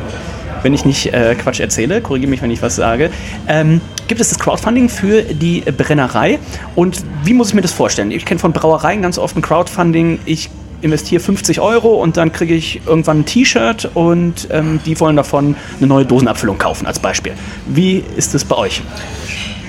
wenn 0.62 0.75
ich 0.75 0.85
nicht 0.85 1.12
äh, 1.12 1.35
Quatsch 1.35 1.61
erzähle, 1.61 2.01
korrigiere 2.01 2.31
mich, 2.31 2.42
wenn 2.42 2.51
ich 2.51 2.62
was 2.62 2.77
sage, 2.77 3.11
ähm, 3.49 3.81
gibt 4.09 4.21
es 4.21 4.29
das 4.31 4.38
Crowdfunding 4.38 4.88
für 4.88 5.23
die 5.23 5.61
Brennerei. 5.61 6.38
Und 6.75 7.03
wie 7.25 7.35
muss 7.35 7.49
ich 7.49 7.55
mir 7.55 7.62
das 7.62 7.73
vorstellen? 7.73 8.11
Ich 8.11 8.25
kenne 8.25 8.40
von 8.40 8.53
Brauereien 8.53 9.03
ganz 9.03 9.19
oft 9.19 9.37
ein 9.37 9.42
Crowdfunding. 9.42 10.19
Ich 10.27 10.51
investiere 10.83 11.21
50 11.21 11.61
Euro 11.61 12.03
und 12.03 12.16
dann 12.16 12.33
kriege 12.33 12.55
ich 12.55 12.83
irgendwann 12.87 13.21
ein 13.21 13.27
T-Shirt 13.27 13.90
und 13.95 14.49
ähm, 14.51 14.81
die 14.85 14.99
wollen 15.01 15.16
davon 15.16 15.57
eine 15.79 15.87
neue 15.87 16.05
Dosenabfüllung 16.05 16.59
kaufen, 16.59 16.87
als 16.87 16.99
Beispiel. 16.99 17.33
Wie 17.66 18.05
ist 18.16 18.35
es 18.35 18.45
bei 18.45 18.57
euch? 18.57 18.83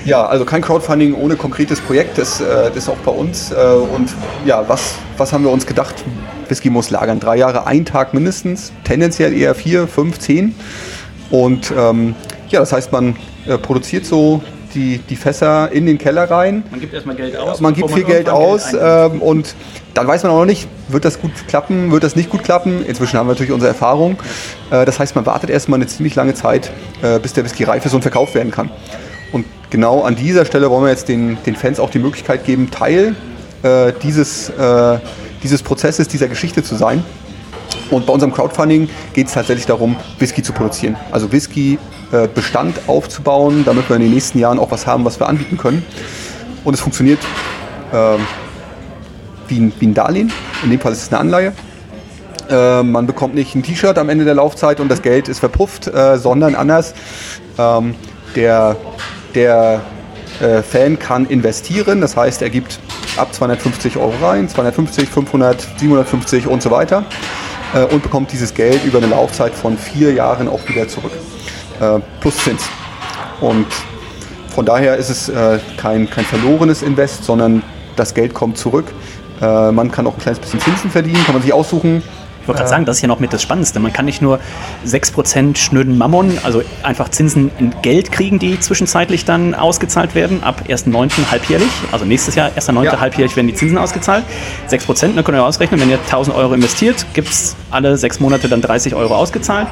Ja, 0.04 0.24
also 0.26 0.44
kein 0.44 0.62
Crowdfunding 0.62 1.14
ohne 1.14 1.36
konkretes 1.36 1.80
Projekt, 1.80 2.18
das, 2.18 2.40
äh, 2.40 2.68
das 2.68 2.76
ist 2.76 2.88
auch 2.88 2.96
bei 2.98 3.12
uns. 3.12 3.52
Äh, 3.52 3.56
und 3.56 4.10
ja, 4.44 4.64
was, 4.68 4.94
was 5.16 5.32
haben 5.32 5.44
wir 5.44 5.50
uns 5.50 5.66
gedacht? 5.66 6.04
Whisky 6.48 6.70
muss 6.70 6.90
lagern. 6.90 7.20
Drei 7.20 7.36
Jahre, 7.36 7.66
ein 7.66 7.84
Tag 7.84 8.14
mindestens, 8.14 8.72
tendenziell 8.84 9.34
eher 9.34 9.54
vier, 9.54 9.86
fünf, 9.86 10.18
zehn. 10.18 10.54
Und 11.30 11.72
ähm, 11.76 12.14
ja, 12.48 12.60
das 12.60 12.72
heißt, 12.72 12.90
man 12.90 13.16
äh, 13.46 13.58
produziert 13.58 14.06
so 14.06 14.42
die, 14.74 14.98
die 14.98 15.16
Fässer 15.16 15.70
in 15.72 15.84
den 15.84 15.98
Keller 15.98 16.30
rein. 16.30 16.62
Man 16.70 16.80
gibt 16.80 16.94
erstmal 16.94 17.16
Geld 17.16 17.36
aus. 17.36 17.60
Man 17.60 17.74
gibt 17.74 17.90
viel 17.90 18.02
man 18.02 18.12
Geld 18.12 18.28
aus 18.28 18.70
Geld 18.70 18.82
ähm, 18.82 19.20
und 19.20 19.54
dann 19.94 20.06
weiß 20.06 20.22
man 20.22 20.32
auch 20.32 20.38
noch 20.38 20.44
nicht, 20.46 20.68
wird 20.88 21.04
das 21.04 21.20
gut 21.20 21.32
klappen, 21.48 21.90
wird 21.90 22.04
das 22.04 22.16
nicht 22.16 22.30
gut 22.30 22.44
klappen. 22.44 22.84
Inzwischen 22.86 23.18
haben 23.18 23.26
wir 23.26 23.32
natürlich 23.32 23.52
unsere 23.52 23.68
Erfahrung. 23.72 24.16
Das 24.70 25.00
heißt, 25.00 25.16
man 25.16 25.26
wartet 25.26 25.50
erstmal 25.50 25.78
eine 25.78 25.88
ziemlich 25.88 26.14
lange 26.14 26.34
Zeit, 26.34 26.70
bis 27.20 27.32
der 27.32 27.44
Whisky 27.44 27.64
reif 27.64 27.84
ist 27.84 27.94
und 27.94 28.02
verkauft 28.02 28.36
werden 28.36 28.52
kann. 28.52 28.70
Genau 29.70 30.02
an 30.02 30.16
dieser 30.16 30.44
Stelle 30.44 30.70
wollen 30.70 30.84
wir 30.84 30.90
jetzt 30.90 31.08
den, 31.08 31.36
den 31.44 31.54
Fans 31.54 31.78
auch 31.78 31.90
die 31.90 31.98
Möglichkeit 31.98 32.44
geben, 32.44 32.70
Teil 32.70 33.14
äh, 33.62 33.92
dieses, 34.02 34.48
äh, 34.50 34.98
dieses 35.42 35.62
Prozesses, 35.62 36.08
dieser 36.08 36.28
Geschichte 36.28 36.62
zu 36.62 36.74
sein. 36.74 37.04
Und 37.90 38.06
bei 38.06 38.12
unserem 38.12 38.32
Crowdfunding 38.32 38.88
geht 39.12 39.28
es 39.28 39.34
tatsächlich 39.34 39.66
darum, 39.66 39.96
Whisky 40.18 40.42
zu 40.42 40.52
produzieren. 40.52 40.96
Also 41.10 41.30
Whisky-Bestand 41.32 42.76
äh, 42.76 42.80
aufzubauen, 42.86 43.62
damit 43.64 43.88
wir 43.88 43.96
in 43.96 44.02
den 44.02 44.12
nächsten 44.12 44.38
Jahren 44.38 44.58
auch 44.58 44.70
was 44.70 44.86
haben, 44.86 45.04
was 45.04 45.20
wir 45.20 45.28
anbieten 45.28 45.58
können. 45.58 45.84
Und 46.64 46.74
es 46.74 46.80
funktioniert 46.80 47.20
äh, 47.92 48.16
wie, 49.48 49.58
ein, 49.58 49.72
wie 49.78 49.86
ein 49.86 49.94
Darlehen. 49.94 50.32
In 50.64 50.70
dem 50.70 50.80
Fall 50.80 50.92
ist 50.92 51.02
es 51.02 51.08
eine 51.08 51.20
Anleihe. 51.20 51.52
Äh, 52.50 52.82
man 52.82 53.06
bekommt 53.06 53.34
nicht 53.34 53.54
ein 53.54 53.62
T-Shirt 53.62 53.98
am 53.98 54.08
Ende 54.08 54.24
der 54.24 54.34
Laufzeit 54.34 54.80
und 54.80 54.88
das 54.88 55.02
Geld 55.02 55.28
ist 55.28 55.38
verpufft, 55.38 55.86
äh, 55.86 56.18
sondern 56.18 56.54
anders. 56.54 56.94
Ähm, 57.58 57.94
der, 58.34 58.76
der 59.34 59.82
äh, 60.40 60.62
Fan 60.62 60.98
kann 60.98 61.26
investieren, 61.26 62.00
das 62.00 62.16
heißt, 62.16 62.42
er 62.42 62.50
gibt 62.50 62.78
ab 63.16 63.32
250 63.34 63.96
Euro 63.96 64.14
rein, 64.22 64.48
250, 64.48 65.08
500, 65.08 65.66
750 65.78 66.46
und 66.46 66.62
so 66.62 66.70
weiter 66.70 67.04
äh, 67.74 67.84
und 67.84 68.02
bekommt 68.02 68.32
dieses 68.32 68.54
Geld 68.54 68.84
über 68.84 68.98
eine 68.98 69.08
Laufzeit 69.08 69.54
von 69.54 69.76
vier 69.76 70.12
Jahren 70.12 70.48
auch 70.48 70.66
wieder 70.68 70.88
zurück. 70.88 71.12
Äh, 71.80 72.00
plus 72.20 72.36
Zins. 72.38 72.68
Und 73.40 73.66
von 74.48 74.64
daher 74.64 74.96
ist 74.96 75.10
es 75.10 75.28
äh, 75.28 75.58
kein, 75.76 76.08
kein 76.10 76.24
verlorenes 76.24 76.82
Invest, 76.82 77.24
sondern 77.24 77.62
das 77.96 78.14
Geld 78.14 78.34
kommt 78.34 78.58
zurück. 78.58 78.86
Äh, 79.40 79.72
man 79.72 79.90
kann 79.90 80.06
auch 80.06 80.14
ein 80.14 80.20
kleines 80.20 80.40
bisschen 80.40 80.60
Zinsen 80.60 80.90
verdienen, 80.90 81.22
kann 81.24 81.34
man 81.34 81.42
sich 81.42 81.52
aussuchen, 81.52 82.02
ich 82.48 82.50
wollte 82.50 82.60
gerade 82.60 82.70
sagen, 82.70 82.84
das 82.86 82.96
ist 82.96 83.02
ja 83.02 83.08
noch 83.08 83.20
mit 83.20 83.30
das 83.30 83.42
Spannendste. 83.42 83.78
Man 83.78 83.92
kann 83.92 84.06
nicht 84.06 84.22
nur 84.22 84.40
6% 84.86 85.58
schnöden 85.58 85.98
Mammon, 85.98 86.38
also 86.44 86.62
einfach 86.82 87.10
Zinsen 87.10 87.50
in 87.58 87.74
Geld 87.82 88.10
kriegen, 88.10 88.38
die 88.38 88.58
zwischenzeitlich 88.58 89.26
dann 89.26 89.54
ausgezahlt 89.54 90.14
werden, 90.14 90.42
ab 90.42 90.62
1.9. 90.66 91.30
halbjährlich. 91.30 91.68
Also 91.92 92.06
nächstes 92.06 92.36
Jahr, 92.36 92.48
1.9. 92.56 92.84
Ja. 92.84 93.00
halbjährlich 93.00 93.36
werden 93.36 93.48
die 93.48 93.54
Zinsen 93.54 93.76
ausgezahlt. 93.76 94.24
6%, 94.70 95.14
dann 95.14 95.24
könnt 95.24 95.36
ihr 95.36 95.44
ausrechnen, 95.44 95.78
wenn 95.78 95.90
ihr 95.90 95.98
1000 95.98 96.34
Euro 96.34 96.54
investiert, 96.54 97.04
gibt 97.12 97.28
es 97.28 97.54
alle 97.70 97.98
sechs 97.98 98.18
Monate 98.18 98.48
dann 98.48 98.62
30 98.62 98.94
Euro 98.94 99.14
ausgezahlt. 99.14 99.68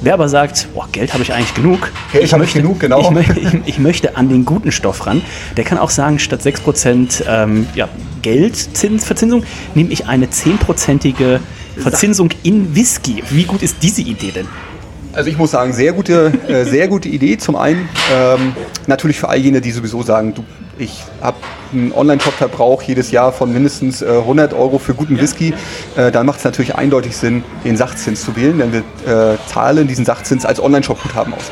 Wer 0.00 0.14
aber 0.14 0.28
sagt, 0.28 0.68
boah, 0.72 0.86
Geld 0.92 1.12
habe 1.12 1.24
ich 1.24 1.32
eigentlich 1.34 1.54
genug. 1.54 1.90
Geld 2.12 2.24
ich, 2.24 2.36
möchte, 2.36 2.62
genug, 2.62 2.78
genau. 2.78 3.00
Ich, 3.00 3.10
möchte, 3.10 3.40
ich, 3.40 3.54
ich, 3.66 3.78
möchte 3.80 4.16
an 4.16 4.28
den 4.28 4.44
guten 4.44 4.70
Stoff 4.70 5.04
ran. 5.06 5.20
Der 5.56 5.64
kann 5.64 5.78
auch 5.78 5.90
sagen, 5.90 6.20
statt 6.20 6.42
6% 6.42 7.24
ähm, 7.28 7.66
ja, 7.74 7.88
Geldverzinsung 8.22 9.42
nehme 9.74 9.90
ich 9.90 10.06
eine 10.06 10.26
10%ige 10.26 11.40
Verzinsung 11.80 12.30
in 12.42 12.74
Whisky. 12.74 13.22
Wie 13.30 13.44
gut 13.44 13.62
ist 13.62 13.76
diese 13.82 14.02
Idee 14.02 14.30
denn? 14.30 14.48
Also 15.12 15.28
ich 15.28 15.36
muss 15.36 15.50
sagen, 15.50 15.72
sehr 15.72 15.92
gute, 15.92 16.32
äh, 16.46 16.64
sehr 16.64 16.86
gute 16.86 17.08
Idee. 17.08 17.36
Zum 17.36 17.56
einen 17.56 17.88
ähm, 18.14 18.54
natürlich 18.86 19.18
für 19.18 19.28
all 19.28 19.38
jene, 19.38 19.60
die 19.60 19.72
sowieso 19.72 20.02
sagen, 20.02 20.34
du, 20.34 20.44
ich 20.78 21.02
habe 21.20 21.36
einen 21.72 21.92
Online-Shop-Verbrauch 21.92 22.82
jedes 22.82 23.10
Jahr 23.10 23.32
von 23.32 23.52
mindestens 23.52 24.02
äh, 24.02 24.06
100 24.06 24.54
Euro 24.54 24.78
für 24.78 24.94
guten 24.94 25.20
Whisky. 25.20 25.52
Äh, 25.96 26.12
dann 26.12 26.26
macht 26.26 26.38
es 26.38 26.44
natürlich 26.44 26.76
eindeutig 26.76 27.16
Sinn, 27.16 27.42
den 27.64 27.76
Sachzins 27.76 28.22
zu 28.22 28.36
wählen, 28.36 28.58
denn 28.58 28.72
wir 28.72 29.32
äh, 29.32 29.36
zahlen 29.48 29.88
diesen 29.88 30.04
Sachzins 30.04 30.44
als 30.46 30.62
Online-Shop-Guthaben 30.62 31.34
aus. 31.34 31.50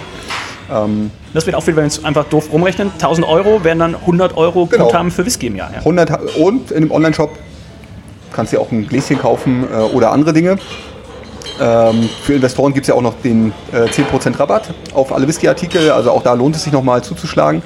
Ähm, 0.71 1.11
das 1.35 1.47
wird 1.47 1.57
auch 1.57 1.63
viel, 1.63 1.75
wenn 1.75 1.85
wir 1.85 1.89
es 1.89 2.05
einfach 2.05 2.25
doof 2.25 2.53
rumrechnen. 2.53 2.93
1000 2.93 3.27
Euro 3.27 3.65
wären 3.65 3.81
dann 3.81 3.95
100 3.95 4.37
Euro 4.37 4.67
genau. 4.67 4.87
Guthaben 4.87 5.11
für 5.11 5.27
Whisky 5.27 5.49
im 5.49 5.57
Jahr. 5.57 5.71
Ja. 5.73 5.79
100, 5.79 6.37
und 6.37 6.71
in 6.71 6.83
dem 6.83 6.91
Online-Shop 6.91 7.37
kannst 8.33 8.53
du 8.53 8.61
auch 8.61 8.71
ein 8.71 8.87
Gläschen 8.87 9.19
kaufen 9.19 9.65
äh, 9.65 9.77
oder 9.77 10.13
andere 10.13 10.33
Dinge. 10.33 10.59
Ähm, 11.61 12.09
für 12.23 12.35
Investoren 12.35 12.73
gibt 12.73 12.85
es 12.85 12.89
ja 12.89 12.95
auch 12.95 13.03
noch 13.03 13.15
den 13.23 13.53
äh, 13.73 13.89
10% 13.89 14.39
Rabatt 14.39 14.75
auf 14.95 15.13
alle 15.13 15.27
Whisky-Artikel, 15.27 15.91
also 15.91 16.11
auch 16.11 16.23
da 16.23 16.35
lohnt 16.35 16.55
es 16.55 16.65
sich 16.65 16.73
nochmal 16.73 17.03
zuzuschlagen. 17.03 17.63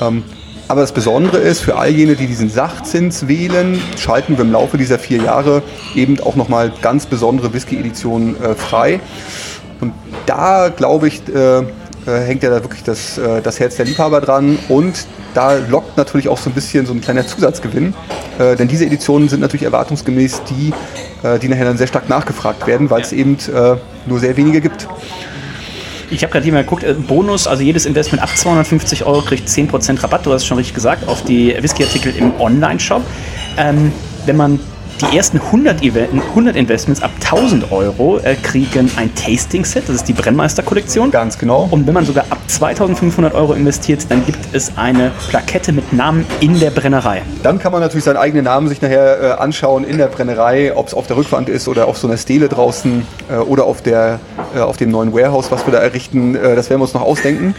Ähm, 0.00 0.22
aber 0.68 0.82
das 0.82 0.92
Besondere 0.92 1.38
ist, 1.38 1.60
für 1.60 1.76
all 1.76 1.90
jene, 1.90 2.14
die 2.14 2.26
diesen 2.26 2.50
Sachzins 2.50 3.26
wählen, 3.26 3.80
schalten 3.96 4.36
wir 4.36 4.44
im 4.44 4.52
Laufe 4.52 4.76
dieser 4.76 4.98
vier 4.98 5.22
Jahre 5.22 5.62
eben 5.94 6.20
auch 6.20 6.36
nochmal 6.36 6.70
ganz 6.82 7.06
besondere 7.06 7.54
Whisky-Editionen 7.54 8.40
äh, 8.40 8.54
frei. 8.54 9.00
Und 9.80 9.94
da, 10.26 10.68
glaube 10.68 11.08
ich, 11.08 11.26
äh, 11.28 11.62
äh, 12.08 12.24
hängt 12.24 12.42
ja 12.42 12.50
da 12.50 12.62
wirklich 12.62 12.82
das, 12.82 13.18
äh, 13.18 13.42
das 13.42 13.60
Herz 13.60 13.76
der 13.76 13.84
Liebhaber 13.84 14.20
dran. 14.20 14.58
Und 14.68 15.06
da 15.34 15.56
lockt 15.56 15.96
natürlich 15.96 16.28
auch 16.28 16.38
so 16.38 16.50
ein 16.50 16.54
bisschen 16.54 16.86
so 16.86 16.92
ein 16.92 17.00
kleiner 17.00 17.26
Zusatzgewinn. 17.26 17.94
Äh, 18.38 18.56
denn 18.56 18.68
diese 18.68 18.86
Editionen 18.86 19.28
sind 19.28 19.40
natürlich 19.40 19.64
erwartungsgemäß 19.64 20.42
die, 20.44 20.72
äh, 21.22 21.38
die 21.38 21.48
nachher 21.48 21.66
dann 21.66 21.76
sehr 21.76 21.86
stark 21.86 22.08
nachgefragt 22.08 22.66
werden, 22.66 22.90
weil 22.90 23.02
es 23.02 23.12
eben 23.12 23.36
nur 24.06 24.18
sehr 24.18 24.36
wenige 24.36 24.60
gibt. 24.60 24.88
Ich 26.10 26.22
habe 26.22 26.32
gerade 26.32 26.44
hier 26.44 26.54
mal 26.54 26.62
geguckt, 26.62 26.84
äh, 26.84 26.94
Bonus, 26.94 27.46
also 27.46 27.62
jedes 27.62 27.84
Investment 27.84 28.22
ab 28.22 28.34
250 28.34 29.04
Euro 29.04 29.20
kriegt 29.20 29.46
10% 29.46 30.02
Rabatt, 30.02 30.24
du 30.24 30.32
hast 30.32 30.42
es 30.42 30.46
schon 30.46 30.56
richtig 30.56 30.74
gesagt, 30.74 31.06
auf 31.06 31.22
die 31.22 31.54
Whisky-Artikel 31.60 32.16
im 32.16 32.32
Online-Shop. 32.40 33.02
Ähm, 33.58 33.92
wenn 34.24 34.36
man 34.36 34.58
die 35.00 35.16
ersten 35.16 35.40
100, 35.40 35.82
100 35.82 36.56
Investments 36.56 37.02
ab 37.02 37.10
1000 37.20 37.70
Euro 37.70 38.18
äh, 38.18 38.34
kriegen 38.34 38.90
ein 38.96 39.14
Tasting-Set, 39.14 39.84
das 39.88 39.96
ist 39.96 40.08
die 40.08 40.12
Brennmeister-Kollektion. 40.12 41.10
Ganz 41.10 41.38
genau. 41.38 41.68
Und 41.70 41.86
wenn 41.86 41.94
man 41.94 42.04
sogar 42.04 42.24
ab 42.30 42.38
2500 42.46 43.34
Euro 43.34 43.52
investiert, 43.52 44.06
dann 44.08 44.24
gibt 44.24 44.38
es 44.52 44.76
eine 44.76 45.12
Plakette 45.28 45.72
mit 45.72 45.92
Namen 45.92 46.26
in 46.40 46.58
der 46.58 46.70
Brennerei. 46.70 47.22
Dann 47.42 47.58
kann 47.58 47.72
man 47.72 47.80
natürlich 47.80 48.04
seinen 48.04 48.16
eigenen 48.16 48.44
Namen 48.44 48.68
sich 48.68 48.80
nachher 48.82 49.20
äh, 49.20 49.30
anschauen 49.32 49.84
in 49.84 49.98
der 49.98 50.06
Brennerei, 50.06 50.74
ob 50.74 50.88
es 50.88 50.94
auf 50.94 51.06
der 51.06 51.16
Rückwand 51.16 51.48
ist 51.48 51.68
oder 51.68 51.86
auf 51.86 51.98
so 51.98 52.08
einer 52.08 52.16
Stele 52.16 52.48
draußen 52.48 53.06
äh, 53.30 53.36
oder 53.36 53.64
auf, 53.64 53.82
der, 53.82 54.20
äh, 54.54 54.60
auf 54.60 54.76
dem 54.76 54.90
neuen 54.90 55.12
Warehouse, 55.12 55.50
was 55.50 55.66
wir 55.66 55.72
da 55.72 55.78
errichten. 55.78 56.34
Äh, 56.34 56.56
das 56.56 56.70
werden 56.70 56.80
wir 56.80 56.84
uns 56.84 56.94
noch 56.94 57.02
ausdenken. 57.02 57.54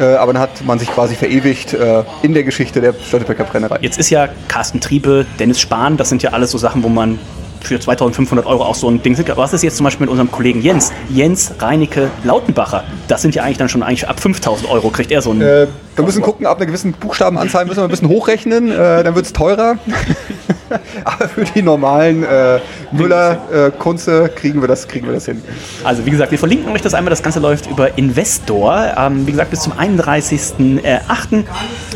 Äh, 0.00 0.14
aber 0.14 0.32
dann 0.32 0.42
hat 0.42 0.64
man 0.64 0.78
sich 0.78 0.90
quasi 0.90 1.14
verewigt 1.14 1.76
in 2.22 2.34
der 2.34 2.44
Geschichte 2.44 2.80
der 2.80 2.94
Störtebecker 2.94 3.44
Brennerei. 3.44 3.78
Jetzt 3.80 3.98
ist 3.98 4.10
ja 4.10 4.28
Carsten 4.48 4.80
Triebe, 4.80 5.26
Dennis 5.38 5.60
Spahn, 5.60 5.96
das 5.96 6.08
sind 6.08 6.22
ja 6.22 6.30
alles 6.30 6.50
so 6.50 6.58
Sachen, 6.58 6.71
Sachen, 6.72 6.84
wo 6.84 6.88
man 6.88 7.18
für 7.62 7.78
2500 7.78 8.46
Euro 8.46 8.64
auch 8.64 8.74
so 8.74 8.88
ein 8.88 9.02
Ding 9.02 9.14
sieht. 9.14 9.34
Was 9.36 9.52
ist 9.52 9.62
jetzt 9.62 9.76
zum 9.76 9.84
Beispiel 9.84 10.06
mit 10.06 10.10
unserem 10.10 10.30
Kollegen 10.30 10.62
Jens? 10.62 10.92
Jens 11.08 11.52
Reinecke 11.58 12.10
Lautenbacher. 12.24 12.84
Das 13.08 13.22
sind 13.22 13.34
ja 13.34 13.42
eigentlich 13.42 13.58
dann 13.58 13.68
schon 13.68 13.82
eigentlich 13.82 14.08
ab 14.08 14.20
5000 14.20 14.70
Euro 14.70 14.90
kriegt 14.90 15.10
er 15.10 15.22
so 15.22 15.30
ein. 15.32 15.40
Äh, 15.40 15.66
wir 15.94 16.04
müssen 16.04 16.22
gucken, 16.22 16.46
ab 16.46 16.56
einer 16.56 16.66
gewissen 16.66 16.92
Buchstabenanzahl 16.92 17.66
müssen 17.66 17.78
wir 17.78 17.84
ein 17.84 17.90
bisschen 17.90 18.08
hochrechnen, 18.08 18.70
äh, 18.70 19.04
dann 19.04 19.14
wird 19.14 19.26
es 19.26 19.32
teurer. 19.32 19.76
Aber 21.04 21.28
für 21.28 21.44
die 21.44 21.62
normalen 21.62 22.24
äh, 22.24 22.60
Müller, 22.92 23.38
äh, 23.52 23.70
Kunze 23.70 24.30
kriegen 24.34 24.60
wir, 24.60 24.68
das, 24.68 24.88
kriegen 24.88 25.06
wir 25.06 25.14
das 25.14 25.26
hin. 25.26 25.42
Also 25.84 26.06
wie 26.06 26.10
gesagt, 26.10 26.30
wir 26.30 26.38
verlinken 26.38 26.72
euch 26.72 26.82
das 26.82 26.94
einmal. 26.94 27.10
Das 27.10 27.22
Ganze 27.22 27.40
läuft 27.40 27.70
über 27.70 27.98
Investor. 27.98 28.94
Ähm, 28.96 29.26
wie 29.26 29.32
gesagt, 29.32 29.50
bis 29.50 29.60
zum 29.60 29.74
31.08. 29.74 31.44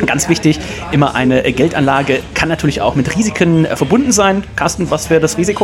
Ganz 0.05 0.29
wichtig, 0.29 0.61
immer 0.93 1.15
eine 1.15 1.43
Geldanlage 1.53 2.21
kann 2.35 2.49
natürlich 2.49 2.81
auch 2.81 2.95
mit 2.95 3.17
Risiken 3.17 3.65
äh, 3.65 3.77
verbunden 3.77 4.13
sein. 4.13 4.45
Carsten, 4.57 4.91
was 4.91 5.09
wäre 5.11 5.21
das 5.21 5.39
Risiko? 5.39 5.56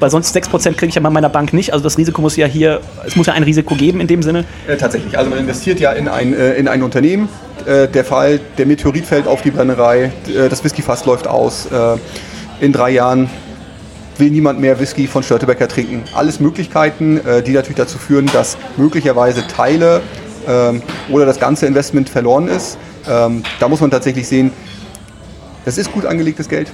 Weil 0.00 0.10
sonst 0.10 0.36
6% 0.36 0.74
kriege 0.74 0.86
ich 0.86 0.94
ja 0.94 1.00
bei 1.00 1.10
meiner 1.10 1.28
Bank 1.28 1.52
nicht. 1.52 1.72
Also 1.72 1.82
das 1.82 1.98
Risiko 1.98 2.20
muss 2.20 2.36
ja 2.36 2.46
hier, 2.46 2.80
es 3.06 3.16
muss 3.16 3.26
ja 3.26 3.32
ein 3.32 3.42
Risiko 3.42 3.74
geben 3.74 4.00
in 4.00 4.06
dem 4.06 4.22
Sinne. 4.22 4.44
Äh, 4.66 4.76
tatsächlich, 4.76 5.16
also 5.18 5.30
man 5.30 5.38
investiert 5.40 5.80
ja 5.80 5.92
in 5.92 6.08
ein, 6.08 6.34
äh, 6.34 6.54
in 6.54 6.68
ein 6.68 6.82
Unternehmen. 6.82 7.28
Äh, 7.66 7.88
der 7.88 8.04
Fall, 8.04 8.40
der 8.56 8.66
Meteorit 8.66 9.04
fällt 9.04 9.26
auf 9.26 9.42
die 9.42 9.50
Brennerei, 9.50 10.12
äh, 10.26 10.48
das 10.48 10.62
Whiskyfass 10.64 11.04
läuft 11.04 11.26
aus. 11.26 11.66
Äh, 11.66 11.96
in 12.64 12.72
drei 12.72 12.90
Jahren 12.90 13.28
will 14.18 14.30
niemand 14.30 14.60
mehr 14.60 14.78
Whisky 14.80 15.06
von 15.06 15.22
Störtebecker 15.22 15.68
trinken. 15.68 16.04
Alles 16.14 16.40
Möglichkeiten, 16.40 17.18
äh, 17.24 17.42
die 17.42 17.52
natürlich 17.52 17.76
dazu 17.76 17.98
führen, 17.98 18.26
dass 18.32 18.56
möglicherweise 18.76 19.46
Teile 19.46 20.00
ähm, 20.46 20.82
oder 21.10 21.26
das 21.26 21.38
ganze 21.38 21.66
Investment 21.66 22.08
verloren 22.08 22.48
ist. 22.48 22.78
Ähm, 23.08 23.42
da 23.60 23.68
muss 23.68 23.80
man 23.80 23.90
tatsächlich 23.90 24.26
sehen, 24.26 24.50
das 25.64 25.78
ist 25.78 25.92
gut 25.92 26.04
angelegtes 26.06 26.48
Geld, 26.48 26.68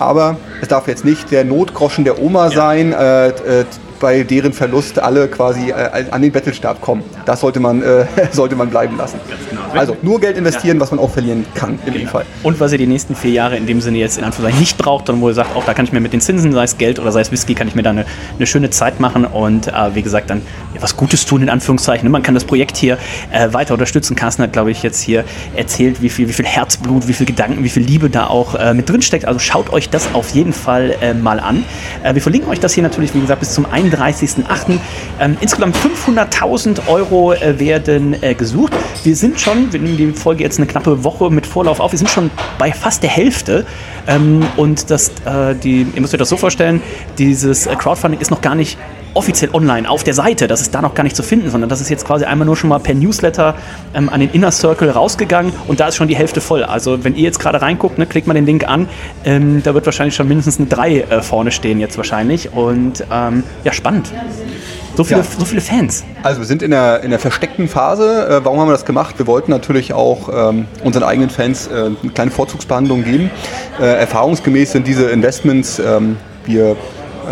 aber 0.00 0.36
es 0.60 0.68
darf 0.68 0.88
jetzt 0.88 1.04
nicht 1.04 1.30
der 1.30 1.44
Notgroschen 1.44 2.04
der 2.04 2.20
Oma 2.20 2.50
sein, 2.50 2.92
äh, 2.92 3.28
äh, 3.28 3.64
bei 4.00 4.22
deren 4.22 4.52
Verlust 4.52 4.98
alle 4.98 5.28
quasi 5.28 5.70
äh, 5.70 6.06
an 6.10 6.22
den 6.22 6.32
Bettelstab 6.32 6.80
kommen. 6.80 7.04
Das 7.26 7.40
sollte 7.40 7.60
man, 7.60 7.82
äh, 7.82 8.06
sollte 8.32 8.56
man 8.56 8.70
bleiben 8.70 8.96
lassen. 8.96 9.20
Genau. 9.48 9.60
Also 9.74 9.96
nur 10.02 10.18
Geld 10.20 10.36
investieren, 10.36 10.78
ja. 10.78 10.80
was 10.80 10.90
man 10.90 10.98
auch 10.98 11.10
verlieren 11.10 11.46
kann, 11.54 11.78
im 11.86 11.92
genau. 11.92 12.10
Fall. 12.10 12.24
Und 12.42 12.58
was 12.58 12.72
ihr 12.72 12.78
die 12.78 12.86
nächsten 12.86 13.14
vier 13.14 13.30
Jahre 13.30 13.56
in 13.56 13.66
dem 13.66 13.80
Sinne 13.80 13.98
jetzt 13.98 14.18
in 14.18 14.24
Anführungszeichen 14.24 14.60
nicht 14.60 14.78
braucht, 14.78 15.06
sondern 15.06 15.22
wo 15.22 15.28
ihr 15.28 15.34
sagt, 15.34 15.54
auch 15.54 15.64
da 15.64 15.74
kann 15.74 15.84
ich 15.84 15.92
mir 15.92 16.00
mit 16.00 16.12
den 16.12 16.20
Zinsen, 16.20 16.52
sei 16.52 16.64
es 16.64 16.78
Geld 16.78 16.98
oder 16.98 17.12
sei 17.12 17.20
es 17.20 17.30
Whisky, 17.30 17.54
kann 17.54 17.68
ich 17.68 17.74
mir 17.74 17.82
da 17.82 17.90
eine, 17.90 18.06
eine 18.36 18.46
schöne 18.46 18.70
Zeit 18.70 18.98
machen 18.98 19.24
und 19.24 19.68
äh, 19.68 19.94
wie 19.94 20.02
gesagt 20.02 20.30
dann 20.30 20.42
ja, 20.74 20.82
was 20.82 20.96
Gutes 20.96 21.26
tun, 21.26 21.42
in 21.42 21.50
Anführungszeichen. 21.50 22.10
Man 22.10 22.22
kann 22.22 22.34
das 22.34 22.44
Projekt 22.44 22.76
hier 22.76 22.98
äh, 23.30 23.52
weiter 23.52 23.74
unterstützen. 23.74 24.16
Carsten 24.16 24.42
hat, 24.42 24.52
glaube 24.52 24.70
ich, 24.70 24.82
jetzt 24.82 25.00
hier 25.00 25.24
erzählt, 25.54 26.02
wie 26.02 26.08
viel, 26.08 26.28
wie 26.28 26.32
viel 26.32 26.46
Herzblut, 26.46 27.06
wie 27.06 27.12
viel 27.12 27.26
Gedanken, 27.26 27.62
wie 27.62 27.68
viel 27.68 27.82
Liebe 27.82 28.08
da 28.08 28.26
auch 28.26 28.54
äh, 28.54 28.74
mit 28.74 28.88
drin 28.88 29.02
steckt. 29.02 29.26
Also 29.26 29.38
schaut 29.38 29.70
euch 29.72 29.90
das 29.90 30.14
auf 30.14 30.30
jeden 30.30 30.52
Fall 30.52 30.96
äh, 31.00 31.14
mal 31.14 31.38
an. 31.38 31.64
Äh, 32.02 32.14
wir 32.14 32.22
verlinken 32.22 32.50
euch 32.50 32.60
das 32.60 32.72
hier 32.72 32.82
natürlich, 32.82 33.14
wie 33.14 33.20
gesagt, 33.20 33.40
bis 33.40 33.52
zum 33.52 33.66
31. 33.66 33.89
31.08. 33.96 34.78
Ähm, 35.20 35.36
insgesamt 35.40 35.76
500.000 35.76 36.88
Euro 36.88 37.32
äh, 37.32 37.58
werden 37.58 38.20
äh, 38.22 38.34
gesucht. 38.34 38.72
Wir 39.04 39.16
sind 39.16 39.40
schon, 39.40 39.72
wir 39.72 39.80
nehmen 39.80 39.96
die 39.96 40.12
Folge 40.12 40.42
jetzt 40.42 40.58
eine 40.58 40.66
knappe 40.66 41.04
Woche 41.04 41.30
mit 41.30 41.46
Vorlauf 41.46 41.80
auf, 41.80 41.92
wir 41.92 41.98
sind 41.98 42.10
schon 42.10 42.30
bei 42.58 42.72
fast 42.72 43.02
der 43.02 43.10
Hälfte. 43.10 43.66
Ähm, 44.06 44.46
und 44.56 44.90
das, 44.90 45.10
äh, 45.24 45.54
die, 45.54 45.86
ihr 45.94 46.00
müsst 46.00 46.14
euch 46.14 46.18
das 46.18 46.28
so 46.28 46.36
vorstellen, 46.36 46.82
dieses 47.18 47.66
äh, 47.66 47.74
Crowdfunding 47.76 48.20
ist 48.20 48.30
noch 48.30 48.40
gar 48.40 48.54
nicht 48.54 48.78
offiziell 49.14 49.50
online 49.52 49.88
auf 49.88 50.04
der 50.04 50.14
Seite. 50.14 50.46
Das 50.46 50.60
ist 50.60 50.74
da 50.74 50.82
noch 50.82 50.94
gar 50.94 51.02
nicht 51.02 51.16
zu 51.16 51.22
finden, 51.22 51.50
sondern 51.50 51.68
das 51.68 51.80
ist 51.80 51.88
jetzt 51.88 52.06
quasi 52.06 52.24
einmal 52.24 52.46
nur 52.46 52.56
schon 52.56 52.70
mal 52.70 52.78
per 52.78 52.94
Newsletter 52.94 53.54
ähm, 53.94 54.08
an 54.08 54.20
den 54.20 54.30
Inner 54.30 54.50
Circle 54.50 54.90
rausgegangen 54.90 55.52
und 55.68 55.80
da 55.80 55.88
ist 55.88 55.96
schon 55.96 56.08
die 56.08 56.16
Hälfte 56.16 56.40
voll. 56.40 56.64
Also 56.64 57.04
wenn 57.04 57.14
ihr 57.14 57.22
jetzt 57.22 57.38
gerade 57.38 57.60
reinguckt, 57.62 57.98
ne, 57.98 58.06
klickt 58.06 58.26
mal 58.26 58.34
den 58.34 58.46
Link 58.46 58.66
an, 58.68 58.88
ähm, 59.24 59.62
da 59.62 59.74
wird 59.74 59.86
wahrscheinlich 59.86 60.14
schon 60.14 60.28
mindestens 60.28 60.58
eine 60.58 60.68
3 60.68 61.00
äh, 61.00 61.22
vorne 61.22 61.50
stehen 61.50 61.80
jetzt 61.80 61.96
wahrscheinlich 61.96 62.52
und 62.52 63.04
ähm, 63.10 63.42
ja, 63.64 63.72
spannend. 63.72 64.12
So 64.96 65.04
viele, 65.04 65.20
ja. 65.20 65.26
so 65.38 65.44
viele 65.44 65.60
Fans. 65.60 66.04
Also 66.22 66.40
wir 66.40 66.46
sind 66.46 66.62
in 66.62 66.72
der, 66.72 67.02
in 67.02 67.10
der 67.10 67.18
versteckten 67.18 67.68
Phase. 67.68 68.26
Äh, 68.26 68.44
warum 68.44 68.60
haben 68.60 68.68
wir 68.68 68.72
das 68.72 68.84
gemacht? 68.84 69.14
Wir 69.18 69.26
wollten 69.26 69.50
natürlich 69.50 69.92
auch 69.92 70.28
ähm, 70.50 70.66
unseren 70.84 71.04
eigenen 71.04 71.30
Fans 71.30 71.68
äh, 71.68 71.90
eine 72.02 72.12
kleine 72.12 72.30
Vorzugsbehandlung 72.30 73.04
geben. 73.04 73.30
Äh, 73.80 73.84
erfahrungsgemäß 73.84 74.72
sind 74.72 74.86
diese 74.86 75.08
Investments, 75.10 75.78
ähm, 75.78 76.16
wir 76.44 76.76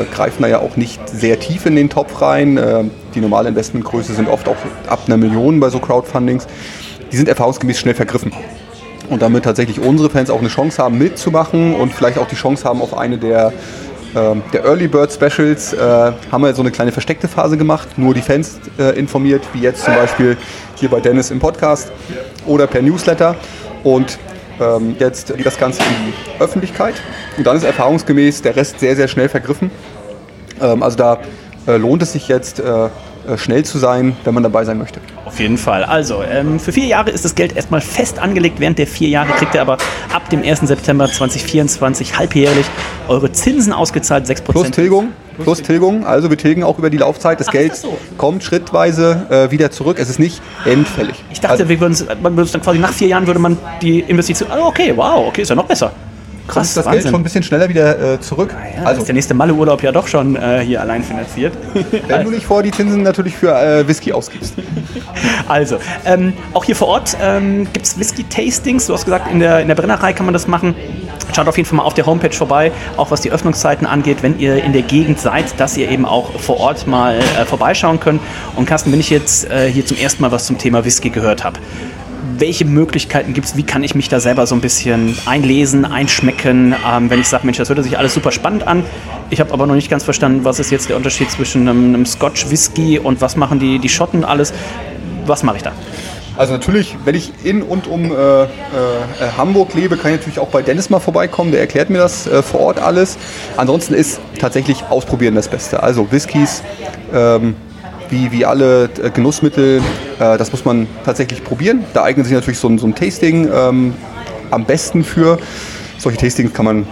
greifen 0.04 0.42
da 0.42 0.48
ja 0.48 0.58
auch 0.60 0.76
nicht 0.76 1.08
sehr 1.08 1.38
tief 1.38 1.66
in 1.66 1.76
den 1.76 1.90
Topf 1.90 2.20
rein. 2.20 2.56
Äh, 2.56 2.84
die 3.14 3.20
normale 3.20 3.48
Investmentgröße 3.48 4.14
sind 4.14 4.28
oft 4.28 4.48
auch 4.48 4.56
ab 4.86 5.00
einer 5.06 5.16
Million 5.16 5.60
bei 5.60 5.70
so 5.70 5.78
Crowdfundings. 5.78 6.46
Die 7.10 7.16
sind 7.16 7.28
erfahrungsgemäß 7.28 7.78
schnell 7.78 7.94
vergriffen. 7.94 8.32
Und 9.08 9.22
damit 9.22 9.44
tatsächlich 9.44 9.80
unsere 9.80 10.10
Fans 10.10 10.28
auch 10.28 10.40
eine 10.40 10.48
Chance 10.48 10.82
haben 10.82 10.98
mitzumachen 10.98 11.74
und 11.74 11.94
vielleicht 11.94 12.18
auch 12.18 12.28
die 12.28 12.36
Chance 12.36 12.64
haben 12.64 12.82
auf 12.82 12.96
eine 12.96 13.16
der 13.16 13.52
ähm, 14.16 14.42
der 14.52 14.64
Early 14.64 14.88
Bird 14.88 15.12
Specials 15.12 15.72
äh, 15.74 15.78
haben 16.32 16.42
wir 16.42 16.54
so 16.54 16.62
eine 16.62 16.70
kleine 16.70 16.92
versteckte 16.92 17.28
Phase 17.28 17.56
gemacht, 17.56 17.98
nur 17.98 18.14
die 18.14 18.22
Fans 18.22 18.58
äh, 18.78 18.98
informiert, 18.98 19.42
wie 19.52 19.60
jetzt 19.60 19.84
zum 19.84 19.94
Beispiel 19.94 20.36
hier 20.76 20.88
bei 20.88 21.00
Dennis 21.00 21.30
im 21.30 21.38
Podcast 21.38 21.92
oder 22.46 22.66
per 22.66 22.80
Newsletter. 22.80 23.36
Und 23.84 24.18
ähm, 24.60 24.96
jetzt 24.98 25.34
geht 25.36 25.46
das 25.46 25.58
Ganze 25.58 25.82
in 25.82 26.12
die 26.12 26.42
Öffentlichkeit 26.42 26.94
und 27.36 27.46
dann 27.46 27.56
ist 27.56 27.64
erfahrungsgemäß 27.64 28.42
der 28.42 28.56
Rest 28.56 28.80
sehr, 28.80 28.96
sehr 28.96 29.08
schnell 29.08 29.28
vergriffen. 29.28 29.70
Ähm, 30.60 30.82
also 30.82 30.96
da 30.96 31.18
äh, 31.66 31.76
lohnt 31.76 32.02
es 32.02 32.12
sich 32.12 32.28
jetzt 32.28 32.60
äh, 32.60 32.88
schnell 33.36 33.64
zu 33.64 33.78
sein, 33.78 34.16
wenn 34.24 34.34
man 34.34 34.42
dabei 34.42 34.64
sein 34.64 34.78
möchte. 34.78 35.00
Auf 35.24 35.38
jeden 35.40 35.58
Fall. 35.58 35.84
Also, 35.84 36.22
ähm, 36.22 36.58
für 36.58 36.72
vier 36.72 36.86
Jahre 36.86 37.10
ist 37.10 37.24
das 37.24 37.34
Geld 37.34 37.54
erstmal 37.54 37.80
fest 37.80 38.18
angelegt. 38.18 38.60
Während 38.60 38.78
der 38.78 38.86
vier 38.86 39.08
Jahre 39.08 39.32
kriegt 39.32 39.54
ihr 39.54 39.60
aber 39.60 39.78
ab 40.12 40.28
dem 40.30 40.42
1. 40.42 40.60
September 40.60 41.10
2024 41.10 42.16
halbjährlich 42.18 42.66
eure 43.08 43.30
Zinsen 43.32 43.72
ausgezahlt, 43.72 44.26
6%. 44.26 44.42
Plus 44.42 44.70
Tilgung. 44.70 45.08
Plus 45.42 45.62
Tilgung, 45.62 46.04
also 46.04 46.30
wir 46.30 46.36
tilgen 46.36 46.64
auch 46.64 46.78
über 46.78 46.90
die 46.90 46.96
Laufzeit. 46.96 47.38
Das 47.38 47.48
Ach, 47.48 47.52
Geld 47.52 47.72
das 47.72 47.82
so? 47.82 47.96
kommt 48.16 48.42
schrittweise 48.42 49.26
äh, 49.30 49.50
wieder 49.52 49.70
zurück. 49.70 49.98
Es 50.00 50.10
ist 50.10 50.18
nicht 50.18 50.42
endfällig. 50.64 51.22
Ich 51.30 51.40
dachte, 51.40 51.52
also, 51.52 51.68
wir 51.68 51.80
würden 51.80 51.96
man 52.22 52.36
würde 52.36 52.50
dann 52.50 52.60
quasi 52.60 52.78
nach 52.78 52.92
vier 52.92 53.08
Jahren 53.08 53.26
würde 53.26 53.38
man 53.38 53.56
die 53.80 54.00
Investition. 54.00 54.48
Oh, 54.50 54.66
okay, 54.66 54.92
wow, 54.96 55.28
okay, 55.28 55.42
ist 55.42 55.48
ja 55.48 55.54
noch 55.54 55.66
besser. 55.66 55.92
Krass, 56.48 56.74
das 56.74 56.86
Wahnsinn. 56.86 57.02
Geld 57.02 57.12
schon 57.12 57.20
ein 57.20 57.24
bisschen 57.24 57.42
schneller 57.42 57.68
wieder 57.68 58.14
äh, 58.14 58.20
zurück. 58.20 58.54
Ah, 58.58 58.78
ja, 58.80 58.84
also 58.84 59.00
ist 59.02 59.06
der 59.06 59.14
nächste 59.14 59.34
Malle-Urlaub 59.34 59.82
ja 59.82 59.92
doch 59.92 60.08
schon 60.08 60.34
äh, 60.34 60.60
hier 60.64 60.80
allein 60.80 61.02
finanziert. 61.04 61.52
Wenn 62.08 62.24
du 62.24 62.30
nicht 62.30 62.46
vor 62.46 62.62
die 62.62 62.70
Zinsen 62.70 63.02
natürlich 63.02 63.36
für 63.36 63.52
äh, 63.52 63.86
Whisky 63.86 64.12
ausgibst. 64.12 64.54
Also, 65.48 65.78
ähm, 66.04 66.34
auch 66.52 66.64
hier 66.64 66.76
vor 66.76 66.88
Ort 66.88 67.16
ähm, 67.22 67.66
gibt 67.72 67.86
es 67.86 67.98
Whisky-Tastings. 67.98 68.86
Du 68.86 68.92
hast 68.92 69.06
gesagt, 69.06 69.32
in 69.32 69.40
der, 69.40 69.60
in 69.60 69.68
der 69.68 69.74
Brennerei 69.74 70.12
kann 70.12 70.26
man 70.26 70.34
das 70.34 70.46
machen. 70.46 70.74
Schaut 71.34 71.48
auf 71.48 71.56
jeden 71.56 71.68
Fall 71.68 71.78
mal 71.78 71.84
auf 71.84 71.94
der 71.94 72.06
Homepage 72.06 72.32
vorbei, 72.32 72.70
auch 72.96 73.10
was 73.10 73.22
die 73.22 73.30
Öffnungszeiten 73.30 73.86
angeht, 73.86 74.22
wenn 74.22 74.38
ihr 74.38 74.62
in 74.62 74.72
der 74.72 74.82
Gegend 74.82 75.18
seid, 75.18 75.58
dass 75.58 75.76
ihr 75.76 75.90
eben 75.90 76.04
auch 76.04 76.38
vor 76.38 76.58
Ort 76.60 76.86
mal 76.86 77.18
äh, 77.18 77.44
vorbeischauen 77.44 78.00
könnt. 78.00 78.20
Und 78.56 78.66
Carsten, 78.66 78.92
wenn 78.92 79.00
ich 79.00 79.10
jetzt 79.10 79.50
äh, 79.50 79.70
hier 79.70 79.86
zum 79.86 79.96
ersten 79.96 80.22
Mal 80.22 80.32
was 80.32 80.46
zum 80.46 80.58
Thema 80.58 80.84
Whisky 80.84 81.10
gehört 81.10 81.44
habe, 81.44 81.58
welche 82.36 82.64
Möglichkeiten 82.64 83.34
gibt 83.34 83.46
es, 83.46 83.56
wie 83.56 83.62
kann 83.62 83.82
ich 83.82 83.94
mich 83.94 84.08
da 84.08 84.20
selber 84.20 84.46
so 84.46 84.54
ein 84.54 84.60
bisschen 84.60 85.16
einlesen, 85.26 85.84
einschmecken, 85.84 86.74
ähm, 86.86 87.10
wenn 87.10 87.20
ich 87.20 87.28
sage, 87.28 87.46
Mensch, 87.46 87.58
das 87.58 87.68
hört 87.68 87.82
sich 87.82 87.98
alles 87.98 88.14
super 88.14 88.32
spannend 88.32 88.66
an. 88.66 88.84
Ich 89.30 89.40
habe 89.40 89.52
aber 89.52 89.66
noch 89.66 89.74
nicht 89.74 89.90
ganz 89.90 90.04
verstanden, 90.04 90.44
was 90.44 90.58
ist 90.58 90.70
jetzt 90.70 90.88
der 90.88 90.96
Unterschied 90.96 91.30
zwischen 91.30 91.68
einem, 91.68 91.94
einem 91.94 92.06
Scotch 92.06 92.50
Whisky 92.50 92.98
und 92.98 93.20
was 93.20 93.36
machen 93.36 93.58
die, 93.58 93.78
die 93.78 93.88
Schotten 93.88 94.24
alles. 94.24 94.52
Was 95.26 95.42
mache 95.42 95.58
ich 95.58 95.62
da? 95.62 95.72
Also 96.38 96.52
natürlich, 96.52 96.96
wenn 97.04 97.16
ich 97.16 97.32
in 97.42 97.62
und 97.62 97.88
um 97.88 98.12
äh, 98.12 98.44
äh, 98.44 98.46
Hamburg 99.36 99.74
lebe, 99.74 99.96
kann 99.96 100.12
ich 100.12 100.18
natürlich 100.18 100.38
auch 100.38 100.50
bei 100.50 100.62
Dennis 100.62 100.88
mal 100.88 101.00
vorbeikommen. 101.00 101.50
Der 101.50 101.58
erklärt 101.58 101.90
mir 101.90 101.98
das 101.98 102.28
äh, 102.28 102.44
vor 102.44 102.60
Ort 102.60 102.78
alles. 102.78 103.18
Ansonsten 103.56 103.94
ist 103.94 104.20
tatsächlich 104.38 104.84
Ausprobieren 104.88 105.34
das 105.34 105.48
Beste. 105.48 105.82
Also 105.82 106.12
Whiskys, 106.12 106.62
ähm, 107.12 107.56
wie, 108.10 108.32
wie 108.32 108.44
alle 108.44 108.84
äh, 109.02 109.10
Genussmittel, 109.10 109.78
äh, 110.18 110.38
das 110.38 110.52
muss 110.52 110.64
man 110.64 110.86
tatsächlich 111.04 111.44
probieren. 111.44 111.84
Da 111.94 112.04
eignet 112.04 112.26
sich 112.26 112.34
natürlich 112.34 112.58
so 112.58 112.68
ein, 112.68 112.78
so 112.78 112.86
ein 112.86 112.94
Tasting 112.94 113.48
ähm, 113.52 113.94
am 114.50 114.64
besten 114.64 115.04
für. 115.04 115.38
Solche 115.98 116.18
Tastings 116.18 116.52
kann 116.52 116.64
man, 116.64 116.86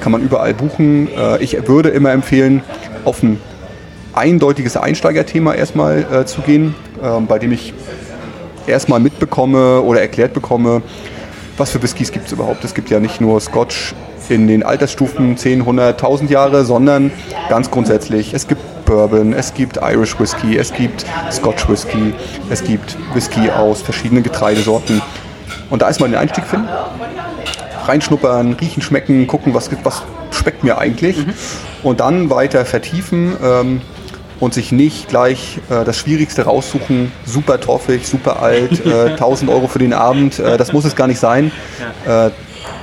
kann 0.00 0.12
man 0.12 0.22
überall 0.22 0.54
buchen. 0.54 1.08
Äh, 1.08 1.42
ich 1.42 1.56
würde 1.68 1.88
immer 1.90 2.12
empfehlen, 2.12 2.62
auf 3.04 3.22
ein 3.22 3.40
eindeutiges 4.14 4.76
Einsteigerthema 4.76 5.54
erstmal 5.54 6.26
zu 6.26 6.42
gehen, 6.42 6.74
ähm, 7.02 7.26
bei 7.26 7.38
dem 7.38 7.50
ich 7.50 7.72
erstmal 8.66 9.00
mitbekomme 9.00 9.80
oder 9.80 10.02
erklärt 10.02 10.34
bekomme, 10.34 10.82
was 11.56 11.70
für 11.70 11.82
Whiskys 11.82 12.12
gibt 12.12 12.26
es 12.26 12.32
überhaupt. 12.32 12.64
Es 12.64 12.74
gibt 12.74 12.90
ja 12.90 13.00
nicht 13.00 13.20
nur 13.20 13.40
Scotch 13.40 13.94
in 14.28 14.46
den 14.46 14.62
Altersstufen 14.62 15.36
10, 15.36 15.60
100, 15.60 16.02
1000 16.02 16.30
Jahre, 16.30 16.64
sondern 16.64 17.10
ganz 17.48 17.70
grundsätzlich, 17.70 18.34
es 18.34 18.48
gibt 18.48 18.84
Bourbon, 18.84 19.32
es 19.32 19.54
gibt 19.54 19.78
Irish 19.82 20.18
Whisky, 20.18 20.56
es 20.56 20.72
gibt 20.72 21.04
Scotch 21.30 21.68
Whisky, 21.68 22.14
es 22.50 22.64
gibt 22.64 22.96
Whisky 23.14 23.50
aus 23.50 23.82
verschiedenen 23.82 24.22
Getreidesorten. 24.22 25.02
Und 25.70 25.82
da 25.82 25.88
ist 25.88 26.00
mal 26.00 26.08
den 26.08 26.16
Einstieg 26.16 26.44
finden. 26.44 26.68
Reinschnuppern, 27.86 28.54
riechen, 28.54 28.82
schmecken, 28.82 29.26
gucken, 29.26 29.54
was, 29.54 29.70
was 29.82 30.02
schmeckt 30.30 30.64
mir 30.64 30.78
eigentlich. 30.78 31.26
Mhm. 31.26 31.34
Und 31.82 32.00
dann 32.00 32.30
weiter 32.30 32.64
vertiefen. 32.64 33.36
Ähm, 33.42 33.80
und 34.42 34.52
sich 34.52 34.72
nicht 34.72 35.08
gleich 35.08 35.60
äh, 35.70 35.84
das 35.84 35.96
Schwierigste 35.96 36.42
raussuchen, 36.42 37.12
super 37.24 37.60
toffig, 37.60 38.08
super 38.08 38.42
alt, 38.42 38.84
äh, 38.84 39.10
1000 39.10 39.48
Euro 39.48 39.68
für 39.68 39.78
den 39.78 39.92
Abend, 39.92 40.40
äh, 40.40 40.56
das 40.56 40.72
muss 40.72 40.84
es 40.84 40.96
gar 40.96 41.06
nicht 41.06 41.20
sein. 41.20 41.52
Äh, 42.04 42.30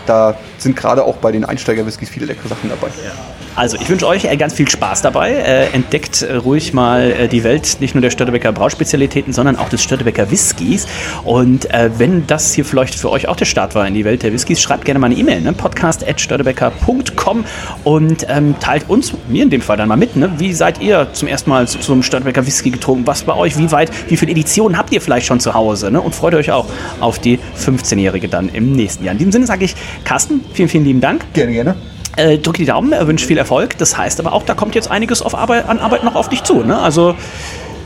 da 0.05 0.35
sind 0.57 0.77
gerade 0.77 1.03
auch 1.03 1.17
bei 1.17 1.33
den 1.33 1.43
Einsteiger-Whiskys 1.43 2.09
viele 2.09 2.27
leckere 2.27 2.47
Sachen 2.47 2.69
dabei. 2.69 2.87
Ja. 3.03 3.11
Also, 3.59 3.75
ich 3.75 3.89
wünsche 3.89 4.07
euch 4.07 4.23
äh, 4.23 4.37
ganz 4.37 4.53
viel 4.53 4.69
Spaß 4.69 5.01
dabei. 5.01 5.33
Äh, 5.33 5.73
entdeckt 5.73 6.21
äh, 6.21 6.35
ruhig 6.35 6.71
mal 6.71 7.27
die 7.27 7.43
Welt 7.43 7.81
nicht 7.81 7.93
nur 7.93 8.01
der 8.01 8.09
Störtebecker 8.09 8.53
Brauspezialitäten, 8.53 9.33
sondern 9.33 9.57
auch 9.57 9.67
des 9.67 9.83
Störtebecker 9.83 10.31
Whiskys. 10.31 10.87
Und 11.25 11.67
wenn 11.97 12.25
das 12.25 12.53
hier 12.53 12.63
vielleicht 12.63 12.95
für 12.95 13.11
euch 13.11 13.27
auch 13.27 13.35
der 13.35 13.45
Start 13.45 13.75
war 13.75 13.85
in 13.85 13.93
die 13.93 14.05
Welt 14.05 14.23
der 14.23 14.31
Whiskys, 14.31 14.61
schreibt 14.61 14.85
gerne 14.85 14.99
mal 14.99 15.07
eine 15.07 15.15
E-Mail, 15.15 15.41
ne? 15.41 15.51
podcast.störtebecker.com 15.51 17.45
und 17.83 18.25
ähm, 18.29 18.55
teilt 18.59 18.89
uns, 18.89 19.13
mir 19.27 19.43
in 19.43 19.49
dem 19.49 19.61
Fall 19.61 19.75
dann 19.75 19.89
mal 19.89 19.97
mit, 19.97 20.15
ne? 20.15 20.31
wie 20.37 20.53
seid 20.53 20.81
ihr 20.81 21.09
zum 21.11 21.27
ersten 21.27 21.49
Mal 21.49 21.67
zum 21.67 22.01
Störtebecker 22.01 22.45
Whisky 22.45 22.69
getrunken? 22.69 23.05
Was 23.07 23.23
bei 23.23 23.35
euch? 23.35 23.57
Wie 23.57 23.71
weit? 23.71 23.91
Wie 24.09 24.15
viele 24.15 24.31
Editionen 24.31 24.77
habt 24.77 24.93
ihr 24.93 25.01
vielleicht 25.01 25.27
schon 25.27 25.39
zu 25.39 25.53
Hause? 25.53 25.91
Ne? 25.91 25.99
Und 25.99 26.15
freut 26.15 26.35
euch 26.35 26.51
auch 26.51 26.67
auf 27.01 27.19
die 27.19 27.39
15-Jährige 27.57 28.29
dann 28.29 28.49
im 28.49 28.71
nächsten 28.71 29.03
Jahr. 29.03 29.11
In 29.11 29.17
diesem 29.17 29.31
Sinne 29.31 29.47
sage 29.47 29.65
ich, 29.65 29.75
Carsten, 30.05 30.41
vielen, 30.53 30.69
vielen 30.69 30.85
lieben 30.85 31.01
Dank. 31.01 31.25
Gerne, 31.33 31.51
gerne. 31.51 31.75
Äh, 32.19 32.37
drück 32.37 32.57
die 32.57 32.65
Daumen, 32.65 32.91
er 32.91 33.07
wünscht 33.07 33.25
viel 33.25 33.37
Erfolg. 33.37 33.77
Das 33.77 33.97
heißt 33.97 34.19
aber 34.19 34.33
auch, 34.33 34.43
da 34.43 34.53
kommt 34.53 34.75
jetzt 34.75 34.91
einiges 34.91 35.21
Arbeit, 35.21 35.69
an 35.69 35.79
Arbeit 35.79 36.03
noch 36.03 36.15
auf 36.15 36.27
dich 36.27 36.43
zu. 36.43 36.63
Ne? 36.63 36.77
Also 36.77 37.15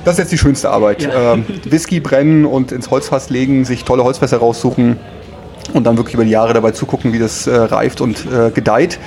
das 0.05 0.15
ist 0.15 0.19
jetzt 0.19 0.31
die 0.31 0.37
schönste 0.37 0.71
Arbeit. 0.71 1.03
Ja. 1.03 1.33
Ähm, 1.33 1.45
Whisky 1.65 1.99
brennen 1.99 2.45
und 2.45 2.71
ins 2.71 2.89
Holzfass 2.89 3.29
legen, 3.29 3.63
sich 3.63 3.83
tolle 3.83 4.03
Holzfässer 4.03 4.37
raussuchen 4.37 4.97
und 5.73 5.85
dann 5.85 5.97
wirklich 5.97 6.15
über 6.15 6.25
die 6.25 6.31
Jahre 6.31 6.53
dabei 6.53 6.71
zugucken, 6.71 7.13
wie 7.13 7.19
das 7.19 7.47
äh, 7.47 7.55
reift 7.55 8.01
und 8.01 8.25
äh, 8.25 8.49
gedeiht. 8.49 8.99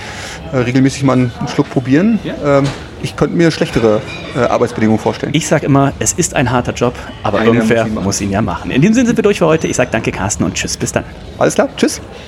Äh, 0.53 0.59
regelmäßig 0.59 1.03
mal 1.03 1.14
einen 1.14 1.33
Schluck 1.53 1.68
probieren. 1.70 2.18
Ja. 2.22 2.59
Ähm, 2.61 2.64
ich 3.03 3.14
könnte 3.16 3.37
mir 3.37 3.51
schlechtere 3.51 4.01
äh, 4.35 4.41
Arbeitsbedingungen 4.41 4.99
vorstellen. 4.99 5.33
Ich 5.35 5.49
sage 5.49 5.66
immer, 5.66 5.93
es 5.99 6.12
ist 6.12 6.35
ein 6.35 6.51
harter 6.51 6.72
Job, 6.72 6.95
aber 7.22 7.41
Einer 7.41 7.49
irgendwer 7.49 7.85
muss 7.85 7.97
ihn, 7.97 8.05
muss 8.05 8.20
ihn, 8.20 8.31
ja 8.31 8.43
machen. 8.43 8.70
In 8.70 8.81
dem 8.81 8.95
Sinne 8.95 9.07
sind 9.07 9.16
wir 9.16 9.22
durch 9.22 9.39
für 9.39 9.47
heute. 9.47 9.66
Ich 9.66 9.77
sage 9.77 9.91
danke, 9.93 10.12
Carsten, 10.12 10.45
und 10.45 10.55
tschüss, 10.55 10.77
bis 10.77 10.93
dann. 10.93 11.05
Alles 11.39 11.55
klar, 11.55 11.68
tschüss. 11.77 12.01